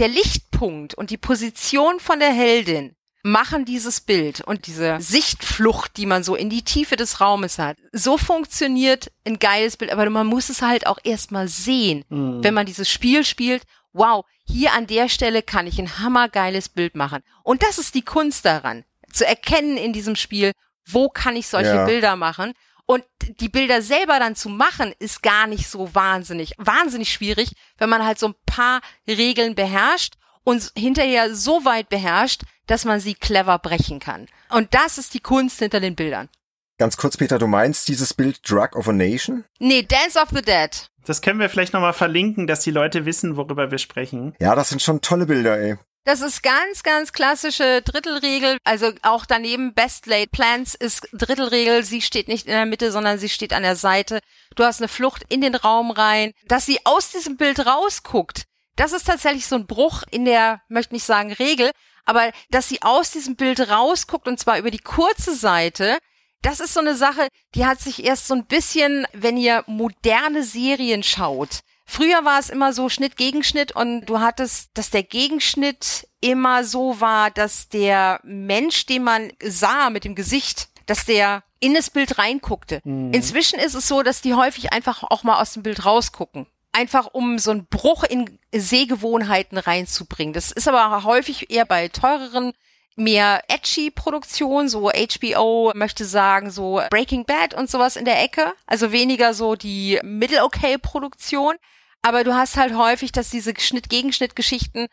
[0.00, 6.06] der Lichtpunkt und die Position von der Heldin machen dieses Bild und diese Sichtflucht, die
[6.06, 7.76] man so in die Tiefe des Raumes hat.
[7.92, 12.42] So funktioniert ein geiles Bild, aber man muss es halt auch erstmal sehen, mhm.
[12.42, 13.64] wenn man dieses Spiel spielt.
[13.92, 17.22] Wow, hier an der Stelle kann ich ein hammergeiles Bild machen.
[17.44, 20.52] Und das ist die Kunst daran, zu erkennen in diesem Spiel,
[20.86, 21.84] wo kann ich solche ja.
[21.84, 22.54] Bilder machen
[22.90, 23.04] und
[23.38, 28.04] die Bilder selber dann zu machen, ist gar nicht so wahnsinnig, wahnsinnig schwierig, wenn man
[28.04, 33.60] halt so ein paar Regeln beherrscht und hinterher so weit beherrscht, dass man sie clever
[33.60, 34.26] brechen kann.
[34.48, 36.30] Und das ist die Kunst hinter den Bildern.
[36.78, 39.44] Ganz kurz, Peter, du meinst dieses Bild Drug of a Nation?
[39.60, 40.70] Nee, Dance of the Dead.
[41.04, 44.34] Das können wir vielleicht nochmal verlinken, dass die Leute wissen, worüber wir sprechen.
[44.40, 45.76] Ja, das sind schon tolle Bilder, ey.
[46.04, 48.56] Das ist ganz, ganz klassische Drittelregel.
[48.64, 51.84] Also auch daneben Best Laid Plans ist Drittelregel.
[51.84, 54.20] Sie steht nicht in der Mitte, sondern sie steht an der Seite.
[54.56, 56.32] Du hast eine Flucht in den Raum rein.
[56.46, 58.44] Dass sie aus diesem Bild rausguckt,
[58.76, 61.70] das ist tatsächlich so ein Bruch in der, möchte nicht sagen Regel,
[62.06, 65.98] aber dass sie aus diesem Bild rausguckt und zwar über die kurze Seite,
[66.42, 70.42] das ist so eine Sache, die hat sich erst so ein bisschen, wenn ihr moderne
[70.42, 71.60] Serien schaut.
[71.90, 77.00] Früher war es immer so Schnitt Gegenschnitt und du hattest, dass der Gegenschnitt immer so
[77.00, 82.16] war, dass der Mensch, den man sah mit dem Gesicht, dass der in das Bild
[82.16, 82.80] reinguckte.
[82.84, 83.12] Mhm.
[83.12, 86.46] Inzwischen ist es so, dass die häufig einfach auch mal aus dem Bild rausgucken.
[86.70, 90.32] Einfach um so einen Bruch in Sehgewohnheiten reinzubringen.
[90.32, 92.52] Das ist aber häufig eher bei teureren
[92.94, 98.52] mehr edgy Produktion, so HBO möchte sagen, so Breaking Bad und sowas in der Ecke.
[98.66, 101.56] Also weniger so die Middle Okay Produktion.
[102.02, 104.86] Aber du hast halt häufig, dass diese Schnitt-Gegenschnitt-Geschichten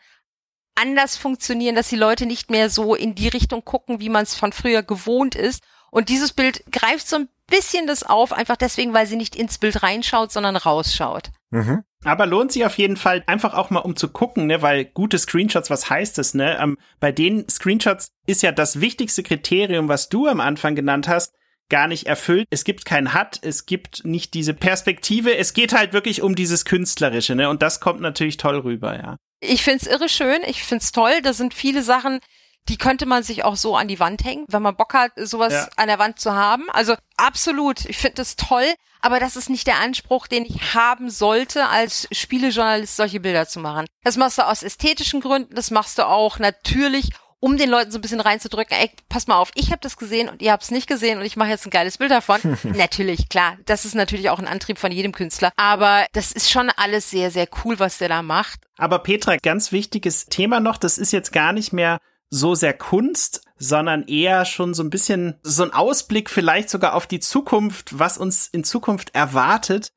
[0.74, 4.34] anders funktionieren, dass die Leute nicht mehr so in die Richtung gucken, wie man es
[4.34, 5.62] von früher gewohnt ist.
[5.90, 9.58] Und dieses Bild greift so ein bisschen das auf, einfach deswegen, weil sie nicht ins
[9.58, 11.30] Bild reinschaut, sondern rausschaut.
[11.50, 11.82] Mhm.
[12.04, 15.18] Aber lohnt sich auf jeden Fall einfach auch mal um zu gucken, ne, weil gute
[15.18, 16.58] Screenshots, was heißt das, ne?
[16.60, 21.34] Ähm, bei den Screenshots ist ja das wichtigste Kriterium, was du am Anfang genannt hast,
[21.68, 22.46] gar nicht erfüllt.
[22.50, 25.36] Es gibt kein Hut, es gibt nicht diese Perspektive.
[25.36, 27.48] Es geht halt wirklich um dieses Künstlerische, ne?
[27.48, 29.16] Und das kommt natürlich toll rüber, ja.
[29.40, 31.20] Ich find's irre schön, ich find's toll.
[31.22, 32.20] Da sind viele Sachen,
[32.68, 35.52] die könnte man sich auch so an die Wand hängen, wenn man Bock hat, sowas
[35.52, 35.68] ja.
[35.76, 36.68] an der Wand zu haben.
[36.70, 41.08] Also absolut, ich finde das toll, aber das ist nicht der Anspruch, den ich haben
[41.08, 43.86] sollte, als Spielejournalist solche Bilder zu machen.
[44.04, 47.10] Das machst du aus ästhetischen Gründen, das machst du auch natürlich,
[47.40, 50.28] um den Leuten so ein bisschen reinzudrücken, ey, pass mal auf, ich habe das gesehen
[50.28, 52.40] und ihr habt es nicht gesehen und ich mache jetzt ein geiles Bild davon.
[52.64, 56.70] natürlich, klar, das ist natürlich auch ein Antrieb von jedem Künstler, aber das ist schon
[56.76, 58.60] alles sehr, sehr cool, was der da macht.
[58.76, 61.98] Aber Petra, ganz wichtiges Thema noch, das ist jetzt gar nicht mehr
[62.30, 67.06] so sehr Kunst, sondern eher schon so ein bisschen so ein Ausblick vielleicht sogar auf
[67.06, 69.88] die Zukunft, was uns in Zukunft erwartet.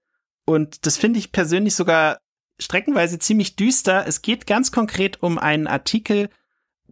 [0.46, 2.20] Und das finde ich persönlich sogar
[2.60, 4.06] streckenweise ziemlich düster.
[4.08, 6.30] Es geht ganz konkret um einen Artikel,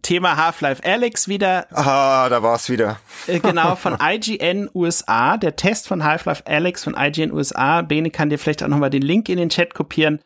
[0.02, 1.66] Thema Half-Life Alex wieder.
[1.76, 3.00] Ah, da war's wieder.
[3.26, 5.36] Äh, genau, von IGN USA.
[5.36, 7.82] Der Test von Half-Life Alex von IGN USA.
[7.82, 10.20] Bene kann dir vielleicht auch nochmal den Link in den Chat kopieren.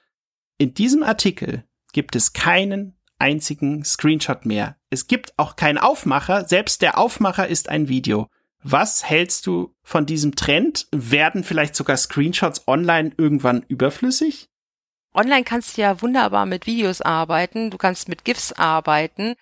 [0.59, 4.77] In diesem Artikel gibt es keinen einzigen Screenshot mehr.
[4.91, 8.29] Es gibt auch keinen Aufmacher, selbst der Aufmacher ist ein Video.
[8.63, 10.89] Was hältst du von diesem Trend?
[10.91, 14.49] Werden vielleicht sogar Screenshots online irgendwann überflüssig?
[15.13, 19.37] Online kannst du ja wunderbar mit Videos arbeiten, du kannst mit GIFs arbeiten,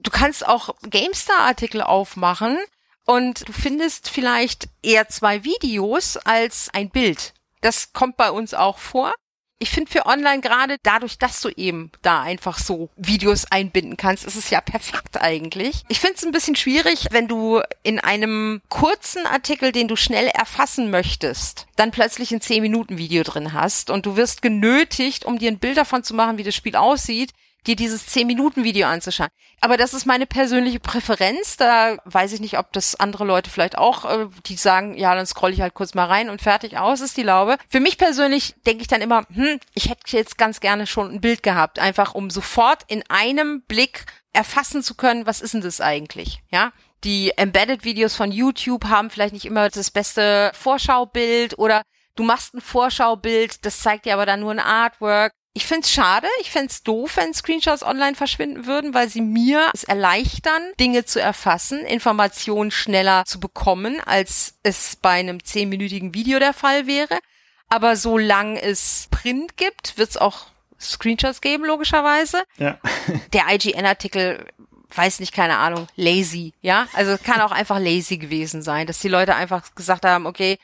[0.00, 2.58] du kannst auch GameStar-Artikel aufmachen
[3.04, 7.34] und du findest vielleicht eher zwei Videos als ein Bild.
[7.60, 9.12] Das kommt bei uns auch vor.
[9.58, 14.26] Ich finde für online gerade dadurch, dass du eben da einfach so Videos einbinden kannst,
[14.26, 15.82] ist es ja perfekt eigentlich.
[15.88, 20.26] Ich finde es ein bisschen schwierig, wenn du in einem kurzen Artikel, den du schnell
[20.26, 25.38] erfassen möchtest, dann plötzlich ein 10 Minuten Video drin hast und du wirst genötigt, um
[25.38, 27.32] dir ein Bild davon zu machen, wie das Spiel aussieht,
[27.66, 29.28] dir dieses 10-Minuten-Video anzuschauen.
[29.60, 31.56] Aber das ist meine persönliche Präferenz.
[31.56, 35.26] Da weiß ich nicht, ob das andere Leute vielleicht auch, äh, die sagen, ja, dann
[35.26, 37.56] scroll ich halt kurz mal rein und fertig aus ist die Laube.
[37.68, 41.20] Für mich persönlich denke ich dann immer, hm, ich hätte jetzt ganz gerne schon ein
[41.20, 45.80] Bild gehabt, einfach um sofort in einem Blick erfassen zu können, was ist denn das
[45.80, 46.72] eigentlich, ja?
[47.04, 51.82] Die Embedded-Videos von YouTube haben vielleicht nicht immer das beste Vorschaubild oder
[52.16, 56.28] du machst ein Vorschaubild, das zeigt dir aber dann nur ein Artwork ich find's schade,
[56.42, 61.18] ich find's doof, wenn Screenshots online verschwinden würden, weil sie mir es erleichtern, Dinge zu
[61.18, 67.18] erfassen, Informationen schneller zu bekommen, als es bei einem zehnminütigen Video der Fall wäre.
[67.70, 70.48] Aber solange es Print gibt, wird's auch
[70.78, 72.44] Screenshots geben, logischerweise.
[72.58, 72.78] Ja.
[73.32, 74.46] der IGN-Artikel
[74.94, 76.86] weiß nicht, keine Ahnung, lazy, ja?
[76.92, 80.58] Also kann auch einfach lazy gewesen sein, dass die Leute einfach gesagt haben, okay,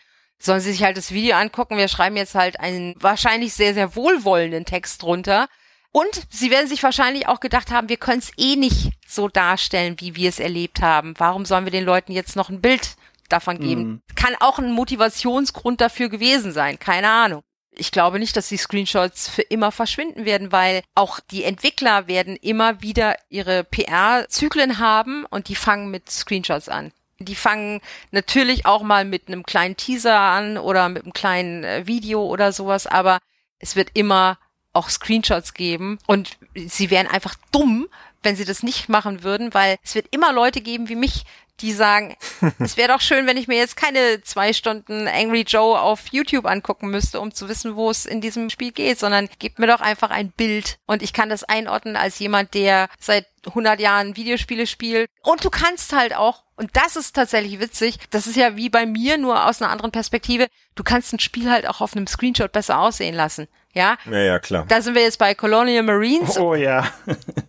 [0.45, 1.77] sollen sie sich halt das Video angucken.
[1.77, 5.49] Wir schreiben jetzt halt einen wahrscheinlich sehr, sehr wohlwollenden Text drunter.
[5.93, 9.97] Und sie werden sich wahrscheinlich auch gedacht haben, wir können es eh nicht so darstellen,
[9.99, 11.15] wie wir es erlebt haben.
[11.19, 12.97] Warum sollen wir den Leuten jetzt noch ein Bild
[13.29, 13.83] davon geben?
[13.83, 14.03] Mhm.
[14.15, 17.43] Kann auch ein Motivationsgrund dafür gewesen sein, keine Ahnung.
[17.75, 22.37] Ich glaube nicht, dass die Screenshots für immer verschwinden werden, weil auch die Entwickler werden
[22.37, 26.93] immer wieder ihre PR-Zyklen haben und die fangen mit Screenshots an.
[27.25, 27.81] Die fangen
[28.11, 32.53] natürlich auch mal mit einem kleinen Teaser an oder mit einem kleinen äh, Video oder
[32.53, 33.19] sowas, aber
[33.59, 34.39] es wird immer
[34.73, 37.89] auch Screenshots geben und sie wären einfach dumm,
[38.23, 41.25] wenn sie das nicht machen würden, weil es wird immer Leute geben wie mich,
[41.61, 42.17] die sagen,
[42.59, 46.47] es wäre doch schön, wenn ich mir jetzt keine zwei Stunden Angry Joe auf YouTube
[46.47, 49.81] angucken müsste, um zu wissen, wo es in diesem Spiel geht, sondern gebt mir doch
[49.81, 54.67] einfach ein Bild und ich kann das einordnen als jemand, der seit 100 Jahren Videospiele
[54.67, 55.09] spielt.
[55.23, 58.87] Und du kannst halt auch, und das ist tatsächlich witzig, das ist ja wie bei
[58.87, 62.53] mir, nur aus einer anderen Perspektive, du kannst ein Spiel halt auch auf einem Screenshot
[62.53, 63.49] besser aussehen lassen.
[63.73, 63.97] Ja?
[64.11, 64.67] Ja, ja, klar.
[64.69, 66.39] Da sind wir jetzt bei Colonial Marines.
[66.39, 66.93] Oh ja.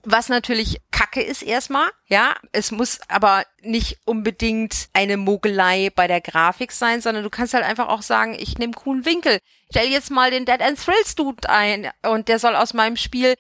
[0.04, 2.36] Was natürlich Kacke ist erstmal, ja.
[2.52, 7.66] Es muss aber nicht unbedingt eine Mogelei bei der Grafik sein, sondern du kannst halt
[7.66, 9.40] einfach auch sagen, ich nehme coolen Winkel.
[9.70, 13.36] Stell jetzt mal den Dead and Thrills Dude ein und der soll aus meinem Spiel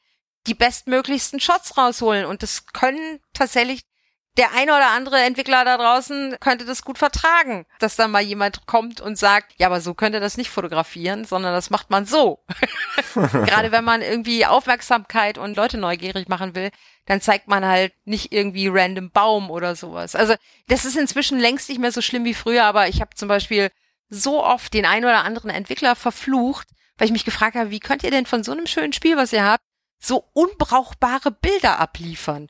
[0.47, 3.83] die bestmöglichsten Shots rausholen und das können tatsächlich
[4.37, 8.65] der eine oder andere Entwickler da draußen könnte das gut vertragen, dass dann mal jemand
[8.65, 12.43] kommt und sagt, ja, aber so könnte das nicht fotografieren, sondern das macht man so.
[13.13, 16.71] Gerade wenn man irgendwie Aufmerksamkeit und Leute neugierig machen will,
[17.05, 20.15] dann zeigt man halt nicht irgendwie random Baum oder sowas.
[20.15, 20.33] Also
[20.67, 23.69] das ist inzwischen längst nicht mehr so schlimm wie früher, aber ich habe zum Beispiel
[24.09, 28.03] so oft den einen oder anderen Entwickler verflucht, weil ich mich gefragt habe, wie könnt
[28.03, 29.63] ihr denn von so einem schönen Spiel, was ihr habt,
[29.99, 32.49] so unbrauchbare Bilder abliefern?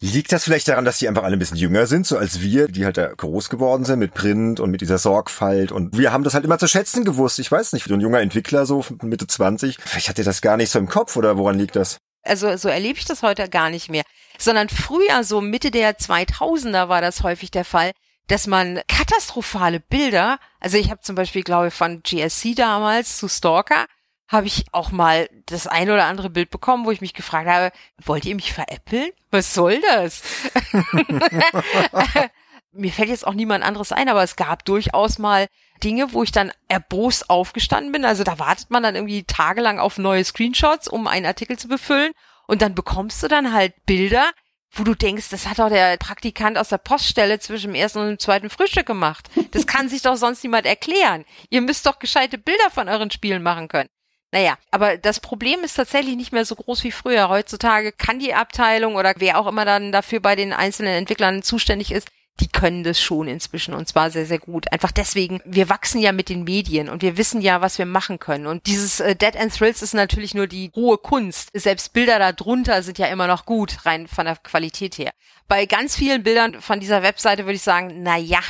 [0.00, 2.68] Liegt das vielleicht daran, dass die einfach alle ein bisschen jünger sind, so als wir,
[2.68, 6.22] die halt da groß geworden sind mit Print und mit dieser Sorgfalt und wir haben
[6.22, 7.40] das halt immer zu schätzen gewusst.
[7.40, 10.56] Ich weiß nicht, so ein junger Entwickler so Mitte 20, vielleicht hat er das gar
[10.56, 11.98] nicht so im Kopf oder woran liegt das?
[12.22, 14.04] Also so erlebe ich das heute gar nicht mehr,
[14.38, 17.90] sondern früher, so Mitte der 2000er war das häufig der Fall,
[18.28, 23.26] dass man katastrophale Bilder, also ich habe zum Beispiel, glaube ich, von GSC damals zu
[23.26, 23.86] Stalker,
[24.28, 27.72] habe ich auch mal das ein oder andere Bild bekommen, wo ich mich gefragt habe,
[28.04, 29.10] wollt ihr mich veräppeln?
[29.30, 30.22] Was soll das?
[32.72, 35.46] Mir fällt jetzt auch niemand anderes ein, aber es gab durchaus mal
[35.82, 38.04] Dinge, wo ich dann erbost aufgestanden bin.
[38.04, 42.12] Also da wartet man dann irgendwie tagelang auf neue Screenshots, um einen Artikel zu befüllen.
[42.46, 44.30] Und dann bekommst du dann halt Bilder,
[44.70, 48.08] wo du denkst, das hat doch der Praktikant aus der Poststelle zwischen dem ersten und
[48.08, 49.30] dem zweiten Frühstück gemacht.
[49.52, 51.24] Das kann sich doch sonst niemand erklären.
[51.48, 53.88] Ihr müsst doch gescheite Bilder von euren Spielen machen können.
[54.30, 57.28] Naja, aber das Problem ist tatsächlich nicht mehr so groß wie früher.
[57.28, 61.92] Heutzutage kann die Abteilung oder wer auch immer dann dafür bei den einzelnen Entwicklern zuständig
[61.92, 62.08] ist,
[62.40, 64.70] die können das schon inzwischen und zwar sehr, sehr gut.
[64.70, 68.18] Einfach deswegen, wir wachsen ja mit den Medien und wir wissen ja, was wir machen
[68.18, 68.46] können.
[68.46, 71.50] Und dieses äh, Dead and Thrills ist natürlich nur die hohe Kunst.
[71.54, 75.10] Selbst Bilder da drunter sind ja immer noch gut, rein von der Qualität her.
[75.48, 78.40] Bei ganz vielen Bildern von dieser Webseite würde ich sagen, na ja,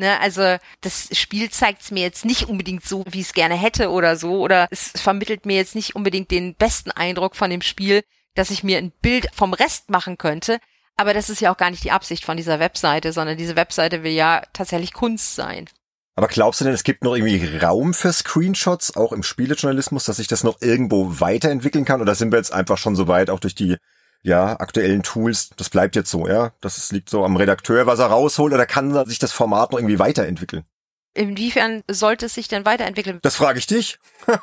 [0.00, 3.54] Ne, also das Spiel zeigt es mir jetzt nicht unbedingt so, wie ich es gerne
[3.54, 7.60] hätte oder so, oder es vermittelt mir jetzt nicht unbedingt den besten Eindruck von dem
[7.60, 8.00] Spiel,
[8.34, 10.58] dass ich mir ein Bild vom Rest machen könnte.
[10.96, 14.02] Aber das ist ja auch gar nicht die Absicht von dieser Webseite, sondern diese Webseite
[14.02, 15.68] will ja tatsächlich Kunst sein.
[16.16, 20.16] Aber glaubst du denn, es gibt noch irgendwie Raum für Screenshots, auch im Spielejournalismus, dass
[20.16, 22.00] sich das noch irgendwo weiterentwickeln kann?
[22.00, 23.76] Oder sind wir jetzt einfach schon so weit, auch durch die
[24.22, 26.52] ja, aktuellen Tools, das bleibt jetzt so, ja.
[26.60, 29.98] Das liegt so am Redakteur, was er rausholt, oder kann sich das Format noch irgendwie
[29.98, 30.64] weiterentwickeln?
[31.12, 33.18] Inwiefern sollte es sich denn weiterentwickeln?
[33.22, 33.98] Das frage ich dich.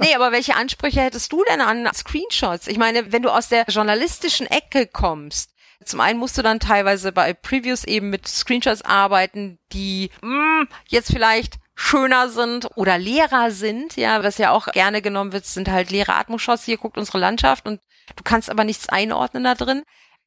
[0.00, 2.66] nee, aber welche Ansprüche hättest du denn an Screenshots?
[2.66, 5.52] Ich meine, wenn du aus der journalistischen Ecke kommst,
[5.84, 10.68] zum einen musst du dann teilweise bei Previews eben mit Screenshots arbeiten, die mh, hm,
[10.88, 15.70] jetzt vielleicht schöner sind oder leerer sind, ja, was ja auch gerne genommen wird, sind
[15.70, 16.64] halt leere Atmoshots.
[16.64, 17.80] Hier guckt unsere Landschaft und
[18.16, 19.84] du kannst aber nichts einordnen da drin.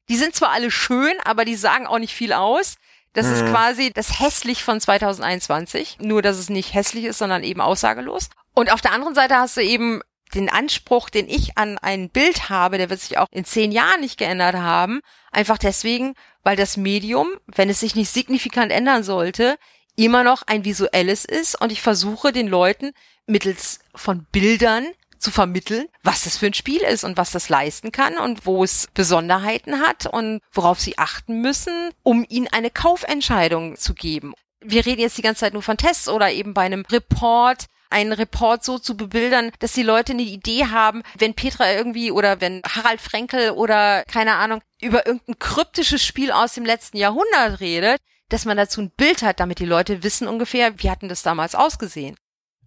[0.08, 2.76] Die sind zwar alle schön, aber die sagen auch nicht viel aus.
[3.12, 3.32] Das mhm.
[3.34, 5.98] ist quasi das hässlich von 2021.
[6.00, 8.30] Nur, dass es nicht hässlich ist, sondern eben aussagelos.
[8.54, 10.00] Und auf der anderen Seite hast du eben
[10.34, 14.00] den Anspruch, den ich an ein Bild habe, der wird sich auch in zehn Jahren
[14.00, 15.00] nicht geändert haben.
[15.30, 16.14] Einfach deswegen,
[16.44, 19.58] weil das Medium, wenn es sich nicht signifikant ändern sollte,
[19.96, 22.92] immer noch ein visuelles ist und ich versuche den Leuten
[23.26, 24.86] mittels von Bildern
[25.18, 28.64] zu vermitteln, was das für ein Spiel ist und was das leisten kann und wo
[28.64, 34.34] es Besonderheiten hat und worauf sie achten müssen, um ihnen eine Kaufentscheidung zu geben.
[34.60, 38.12] Wir reden jetzt die ganze Zeit nur von Tests oder eben bei einem Report einen
[38.12, 42.62] Report so zu bebildern, dass die Leute eine Idee haben, wenn Petra irgendwie oder wenn
[42.66, 48.00] Harald Frenkel oder keine Ahnung über irgendein kryptisches Spiel aus dem letzten Jahrhundert redet,
[48.32, 51.54] dass man dazu ein Bild hat, damit die Leute wissen ungefähr, wie hatten das damals
[51.54, 52.16] ausgesehen.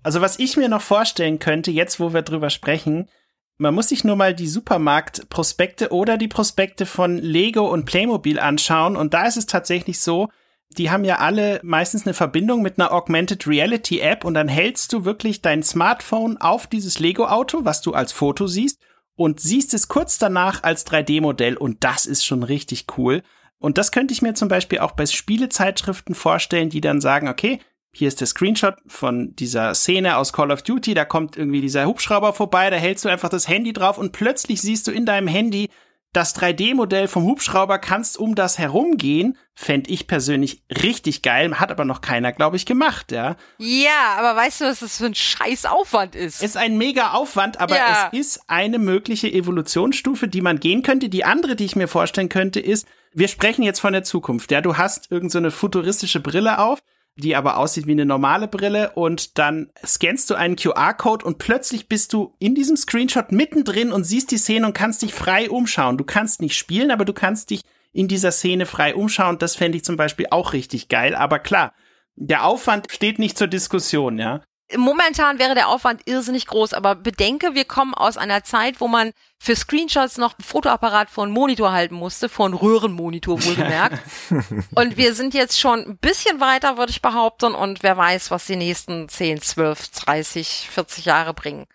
[0.03, 3.09] Also was ich mir noch vorstellen könnte, jetzt wo wir drüber sprechen,
[3.57, 8.95] man muss sich nur mal die Supermarkt-Prospekte oder die Prospekte von Lego und Playmobil anschauen
[8.95, 10.29] und da ist es tatsächlich so,
[10.69, 14.91] die haben ja alle meistens eine Verbindung mit einer Augmented Reality App und dann hältst
[14.93, 18.79] du wirklich dein Smartphone auf dieses Lego Auto, was du als Foto siehst
[19.15, 23.23] und siehst es kurz danach als 3D-Modell und das ist schon richtig cool.
[23.65, 27.59] Und das könnte ich mir zum Beispiel auch bei Spielezeitschriften vorstellen, die dann sagen, okay,
[27.91, 31.87] hier ist der Screenshot von dieser Szene aus Call of Duty, da kommt irgendwie dieser
[31.87, 35.27] Hubschrauber vorbei, da hältst du einfach das Handy drauf und plötzlich siehst du in deinem
[35.27, 35.71] Handy
[36.13, 41.85] das 3D-Modell vom Hubschrauber, kannst um das herumgehen, fände ich persönlich richtig geil, hat aber
[41.85, 43.35] noch keiner, glaube ich, gemacht, ja.
[43.57, 46.43] Ja, aber weißt du, was das für ein scheiß Aufwand ist?
[46.43, 48.11] Ist ein mega Aufwand, aber ja.
[48.13, 51.09] es ist eine mögliche Evolutionsstufe, die man gehen könnte.
[51.09, 54.61] Die andere, die ich mir vorstellen könnte, ist, wir sprechen jetzt von der Zukunft, ja,
[54.61, 56.83] du hast irgendeine so futuristische Brille auf,
[57.17, 61.87] die aber aussieht wie eine normale Brille und dann scannst du einen QR-Code und plötzlich
[61.87, 65.97] bist du in diesem Screenshot mittendrin und siehst die Szene und kannst dich frei umschauen.
[65.97, 67.61] Du kannst nicht spielen, aber du kannst dich
[67.93, 69.37] in dieser Szene frei umschauen.
[69.37, 71.15] Das fände ich zum Beispiel auch richtig geil.
[71.15, 71.73] Aber klar,
[72.15, 74.41] der Aufwand steht nicht zur Diskussion, ja.
[74.75, 79.11] Momentan wäre der Aufwand irrsinnig groß, aber bedenke, wir kommen aus einer Zeit, wo man
[79.37, 83.99] für Screenshots noch Fotoapparat vor einen Monitor halten musste, vor einen Röhrenmonitor wohlgemerkt.
[84.75, 88.47] und wir sind jetzt schon ein bisschen weiter, würde ich behaupten, und wer weiß, was
[88.47, 91.65] die nächsten 10, 12, 30, 40 Jahre bringen.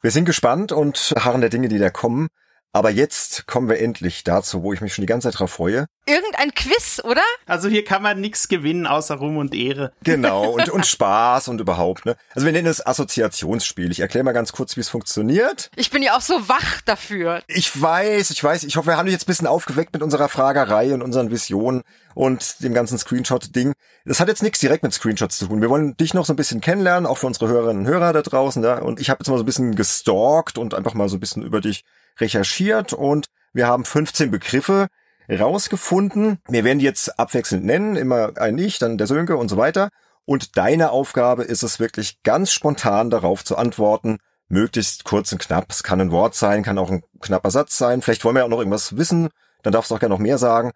[0.00, 2.28] Wir sind gespannt und harren der Dinge, die da kommen.
[2.74, 5.86] Aber jetzt kommen wir endlich dazu, wo ich mich schon die ganze Zeit drauf freue.
[6.06, 7.22] Irgendein Quiz, oder?
[7.46, 9.92] Also hier kann man nichts gewinnen außer Ruhm und Ehre.
[10.02, 12.16] Genau, und, und Spaß und überhaupt, ne?
[12.34, 13.92] Also wir nennen es Assoziationsspiel.
[13.92, 15.70] Ich erkläre mal ganz kurz, wie es funktioniert.
[15.76, 17.44] Ich bin ja auch so wach dafür.
[17.46, 18.64] Ich weiß, ich weiß.
[18.64, 21.84] Ich hoffe, wir haben dich jetzt ein bisschen aufgeweckt mit unserer Fragerei und unseren Visionen
[22.14, 23.72] und dem ganzen Screenshot-Ding.
[24.04, 25.62] Das hat jetzt nichts direkt mit Screenshots zu tun.
[25.62, 28.22] Wir wollen dich noch so ein bisschen kennenlernen, auch für unsere Hörerinnen und Hörer da
[28.22, 28.64] draußen.
[28.64, 28.78] Ja?
[28.78, 31.44] Und ich habe jetzt mal so ein bisschen gestalkt und einfach mal so ein bisschen
[31.44, 31.84] über dich
[32.18, 34.88] recherchiert und wir haben 15 Begriffe
[35.28, 36.38] rausgefunden.
[36.48, 39.88] Wir werden die jetzt abwechselnd nennen, immer ein Ich, dann der Sönke und so weiter.
[40.26, 44.18] Und deine Aufgabe ist es wirklich ganz spontan darauf zu antworten,
[44.48, 45.66] möglichst kurz und knapp.
[45.68, 48.02] Es kann ein Wort sein, kann auch ein knapper Satz sein.
[48.02, 49.28] Vielleicht wollen wir auch noch irgendwas wissen,
[49.62, 50.72] dann darfst du auch gerne noch mehr sagen.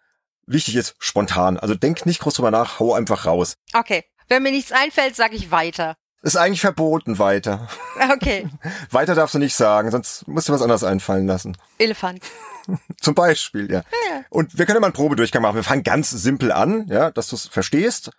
[0.46, 1.58] Wichtig ist spontan.
[1.58, 3.54] Also denk nicht groß drüber nach, hau einfach raus.
[3.74, 4.04] Okay.
[4.28, 5.96] Wenn mir nichts einfällt, sage ich weiter.
[6.22, 7.68] Ist eigentlich verboten weiter.
[8.14, 8.48] Okay.
[8.90, 11.56] weiter darfst du nicht sagen, sonst musst du was anderes einfallen lassen.
[11.78, 12.20] Elefant.
[13.00, 13.82] Zum Beispiel, ja.
[14.10, 14.24] Ja.
[14.30, 15.54] Und wir können mal einen Probedurchgang machen.
[15.56, 18.10] Wir fangen ganz simpel an, ja, dass du es verstehst.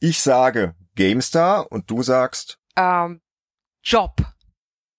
[0.00, 3.20] Ich sage GameStar und du sagst Ähm,
[3.82, 4.16] Job.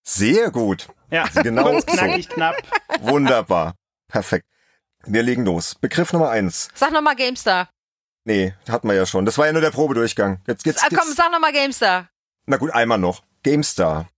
[0.03, 0.87] sehr gut.
[1.11, 1.97] Ja, Genau kurz, so.
[1.97, 2.55] knackig, knapp.
[3.01, 3.75] Wunderbar.
[4.07, 4.45] Perfekt.
[5.05, 5.75] Wir legen los.
[5.75, 6.67] Begriff Nummer eins.
[6.75, 7.69] Sag nochmal GameStar.
[8.25, 9.25] Nee, hatten wir ja schon.
[9.25, 10.41] Das war ja nur der Probedurchgang.
[10.45, 11.15] Jetzt, jetzt, Ah, komm, jetzt.
[11.15, 12.09] sag nochmal GameStar.
[12.49, 13.21] Na gut, einmal noch.
[13.43, 14.09] GameStar.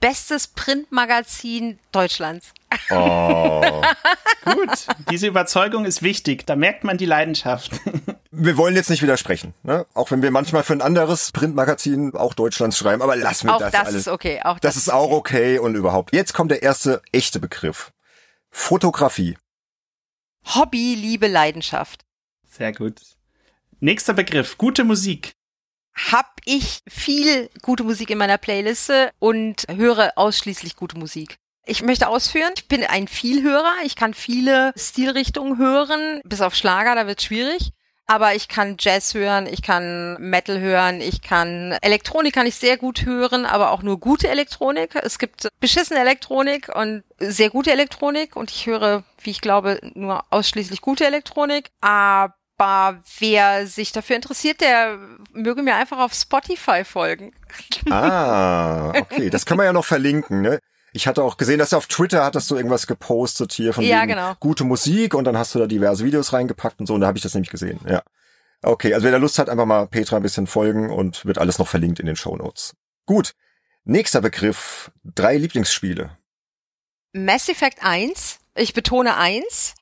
[0.00, 2.52] Bestes Printmagazin Deutschlands.
[2.90, 3.82] Oh.
[4.44, 6.46] Gut, diese Überzeugung ist wichtig.
[6.46, 7.72] Da merkt man die Leidenschaft.
[8.30, 9.86] wir wollen jetzt nicht widersprechen, ne?
[9.94, 13.60] Auch wenn wir manchmal für ein anderes Printmagazin auch Deutschlands schreiben, aber lassen wir Auch
[13.60, 13.94] das, das, alles.
[14.02, 14.42] ist okay.
[14.44, 16.14] Auch Das ist auch okay und überhaupt.
[16.14, 17.92] Jetzt kommt der erste echte Begriff.
[18.50, 19.38] Fotografie.
[20.54, 22.04] Hobby, Liebe, Leidenschaft.
[22.46, 23.00] Sehr gut.
[23.80, 25.32] Nächster Begriff, gute Musik.
[26.10, 31.38] Hab ich viel gute Musik in meiner Playliste und höre ausschließlich gute Musik.
[31.66, 36.94] Ich möchte ausführen, ich bin ein Vielhörer, ich kann viele Stilrichtungen hören, bis auf Schlager,
[36.94, 37.72] da wird schwierig.
[38.10, 42.78] Aber ich kann Jazz hören, ich kann Metal hören, ich kann Elektronik kann ich sehr
[42.78, 44.94] gut hören, aber auch nur gute Elektronik.
[44.94, 50.24] Es gibt beschissene Elektronik und sehr gute Elektronik und ich höre, wie ich glaube, nur
[50.30, 51.70] ausschließlich gute Elektronik.
[51.82, 54.98] Aber wer sich dafür interessiert, der
[55.32, 57.32] möge mir einfach auf Spotify folgen.
[57.90, 59.30] Ah, okay.
[59.30, 60.58] Das können wir ja noch verlinken, ne?
[60.92, 64.04] Ich hatte auch gesehen, dass du auf Twitter hattest du irgendwas gepostet hier von Ja,
[64.06, 64.34] genau.
[64.40, 67.18] gute Musik und dann hast du da diverse Videos reingepackt und so und da habe
[67.18, 68.02] ich das nämlich gesehen, ja.
[68.62, 71.58] Okay, also wer da Lust hat, einfach mal Petra ein bisschen folgen und wird alles
[71.58, 72.74] noch verlinkt in den Shownotes.
[73.06, 73.34] Gut.
[73.84, 74.90] Nächster Begriff.
[75.04, 76.16] Drei Lieblingsspiele.
[77.12, 79.74] Mass Effect 1, ich betone 1.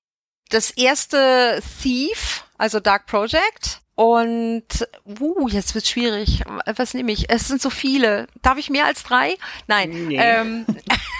[0.50, 3.82] Das erste Thief, also Dark Project.
[3.96, 4.86] Und,
[5.20, 6.42] uh, jetzt wird's schwierig.
[6.66, 7.30] Was nehme ich?
[7.30, 8.26] Es sind so viele.
[8.42, 9.36] Darf ich mehr als drei?
[9.68, 10.08] Nein.
[10.08, 10.18] Nee.
[10.20, 10.66] Ähm,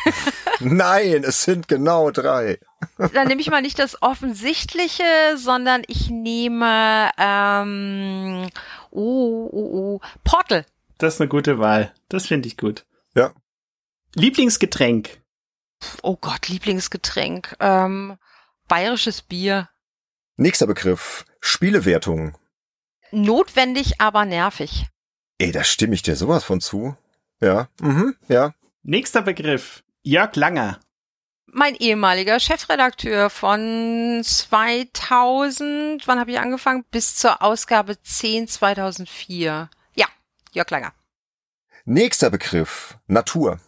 [0.61, 2.59] Nein, es sind genau drei.
[3.15, 5.05] dann nehme ich mal nicht das Offensichtliche,
[5.37, 8.49] sondern ich nehme, ähm,
[8.91, 10.67] oh, oh, oh, Portal.
[10.99, 11.95] Das ist eine gute Wahl.
[12.11, 12.85] Das finde ich gut.
[13.15, 13.33] Ja.
[14.15, 15.23] Lieblingsgetränk.
[16.03, 17.57] Oh Gott, Lieblingsgetränk.
[17.61, 18.19] Ähm,
[18.69, 19.69] bayerisches Bier.
[20.37, 21.25] Nächster Begriff.
[21.41, 22.37] Spielewertung.
[23.11, 24.87] Notwendig, aber nervig.
[25.39, 26.97] Ey, da stimme ich dir sowas von zu.
[27.41, 28.55] Ja, mhm, ja.
[28.83, 29.83] Nächster Begriff.
[30.03, 30.81] Jörg Langer.
[31.47, 36.85] mein ehemaliger Chefredakteur von 2000, wann habe ich angefangen?
[36.91, 39.71] Bis zur Ausgabe 10 2004.
[39.95, 40.07] Ja,
[40.53, 40.93] Jörg Langer.
[41.85, 42.97] Nächster Begriff.
[43.07, 43.61] Natur.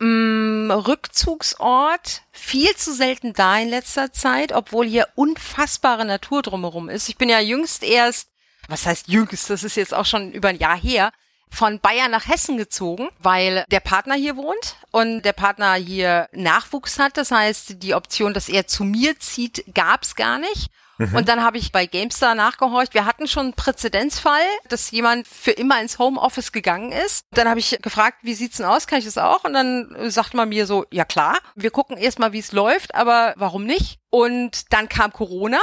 [0.00, 7.10] Mm, Rückzugsort, viel zu selten da in letzter Zeit, obwohl hier unfassbare Natur drumherum ist.
[7.10, 8.30] Ich bin ja jüngst erst,
[8.66, 11.12] was heißt jüngst, das ist jetzt auch schon über ein Jahr her,
[11.50, 16.98] von Bayern nach Hessen gezogen, weil der Partner hier wohnt und der Partner hier Nachwuchs
[16.98, 17.18] hat.
[17.18, 20.70] Das heißt, die Option, dass er zu mir zieht, gab's gar nicht.
[21.14, 22.94] Und dann habe ich bei GameStar nachgehorcht.
[22.94, 27.24] Wir hatten schon einen Präzedenzfall, dass jemand für immer ins Homeoffice gegangen ist.
[27.32, 28.86] Dann habe ich gefragt, wie sieht's denn aus?
[28.86, 29.44] Kann ich das auch?
[29.44, 32.94] Und dann äh, sagt man mir so, ja klar, wir gucken erstmal, wie es läuft,
[32.94, 33.98] aber warum nicht?
[34.10, 35.60] Und dann kam Corona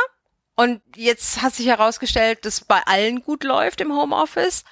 [0.55, 4.63] Und jetzt hat sich herausgestellt, dass bei allen gut läuft im Homeoffice.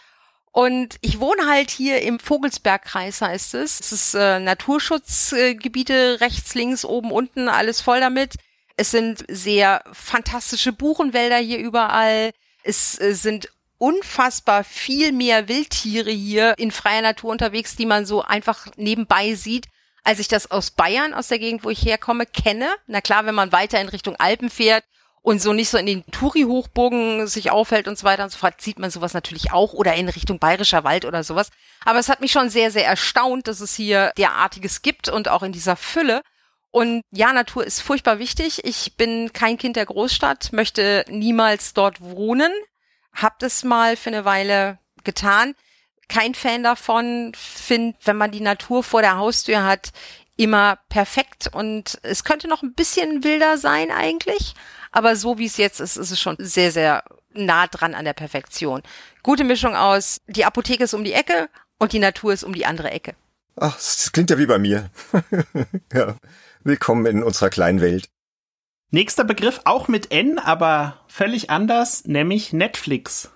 [0.52, 3.82] Und ich wohne halt hier im Vogelsbergkreis, heißt es.
[3.82, 8.36] Es ist äh, Naturschutzgebiete, rechts, links, oben, unten, alles voll damit.
[8.78, 12.32] Es sind sehr fantastische Buchenwälder hier überall.
[12.64, 18.22] Es äh, sind unfassbar viel mehr Wildtiere hier in freier Natur unterwegs, die man so
[18.22, 19.68] einfach nebenbei sieht,
[20.04, 22.70] als ich das aus Bayern, aus der Gegend, wo ich herkomme, kenne.
[22.88, 24.84] Na klar, wenn man weiter in Richtung Alpen fährt
[25.22, 28.62] und so nicht so in den Touri-Hochburgen sich aufhält und so weiter und so fort,
[28.62, 31.50] sieht man sowas natürlich auch oder in Richtung Bayerischer Wald oder sowas.
[31.84, 35.44] Aber es hat mich schon sehr, sehr erstaunt, dass es hier derartiges gibt und auch
[35.44, 36.22] in dieser Fülle.
[36.76, 38.66] Und ja, Natur ist furchtbar wichtig.
[38.66, 42.52] Ich bin kein Kind der Großstadt, möchte niemals dort wohnen.
[43.14, 45.56] Hab das mal für eine Weile getan.
[46.10, 49.94] Kein Fan davon, find, wenn man die Natur vor der Haustür hat,
[50.36, 54.54] immer perfekt und es könnte noch ein bisschen wilder sein eigentlich,
[54.92, 58.12] aber so wie es jetzt ist, ist es schon sehr, sehr nah dran an der
[58.12, 58.84] Perfektion.
[59.24, 61.48] Gute Mischung aus, die Apotheke ist um die Ecke
[61.80, 63.16] und die Natur ist um die andere Ecke.
[63.58, 64.90] Ach, das klingt ja wie bei mir.
[65.94, 66.18] ja.
[66.64, 68.10] Willkommen in unserer kleinen Welt.
[68.92, 73.32] Nächster Begriff auch mit N, aber völlig anders, nämlich Netflix.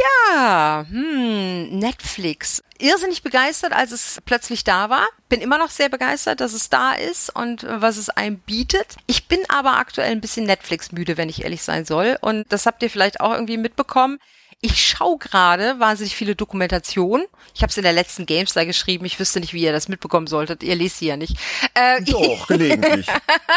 [0.00, 2.62] Ja, hm, Netflix.
[2.78, 5.06] Irrsinnig begeistert, als es plötzlich da war.
[5.28, 8.96] Bin immer noch sehr begeistert, dass es da ist und was es einem bietet.
[9.06, 12.16] Ich bin aber aktuell ein bisschen Netflix müde, wenn ich ehrlich sein soll.
[12.22, 14.18] Und das habt ihr vielleicht auch irgendwie mitbekommen.
[14.64, 17.26] Ich schaue gerade wahnsinnig viele Dokumentationen.
[17.54, 19.04] Ich habe es in der letzten Games da geschrieben.
[19.04, 20.62] Ich wüsste nicht, wie ihr das mitbekommen solltet.
[20.62, 21.36] Ihr lest sie ja nicht.
[21.74, 23.06] Äh, Doch, gelegentlich.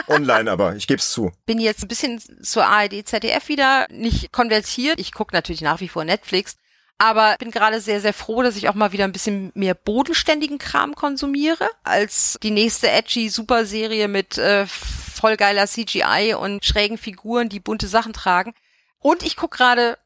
[0.10, 1.32] Online aber, ich gebe es zu.
[1.46, 5.00] Bin jetzt ein bisschen zur ARD, ZDF wieder nicht konvertiert.
[5.00, 6.58] Ich gucke natürlich nach wie vor Netflix.
[6.98, 10.58] Aber bin gerade sehr, sehr froh, dass ich auch mal wieder ein bisschen mehr bodenständigen
[10.58, 17.48] Kram konsumiere, als die nächste edgy Superserie mit äh, voll geiler CGI und schrägen Figuren,
[17.48, 18.54] die bunte Sachen tragen.
[19.00, 19.98] Und ich guck gerade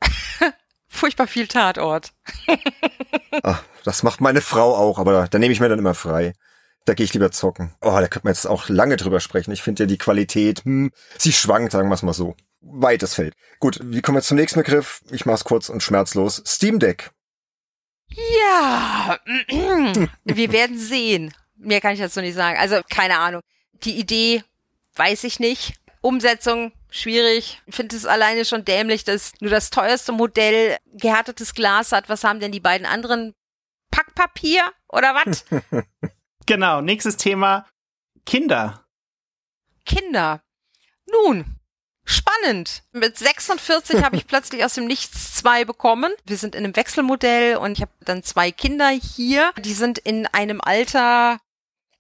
[0.91, 2.11] furchtbar viel Tatort.
[3.43, 6.33] Ach, das macht meine Frau auch, aber da nehme ich mir dann immer frei.
[6.85, 7.73] Da gehe ich lieber zocken.
[7.81, 9.51] Oh, da könnte man jetzt auch lange drüber sprechen.
[9.51, 12.35] Ich finde ja die Qualität, hm, sie schwankt, sagen wir es mal so.
[12.61, 13.35] Weites Feld.
[13.59, 15.01] Gut, wie kommen wir zum nächsten Begriff?
[15.11, 16.43] Ich mach's kurz und schmerzlos.
[16.45, 17.11] Steam Deck.
[18.09, 19.17] Ja,
[20.25, 21.33] wir werden sehen.
[21.55, 22.57] Mehr kann ich dazu nicht sagen.
[22.59, 23.41] Also, keine Ahnung.
[23.83, 24.43] Die Idee
[24.95, 25.75] weiß ich nicht.
[26.01, 27.61] Umsetzung schwierig.
[27.65, 32.09] Ich finde es alleine schon dämlich, dass nur das teuerste Modell gehärtetes Glas hat.
[32.09, 33.33] Was haben denn die beiden anderen?
[33.89, 35.45] Packpapier oder was?
[36.45, 37.67] genau, nächstes Thema.
[38.25, 38.85] Kinder.
[39.85, 40.41] Kinder.
[41.11, 41.59] Nun,
[42.05, 42.83] spannend.
[42.91, 46.13] Mit 46 habe ich plötzlich aus dem Nichts zwei bekommen.
[46.25, 49.51] Wir sind in einem Wechselmodell und ich habe dann zwei Kinder hier.
[49.59, 51.39] Die sind in einem Alter,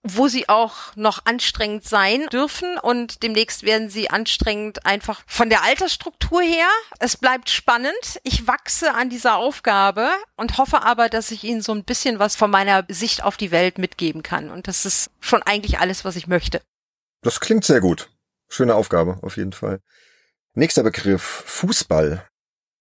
[0.03, 5.63] wo sie auch noch anstrengend sein dürfen und demnächst werden sie anstrengend einfach von der
[5.63, 6.67] Altersstruktur her.
[6.99, 8.19] Es bleibt spannend.
[8.23, 12.35] Ich wachse an dieser Aufgabe und hoffe aber, dass ich ihnen so ein bisschen was
[12.35, 14.49] von meiner Sicht auf die Welt mitgeben kann.
[14.49, 16.61] Und das ist schon eigentlich alles, was ich möchte.
[17.21, 18.09] Das klingt sehr gut.
[18.49, 19.81] Schöne Aufgabe, auf jeden Fall.
[20.53, 22.27] Nächster Begriff, Fußball.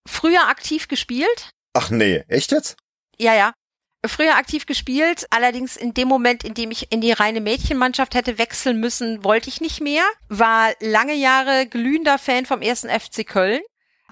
[0.08, 1.50] Früher aktiv gespielt.
[1.74, 2.76] Ach nee, echt jetzt?
[3.18, 3.52] Ja, ja
[4.06, 8.38] früher aktiv gespielt, allerdings in dem Moment, in dem ich in die reine Mädchenmannschaft hätte
[8.38, 10.04] wechseln müssen, wollte ich nicht mehr.
[10.28, 13.60] War lange Jahre glühender Fan vom ersten FC Köln.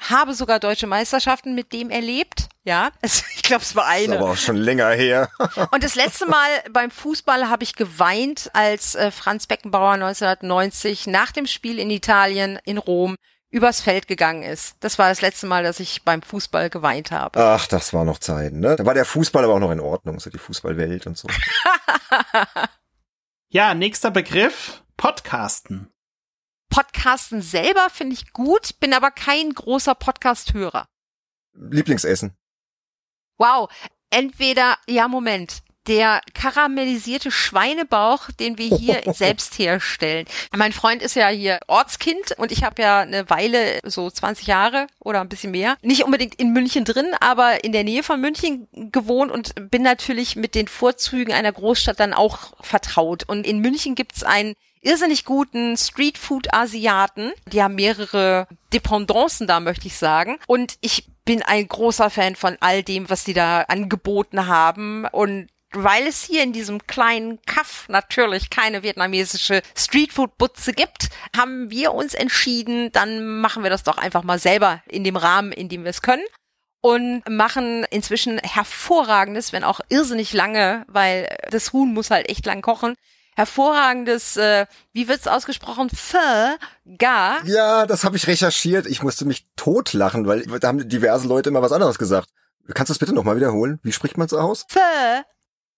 [0.01, 2.49] Habe sogar deutsche Meisterschaften mit dem erlebt.
[2.65, 4.07] Ja, also ich glaube, es war eine.
[4.07, 5.31] Das ist aber auch schon länger her.
[5.73, 11.33] Und das letzte Mal beim Fußball habe ich geweint, als äh, Franz Beckenbauer 1990 nach
[11.33, 13.17] dem Spiel in Italien in Rom
[13.51, 14.77] übers Feld gegangen ist.
[14.81, 17.39] Das war das letzte Mal, dass ich beim Fußball geweint habe.
[17.41, 18.77] Ach, das war noch Zeiten, ne?
[18.77, 21.29] Da war der Fußball aber auch noch in Ordnung, so die Fußballwelt und so.
[23.49, 25.91] ja, nächster Begriff, Podcasten.
[26.71, 30.87] Podcasten selber finde ich gut, bin aber kein großer Podcast-Hörer.
[31.55, 32.37] Lieblingsessen.
[33.39, 33.71] Wow,
[34.11, 40.27] entweder, ja, Moment, der karamellisierte Schweinebauch, den wir hier selbst herstellen.
[40.57, 44.87] Mein Freund ist ja hier Ortskind und ich habe ja eine Weile, so 20 Jahre
[45.01, 48.69] oder ein bisschen mehr, nicht unbedingt in München drin, aber in der Nähe von München
[48.93, 53.25] gewohnt und bin natürlich mit den Vorzügen einer Großstadt dann auch vertraut.
[53.27, 57.33] Und in München gibt's einen irrsinnig guten Streetfood-Asiaten.
[57.47, 60.39] Die haben mehrere Dependancen da, möchte ich sagen.
[60.47, 65.05] Und ich bin ein großer Fan von all dem, was die da angeboten haben.
[65.07, 71.95] Und weil es hier in diesem kleinen Kaff natürlich keine vietnamesische Streetfood-Butze gibt, haben wir
[71.95, 75.85] uns entschieden, dann machen wir das doch einfach mal selber in dem Rahmen, in dem
[75.85, 76.25] wir es können
[76.81, 82.63] und machen inzwischen hervorragendes, wenn auch irrsinnig lange, weil das Huhn muss halt echt lang
[82.63, 82.95] kochen,
[83.37, 86.19] hervorragendes, äh, wie wird's ausgesprochen, Pho,
[86.99, 87.39] Ga.
[87.45, 88.87] Ja, das habe ich recherchiert.
[88.87, 92.29] Ich musste mich totlachen, weil da haben diverse Leute immer was anderes gesagt.
[92.75, 93.79] Kannst du es bitte nochmal wiederholen?
[93.83, 94.67] Wie spricht man es aus?
[94.69, 94.81] Pho.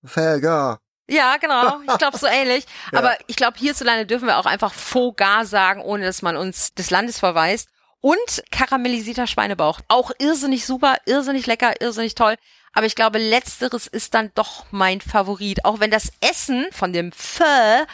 [0.04, 0.78] Pho, Ga.
[1.08, 1.80] Ja, genau.
[1.82, 2.64] Ich glaube so ähnlich.
[2.92, 2.98] ja.
[2.98, 6.72] Aber ich glaube, hierzulande dürfen wir auch einfach Faux Gar sagen, ohne dass man uns
[6.74, 7.68] des Landes verweist.
[8.02, 9.80] Und karamellisierter Schweinebauch.
[9.88, 12.36] Auch irrsinnig super, irrsinnig lecker, irrsinnig toll.
[12.72, 15.64] Aber ich glaube, letzteres ist dann doch mein Favorit.
[15.64, 17.44] Auch wenn das Essen von dem Pho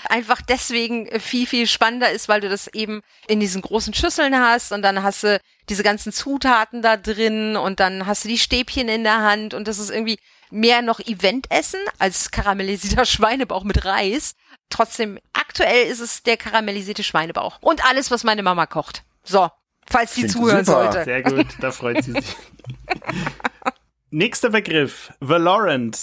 [0.09, 4.73] einfach deswegen viel, viel spannender ist, weil du das eben in diesen großen Schüsseln hast
[4.73, 5.41] und dann hast du
[5.71, 9.67] diese ganzen Zutaten da drin und dann hast du die Stäbchen in der Hand und
[9.67, 10.19] das ist irgendwie
[10.51, 14.35] mehr noch Eventessen als karamellisierter Schweinebauch mit Reis.
[14.69, 17.59] Trotzdem, aktuell ist es der karamellisierte Schweinebauch.
[17.61, 19.05] Und alles, was meine Mama kocht.
[19.25, 19.49] So,
[19.89, 20.93] falls die zuhören super.
[20.93, 21.05] sollte.
[21.05, 22.37] Sehr gut, da freut sie sich.
[24.19, 25.99] Nächster Begriff, Valorant.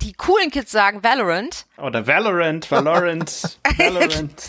[0.00, 1.66] Die coolen Kids sagen Valorant.
[1.76, 4.46] Oder Valorant, Valorant, Valorant.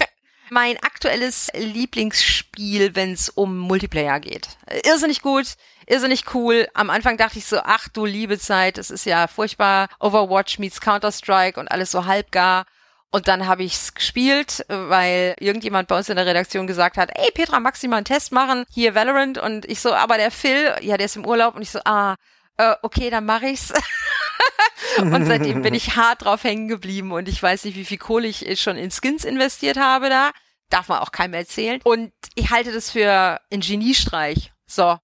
[0.52, 4.48] mein aktuelles Lieblingsspiel, wenn es um Multiplayer geht.
[4.86, 5.56] Irrsinnig gut,
[5.88, 6.68] irrsinnig cool.
[6.76, 9.90] Am Anfang dachte ich so, ach du liebe Zeit, es ist ja furchtbar.
[10.00, 12.68] Overwatch meets Counter-Strike und alles so halbgar.
[13.10, 17.32] Und dann habe ich's gespielt, weil irgendjemand bei uns in der Redaktion gesagt hat, ey
[17.32, 18.66] Petra, magst du mal einen Test machen?
[18.72, 19.40] Hier Valorant.
[19.40, 21.56] Und ich so, aber der Phil, ja, der ist im Urlaub.
[21.56, 22.18] Und ich so, ah,
[22.62, 23.74] äh, okay, dann mache ich's.
[25.00, 28.28] und seitdem bin ich hart drauf hängen geblieben und ich weiß nicht, wie viel Kohle
[28.28, 30.32] ich schon in Skins investiert habe da.
[30.70, 31.82] Darf man auch keinem erzählen.
[31.84, 34.54] Und ich halte das für einen Geniestreich.
[34.68, 34.98] So.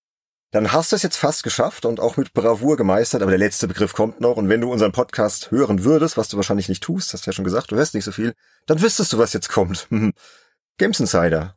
[0.51, 3.67] Dann hast du es jetzt fast geschafft und auch mit Bravour gemeistert, aber der letzte
[3.67, 4.37] Begriff kommt noch.
[4.37, 7.33] Und wenn du unseren Podcast hören würdest, was du wahrscheinlich nicht tust, hast du ja
[7.33, 8.33] schon gesagt, du hörst nicht so viel,
[8.65, 9.87] dann wüsstest du, was jetzt kommt.
[10.77, 11.56] Games Insider.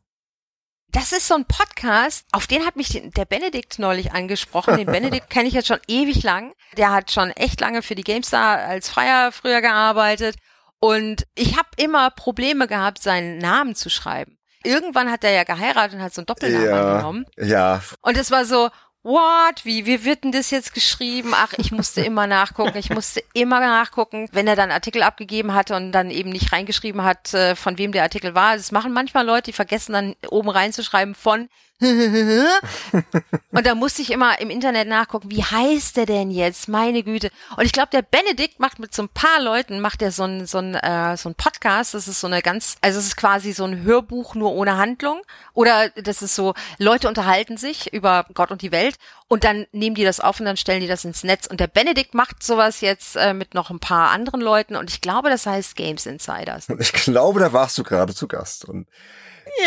[0.91, 4.75] Das ist so ein Podcast, auf den hat mich der Benedikt neulich angesprochen.
[4.75, 6.53] Den Benedikt kenne ich jetzt schon ewig lang.
[6.75, 10.35] Der hat schon echt lange für die GameStar als Freier früher gearbeitet.
[10.79, 14.37] Und ich habe immer Probleme gehabt, seinen Namen zu schreiben.
[14.63, 17.25] Irgendwann hat er ja geheiratet und hat so einen Doppelnamen ja, angenommen.
[17.37, 17.81] Ja.
[18.01, 18.69] Und es war so,
[19.03, 19.63] what?
[19.63, 21.31] Wie, wie wird denn das jetzt geschrieben?
[21.33, 25.75] Ach, ich musste immer nachgucken, ich musste immer nachgucken, wenn er dann Artikel abgegeben hatte
[25.75, 28.55] und dann eben nicht reingeschrieben hat, äh, von wem der Artikel war.
[28.55, 31.49] Das machen manchmal Leute, die vergessen dann oben reinzuschreiben von
[33.51, 36.67] und da musste ich immer im Internet nachgucken, wie heißt der denn jetzt?
[36.67, 37.31] Meine Güte.
[37.57, 40.45] Und ich glaube, der Benedikt macht mit so ein paar Leuten, macht er so ein,
[40.45, 41.95] so ein, äh, so ein Podcast.
[41.95, 45.21] Das ist so eine ganz, also es ist quasi so ein Hörbuch nur ohne Handlung.
[45.53, 48.97] Oder das ist so, Leute unterhalten sich über Gott und die Welt
[49.27, 51.47] und dann nehmen die das auf und dann stellen die das ins Netz.
[51.47, 55.01] Und der Benedikt macht sowas jetzt äh, mit noch ein paar anderen Leuten und ich
[55.01, 56.69] glaube, das heißt Games Insiders.
[56.69, 58.65] Und ich glaube, da warst du gerade zu Gast.
[58.65, 58.87] Und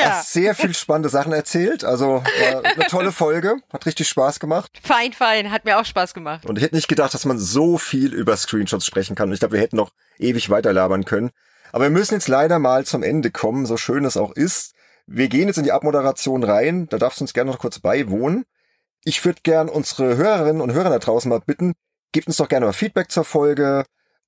[0.00, 0.22] ja.
[0.22, 1.84] Sehr viel spannende Sachen erzählt.
[1.84, 3.56] Also war eine tolle Folge.
[3.72, 4.70] Hat richtig Spaß gemacht.
[4.82, 5.50] Fein, fein.
[5.50, 6.46] Hat mir auch Spaß gemacht.
[6.46, 9.28] Und ich hätte nicht gedacht, dass man so viel über Screenshots sprechen kann.
[9.28, 11.30] Und ich glaube, wir hätten noch ewig weiterlabern können.
[11.72, 14.74] Aber wir müssen jetzt leider mal zum Ende kommen, so schön es auch ist.
[15.06, 16.86] Wir gehen jetzt in die Abmoderation rein.
[16.88, 18.44] Da darfst du uns gerne noch kurz beiwohnen.
[19.04, 21.74] Ich würde gern unsere Hörerinnen und Hörer da draußen mal bitten,
[22.12, 23.84] gebt uns doch gerne mal Feedback zur Folge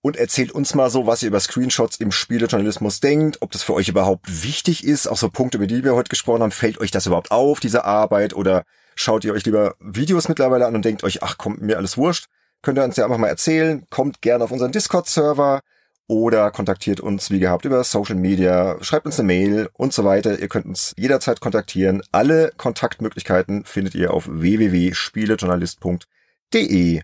[0.06, 3.74] und erzählt uns mal so, was ihr über Screenshots im Spielejournalismus denkt, ob das für
[3.74, 6.92] euch überhaupt wichtig ist, auch so Punkte, über die wir heute gesprochen haben, fällt euch
[6.92, 8.62] das überhaupt auf, diese Arbeit, oder
[8.94, 12.26] schaut ihr euch lieber Videos mittlerweile an und denkt euch, ach komm, mir alles wurscht,
[12.62, 15.60] könnt ihr uns ja einfach mal erzählen, kommt gerne auf unseren Discord-Server
[16.06, 20.38] oder kontaktiert uns wie gehabt über Social Media, schreibt uns eine Mail und so weiter.
[20.38, 22.00] Ihr könnt uns jederzeit kontaktieren.
[22.12, 27.00] Alle Kontaktmöglichkeiten findet ihr auf www.spielejournalist.de.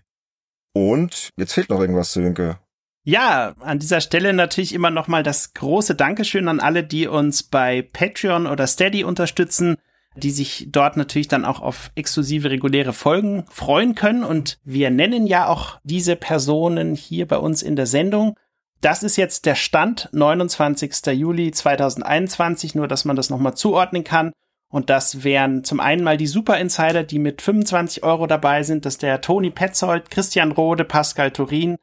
[0.71, 2.62] Und jetzt fehlt noch irgendwas, Sönke.
[3.05, 7.81] Ja, an dieser Stelle natürlich immer nochmal das große Dankeschön an alle, die uns bei
[7.81, 9.75] Patreon oder Steady unterstützen,
[10.15, 14.23] die sich dort natürlich dann auch auf exklusive reguläre Folgen freuen können.
[14.23, 18.35] Und wir nennen ja auch diese Personen hier bei uns in der Sendung.
[18.79, 21.05] Das ist jetzt der Stand 29.
[21.13, 24.31] Juli 2021, nur dass man das nochmal zuordnen kann.
[24.69, 28.85] Und das wären zum einen mal die Super Insider, die mit 25 Euro dabei sind.
[28.85, 31.77] Das ist der Toni Petzold, Christian Rode, Pascal Turin,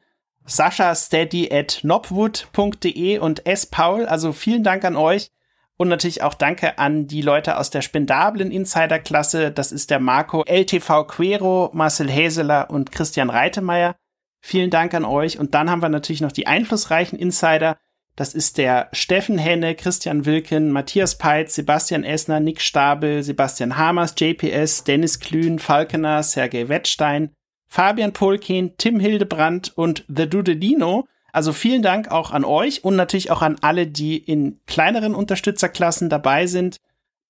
[0.45, 3.65] Sascha Steady at nobwood.de und S.
[3.65, 4.05] Paul.
[4.05, 5.31] Also vielen Dank an euch.
[5.77, 9.51] Und natürlich auch danke an die Leute aus der spendablen Insiderklasse.
[9.51, 13.95] Das ist der Marco LTV Quero, Marcel Häseler und Christian Reitemeyer.
[14.41, 15.39] Vielen Dank an euch.
[15.39, 17.77] Und dann haben wir natürlich noch die einflussreichen Insider.
[18.15, 24.13] Das ist der Steffen Henne, Christian Wilken, Matthias Peitz, Sebastian Essner, Nick Stabel, Sebastian Hamers,
[24.17, 27.31] JPS, Dennis Klühn, Falkener, Sergei Wettstein,
[27.71, 31.07] Fabian Polkin, Tim Hildebrandt und The Dudelino.
[31.31, 36.09] Also vielen Dank auch an euch und natürlich auch an alle, die in kleineren Unterstützerklassen
[36.09, 36.81] dabei sind.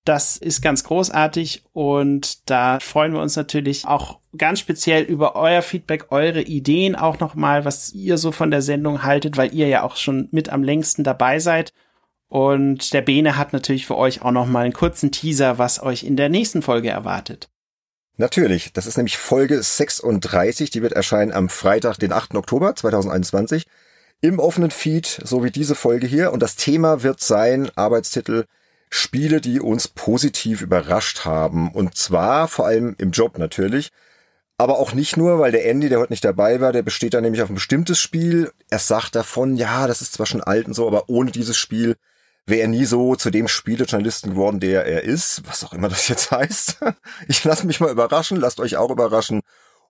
[0.04, 5.62] Das ist ganz großartig und da freuen wir uns natürlich auch ganz speziell über euer
[5.62, 9.84] Feedback, eure Ideen auch nochmal, was ihr so von der Sendung haltet, weil ihr ja
[9.84, 11.72] auch schon mit am längsten dabei seid.
[12.26, 16.16] Und der Bene hat natürlich für euch auch nochmal einen kurzen Teaser, was euch in
[16.16, 17.48] der nächsten Folge erwartet.
[18.18, 22.34] Natürlich, das ist nämlich Folge 36, die wird erscheinen am Freitag, den 8.
[22.34, 23.66] Oktober 2021
[24.20, 26.32] im offenen Feed, so wie diese Folge hier.
[26.32, 28.44] Und das Thema wird sein, Arbeitstitel
[28.90, 31.72] Spiele, die uns positiv überrascht haben.
[31.72, 33.90] Und zwar vor allem im Job natürlich.
[34.58, 37.20] Aber auch nicht nur, weil der Andy, der heute nicht dabei war, der besteht da
[37.20, 38.52] nämlich auf ein bestimmtes Spiel.
[38.68, 41.96] Er sagt davon, ja, das ist zwar schon alt und so, aber ohne dieses Spiel
[42.46, 45.42] wäre er nie so zu dem Spielejournalisten geworden, der er ist.
[45.46, 46.78] Was auch immer das jetzt heißt.
[47.28, 49.42] Ich lasse mich mal überraschen, lasst euch auch überraschen.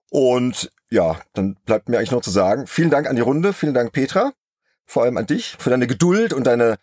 [0.09, 3.73] Und ja, dann bleibt mir eigentlich noch zu sagen, vielen Dank an die Runde, vielen
[3.73, 4.33] Dank Petra,
[4.85, 6.77] vor allem an dich für deine Geduld und deine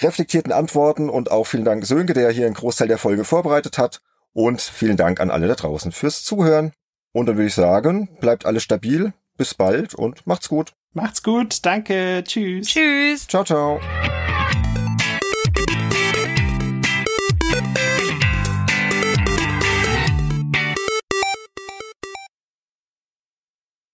[0.00, 4.00] reflektierten Antworten und auch vielen Dank Sönke, der hier einen Großteil der Folge vorbereitet hat.
[4.32, 6.72] Und vielen Dank an alle da draußen fürs Zuhören.
[7.12, 9.12] Und dann würde ich sagen, bleibt alles stabil.
[9.36, 10.74] Bis bald und macht's gut.
[10.92, 11.64] Macht's gut.
[11.64, 12.22] Danke.
[12.24, 12.68] Tschüss.
[12.68, 13.26] Tschüss.
[13.26, 13.80] Ciao, ciao.